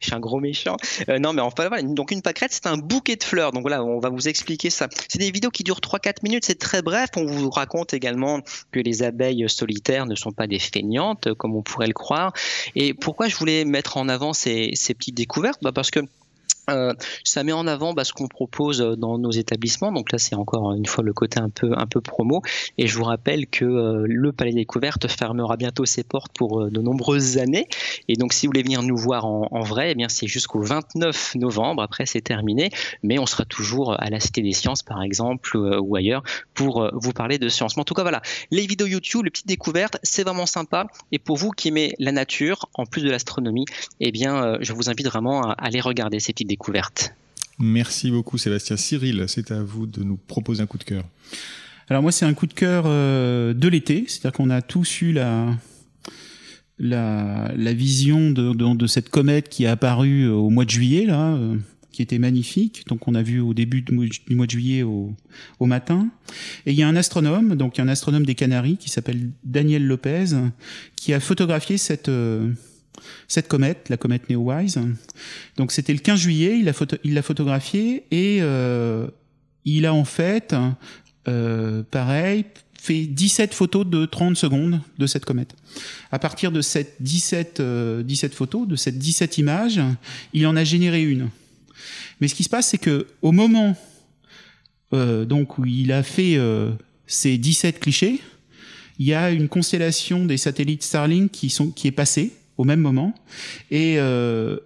je 0.00 0.06
suis 0.06 0.14
un 0.14 0.20
gros 0.20 0.40
méchant. 0.40 0.76
Euh, 1.08 1.18
non, 1.18 1.32
mais 1.32 1.42
enfin 1.42 1.68
voilà. 1.68 1.82
Donc 1.82 2.10
une 2.10 2.22
pâquerette, 2.22 2.52
c'est 2.52 2.66
un 2.66 2.76
bouquet 2.76 3.16
de 3.16 3.24
fleurs. 3.24 3.52
Donc 3.52 3.62
voilà, 3.62 3.84
on 3.84 3.98
va 3.98 4.08
vous 4.08 4.28
expliquer 4.28 4.70
ça. 4.70 4.88
C'est 5.08 5.18
des 5.18 5.30
vidéos 5.30 5.50
qui 5.50 5.62
durent 5.62 5.80
3-4 5.80 6.16
minutes. 6.22 6.44
C'est 6.44 6.58
très 6.58 6.82
bref. 6.82 7.10
On 7.16 7.24
vous 7.24 7.50
raconte 7.50 7.94
également 7.94 8.40
que 8.72 8.80
les 8.80 9.02
abeilles 9.02 9.48
solitaires 9.48 10.06
ne 10.06 10.14
sont 10.14 10.32
pas 10.32 10.46
des 10.46 10.58
feignantes, 10.58 11.34
comme 11.34 11.54
on 11.54 11.62
pourrait 11.62 11.86
le 11.86 11.94
croire. 11.94 12.32
Et 12.74 12.94
pourquoi 12.94 13.28
je 13.28 13.36
voulais 13.36 13.64
mettre 13.64 13.96
en 13.96 14.08
avant 14.08 14.32
ces, 14.32 14.70
ces 14.74 14.94
petites 14.94 15.16
découvertes? 15.16 15.58
Bah 15.62 15.72
Parce 15.72 15.90
que 15.90 16.00
euh, 16.68 16.94
ça 17.22 17.44
met 17.44 17.52
en 17.52 17.66
avant 17.66 17.94
bah, 17.94 18.04
ce 18.04 18.12
qu'on 18.12 18.26
propose 18.26 18.80
euh, 18.80 18.96
dans 18.96 19.18
nos 19.18 19.30
établissements. 19.30 19.92
Donc 19.92 20.10
là, 20.10 20.18
c'est 20.18 20.34
encore 20.34 20.72
une 20.72 20.86
fois 20.86 21.04
le 21.04 21.12
côté 21.12 21.38
un 21.38 21.48
peu 21.48 21.72
un 21.76 21.86
peu 21.86 22.00
promo. 22.00 22.42
Et 22.76 22.88
je 22.88 22.96
vous 22.96 23.04
rappelle 23.04 23.46
que 23.46 23.64
euh, 23.64 24.04
le 24.08 24.32
Palais 24.32 24.50
des 24.50 24.56
Découvertes 24.56 25.06
fermera 25.08 25.56
bientôt 25.56 25.84
ses 25.84 26.02
portes 26.02 26.32
pour 26.36 26.68
de 26.70 26.80
nombreuses 26.80 27.38
années. 27.38 27.68
Et 28.08 28.14
donc, 28.14 28.32
si 28.32 28.46
vous 28.46 28.50
voulez 28.50 28.62
venir 28.62 28.82
nous 28.82 28.96
voir 28.96 29.26
en, 29.26 29.48
en 29.50 29.60
vrai, 29.60 29.92
eh 29.92 29.94
bien 29.94 30.08
c'est 30.08 30.26
jusqu'au 30.26 30.60
29 30.60 31.36
novembre. 31.36 31.82
Après, 31.82 32.04
c'est 32.06 32.20
terminé, 32.20 32.70
mais 33.02 33.18
on 33.18 33.26
sera 33.26 33.44
toujours 33.44 33.94
à 34.00 34.10
la 34.10 34.18
Cité 34.18 34.42
des 34.42 34.52
Sciences, 34.52 34.82
par 34.82 35.02
exemple, 35.02 35.56
ou 35.56 35.94
ailleurs, 35.94 36.22
pour 36.54 36.90
vous 36.94 37.12
parler 37.12 37.38
de 37.38 37.48
sciences. 37.48 37.76
Mais 37.76 37.82
en 37.82 37.84
tout 37.84 37.94
cas, 37.94 38.02
voilà, 38.02 38.22
les 38.50 38.66
vidéos 38.66 38.86
YouTube, 38.86 39.24
les 39.24 39.30
petites 39.30 39.46
découvertes, 39.46 39.98
c'est 40.02 40.24
vraiment 40.24 40.46
sympa. 40.46 40.86
Et 41.12 41.18
pour 41.18 41.36
vous 41.36 41.50
qui 41.50 41.68
aimez 41.68 41.94
la 41.98 42.12
nature, 42.12 42.68
en 42.74 42.86
plus 42.86 43.02
de 43.02 43.10
l'astronomie, 43.10 43.66
eh 44.00 44.10
bien, 44.10 44.56
je 44.60 44.72
vous 44.72 44.88
invite 44.88 45.06
vraiment 45.06 45.42
à 45.42 45.52
aller 45.52 45.80
regarder 45.80 46.18
ces 46.18 46.32
petites 46.32 46.48
découvertes 46.48 46.55
Merci 47.58 48.10
beaucoup 48.10 48.36
Sébastien. 48.36 48.76
Cyril, 48.76 49.24
c'est 49.28 49.50
à 49.50 49.62
vous 49.62 49.86
de 49.86 50.02
nous 50.02 50.16
proposer 50.16 50.62
un 50.62 50.66
coup 50.66 50.78
de 50.78 50.84
cœur. 50.84 51.04
Alors 51.88 52.02
moi 52.02 52.12
c'est 52.12 52.26
un 52.26 52.34
coup 52.34 52.46
de 52.46 52.52
cœur 52.52 52.84
euh, 52.86 53.54
de 53.54 53.68
l'été, 53.68 54.04
c'est-à-dire 54.08 54.32
qu'on 54.32 54.50
a 54.50 54.60
tous 54.60 55.02
eu 55.02 55.12
la, 55.12 55.56
la, 56.78 57.52
la 57.56 57.72
vision 57.72 58.30
de, 58.30 58.52
de, 58.52 58.86
cette 58.86 59.08
comète 59.08 59.48
qui 59.48 59.64
est 59.64 59.68
apparue 59.68 60.28
au 60.28 60.50
mois 60.50 60.64
de 60.64 60.70
juillet, 60.70 61.06
là, 61.06 61.34
euh, 61.34 61.56
qui 61.92 62.02
était 62.02 62.18
magnifique. 62.18 62.84
Donc 62.88 63.08
on 63.08 63.14
a 63.14 63.22
vu 63.22 63.40
au 63.40 63.54
début 63.54 63.82
du 63.82 63.94
mois 64.34 64.46
de 64.46 64.50
juillet 64.50 64.82
au, 64.82 65.14
au 65.60 65.66
matin. 65.66 66.08
Et 66.66 66.72
il 66.72 66.76
y 66.76 66.82
a 66.82 66.88
un 66.88 66.96
astronome, 66.96 67.54
donc 67.54 67.78
un 67.78 67.88
astronome 67.88 68.26
des 68.26 68.34
Canaries 68.34 68.76
qui 68.76 68.90
s'appelle 68.90 69.30
Daniel 69.44 69.86
Lopez, 69.86 70.26
qui 70.96 71.14
a 71.14 71.20
photographié 71.20 71.78
cette... 71.78 72.08
Euh, 72.08 72.50
cette 73.28 73.48
comète, 73.48 73.88
la 73.88 73.96
comète 73.96 74.28
Neowise. 74.30 74.78
Donc 75.56 75.72
c'était 75.72 75.92
le 75.92 75.98
15 75.98 76.18
juillet, 76.18 76.58
il 76.58 76.64
l'a 76.64 76.72
il 77.04 77.22
photographiée 77.22 78.04
et 78.10 78.38
euh, 78.40 79.06
il 79.64 79.86
a 79.86 79.94
en 79.94 80.04
fait, 80.04 80.54
euh, 81.28 81.82
pareil, 81.90 82.44
fait 82.80 83.06
17 83.06 83.52
photos 83.54 83.86
de 83.86 84.06
30 84.06 84.36
secondes 84.36 84.80
de 84.98 85.06
cette 85.06 85.24
comète. 85.24 85.54
À 86.12 86.18
partir 86.18 86.52
de 86.52 86.60
cette 86.60 86.96
17, 87.00 87.60
17 87.60 87.60
euh, 87.60 88.36
photos, 88.36 88.68
de 88.68 88.76
cette 88.76 88.98
17 88.98 89.38
images, 89.38 89.80
il 90.32 90.46
en 90.46 90.56
a 90.56 90.64
généré 90.64 91.02
une. 91.02 91.30
Mais 92.20 92.28
ce 92.28 92.34
qui 92.34 92.44
se 92.44 92.48
passe, 92.48 92.68
c'est 92.68 92.78
que 92.78 93.06
au 93.22 93.32
moment 93.32 93.76
donc 94.92 95.58
où 95.58 95.66
il 95.66 95.92
a 95.92 96.02
fait 96.02 96.38
ces 97.06 97.36
17 97.36 97.80
clichés, 97.80 98.20
il 98.98 99.06
y 99.06 99.14
a 99.14 99.30
une 99.30 99.48
constellation 99.48 100.24
des 100.24 100.36
satellites 100.36 100.82
Starlink 100.82 101.30
qui, 101.30 101.50
sont, 101.50 101.70
qui 101.70 101.88
est 101.88 101.92
passée 101.92 102.32
au 102.58 102.64
même 102.64 102.80
moment. 102.80 103.14
Et 103.70 103.94
euh, 103.98 104.58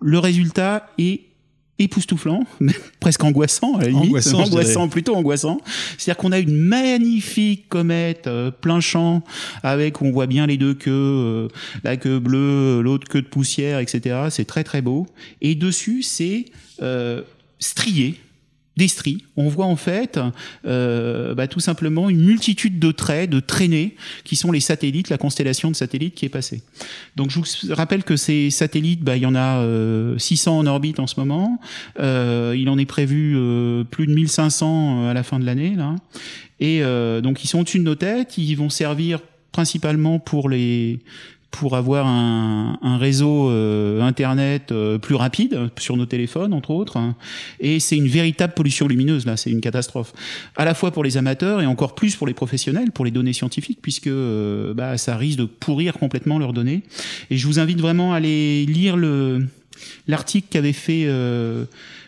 le 0.00 0.18
résultat 0.18 0.88
est 0.98 1.22
époustouflant, 1.78 2.44
presque 3.00 3.24
angoissant 3.24 3.76
à 3.76 3.82
la 3.82 3.88
limite, 3.88 4.26
angoissant, 4.32 4.88
plutôt 4.88 5.16
angoissant. 5.16 5.60
C'est-à-dire 5.98 6.20
qu'on 6.20 6.32
a 6.32 6.38
une 6.38 6.56
magnifique 6.56 7.68
comète 7.68 8.26
euh, 8.26 8.50
plein 8.50 8.80
champ 8.80 9.22
avec 9.62 10.00
on 10.00 10.12
voit 10.12 10.26
bien 10.26 10.46
les 10.46 10.56
deux 10.56 10.74
queues, 10.74 10.90
euh, 10.92 11.48
la 11.82 11.96
queue 11.96 12.20
bleue, 12.20 12.80
l'autre 12.80 13.08
queue 13.08 13.22
de 13.22 13.26
poussière, 13.26 13.80
etc. 13.80 14.26
C'est 14.30 14.44
très 14.44 14.62
très 14.62 14.82
beau. 14.82 15.06
Et 15.40 15.54
dessus 15.54 16.02
c'est 16.02 16.46
strié 17.58 18.20
des 18.76 18.88
stries. 18.88 19.24
On 19.36 19.48
voit 19.48 19.66
en 19.66 19.76
fait 19.76 20.18
euh, 20.66 21.34
bah, 21.34 21.46
tout 21.46 21.60
simplement 21.60 22.10
une 22.10 22.24
multitude 22.24 22.78
de 22.78 22.90
traits, 22.92 23.30
de 23.30 23.40
traînées, 23.40 23.94
qui 24.24 24.36
sont 24.36 24.50
les 24.52 24.60
satellites, 24.60 25.10
la 25.10 25.18
constellation 25.18 25.70
de 25.70 25.76
satellites 25.76 26.14
qui 26.14 26.24
est 26.24 26.30
passée. 26.30 26.62
Donc 27.16 27.30
je 27.30 27.38
vous 27.38 27.74
rappelle 27.74 28.04
que 28.04 28.16
ces 28.16 28.50
satellites, 28.50 29.02
bah, 29.02 29.16
il 29.16 29.22
y 29.22 29.26
en 29.26 29.34
a 29.34 29.58
euh, 29.58 30.18
600 30.18 30.58
en 30.58 30.66
orbite 30.66 30.98
en 30.98 31.06
ce 31.06 31.18
moment. 31.20 31.60
Euh, 32.00 32.54
il 32.56 32.68
en 32.68 32.78
est 32.78 32.86
prévu 32.86 33.34
euh, 33.36 33.84
plus 33.84 34.06
de 34.06 34.14
1500 34.14 35.08
à 35.08 35.14
la 35.14 35.22
fin 35.22 35.38
de 35.38 35.46
l'année. 35.46 35.74
là. 35.76 35.94
Et 36.60 36.82
euh, 36.82 37.20
donc 37.20 37.44
ils 37.44 37.48
sont 37.48 37.60
au-dessus 37.60 37.78
de 37.78 37.84
nos 37.84 37.94
têtes, 37.94 38.38
ils 38.38 38.54
vont 38.54 38.70
servir 38.70 39.20
principalement 39.52 40.18
pour 40.18 40.48
les 40.48 41.00
pour 41.54 41.76
avoir 41.76 42.06
un, 42.08 42.98
réseau 42.98 43.48
euh, 43.48 44.00
internet 44.00 44.72
euh, 44.72 44.98
plus 44.98 45.14
rapide 45.14 45.70
sur 45.78 45.96
nos 45.96 46.04
téléphones 46.04 46.52
entre 46.52 46.70
autres 46.70 46.98
et 47.60 47.78
c'est 47.78 47.96
une 47.96 48.08
véritable 48.08 48.54
pollution 48.54 48.88
lumineuse 48.88 49.24
là. 49.24 49.36
C'est 49.36 49.50
une 49.50 49.60
catastrophe. 49.60 50.12
À 50.56 50.64
la 50.64 50.74
fois 50.74 50.90
pour 50.90 51.04
les 51.04 51.16
amateurs 51.16 51.62
et 51.62 51.66
encore 51.66 51.94
plus 51.94 52.16
pour 52.16 52.26
les 52.26 52.34
professionnels 52.34 52.90
pour 52.90 53.04
les 53.04 53.12
données 53.12 53.32
scientifiques 53.32 53.78
puisque 53.80 54.08
euh, 54.08 54.74
bah, 54.74 54.98
ça 54.98 55.16
risque 55.16 55.38
de 55.38 55.44
pourrir 55.44 55.94
complètement 55.94 56.40
leurs 56.40 56.52
données. 56.52 56.82
Et 57.30 57.36
je 57.36 57.46
vous 57.46 57.60
invite 57.60 57.80
vraiment 57.80 58.14
à 58.14 58.16
aller 58.16 58.66
lire 58.66 58.96
le 58.96 59.46
l'article 60.08 60.48
qu'avait 60.50 60.72
fait 60.72 61.08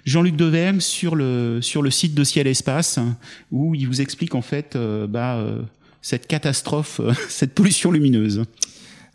Jean-Luc 0.05 0.35
Devergne 0.35 0.81
sur 0.81 1.15
le 1.15 1.61
sur 1.63 1.83
le 1.83 1.91
site 1.93 2.15
de 2.15 2.25
Ciel 2.25 2.49
Espace 2.49 2.99
où 3.53 3.77
il 3.77 3.87
vous 3.87 4.01
explique 4.01 4.35
en 4.35 4.43
fait 4.43 4.77
bah, 5.09 5.45
cette 6.03 6.27
catastrophe 6.27 7.01
cette 7.29 7.55
pollution 7.55 7.93
lumineuse 7.93 8.45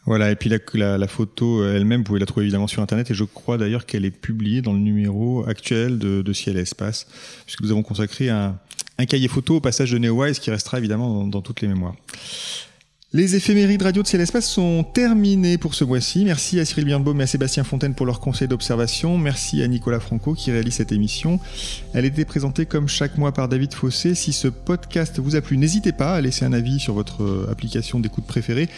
voilà, 0.05 0.31
et 0.31 0.35
puis 0.35 0.49
la, 0.49 0.97
la, 0.97 1.07
photo 1.07 1.63
elle-même, 1.63 1.99
vous 1.99 2.05
pouvez 2.05 2.19
la 2.19 2.25
trouver 2.25 2.45
évidemment 2.45 2.67
sur 2.67 2.81
Internet, 2.81 3.11
et 3.11 3.13
je 3.13 3.23
crois 3.23 3.57
d'ailleurs 3.57 3.85
qu'elle 3.85 4.03
est 4.03 4.11
publiée 4.11 4.61
dans 4.61 4.73
le 4.73 4.79
numéro 4.79 5.47
actuel 5.47 5.99
de, 5.99 6.33
Ciel 6.33 6.57
et 6.57 6.61
Espace, 6.61 7.07
puisque 7.45 7.61
nous 7.61 7.71
avons 7.71 7.83
consacré 7.83 8.29
un, 8.29 8.57
un 8.97 9.05
cahier 9.05 9.27
photo 9.27 9.57
au 9.57 9.61
passage 9.61 9.91
de 9.91 9.97
Neowise 9.99 10.39
qui 10.39 10.49
restera 10.49 10.79
évidemment 10.79 11.25
dans, 11.25 11.41
toutes 11.41 11.61
les 11.61 11.67
mémoires. 11.67 11.95
Les 13.13 13.35
éphémérides 13.35 13.81
radio 13.81 14.01
de 14.01 14.07
Ciel 14.07 14.21
et 14.21 14.23
Espace 14.23 14.49
sont 14.49 14.85
terminées 14.85 15.57
pour 15.57 15.75
ce 15.75 15.83
mois-ci. 15.83 16.23
Merci 16.23 16.59
à 16.61 16.65
Cyril 16.65 16.85
Birnbaum 16.85 17.19
et 17.19 17.25
à 17.25 17.27
Sébastien 17.27 17.65
Fontaine 17.65 17.93
pour 17.93 18.05
leur 18.05 18.21
conseil 18.21 18.47
d'observation. 18.47 19.17
Merci 19.17 19.61
à 19.61 19.67
Nicolas 19.67 19.99
Franco 19.99 20.33
qui 20.33 20.49
réalise 20.49 20.75
cette 20.75 20.93
émission. 20.93 21.39
Elle 21.93 22.05
était 22.05 22.23
présentée 22.23 22.65
comme 22.65 22.87
chaque 22.87 23.17
mois 23.17 23.33
par 23.33 23.49
David 23.49 23.73
Fossé. 23.73 24.15
Si 24.15 24.31
ce 24.31 24.47
podcast 24.47 25.19
vous 25.19 25.35
a 25.35 25.41
plu, 25.41 25.57
n'hésitez 25.57 25.91
pas 25.91 26.15
à 26.15 26.21
laisser 26.21 26.45
un 26.45 26.53
avis 26.53 26.79
sur 26.79 26.93
votre 26.93 27.47
application 27.51 27.99
d'écoute 27.99 28.25
préférée 28.25 28.69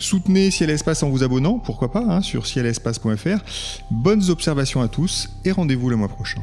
Soutenez 0.00 0.50
Ciel 0.50 0.70
Espace 0.70 1.02
en 1.02 1.10
vous 1.10 1.22
abonnant, 1.22 1.58
pourquoi 1.58 1.92
pas, 1.92 2.00
hein, 2.00 2.22
sur 2.22 2.46
cielespace.fr. 2.46 3.38
Bonnes 3.90 4.30
observations 4.30 4.80
à 4.80 4.88
tous 4.88 5.28
et 5.44 5.52
rendez-vous 5.52 5.90
le 5.90 5.96
mois 5.96 6.08
prochain. 6.08 6.40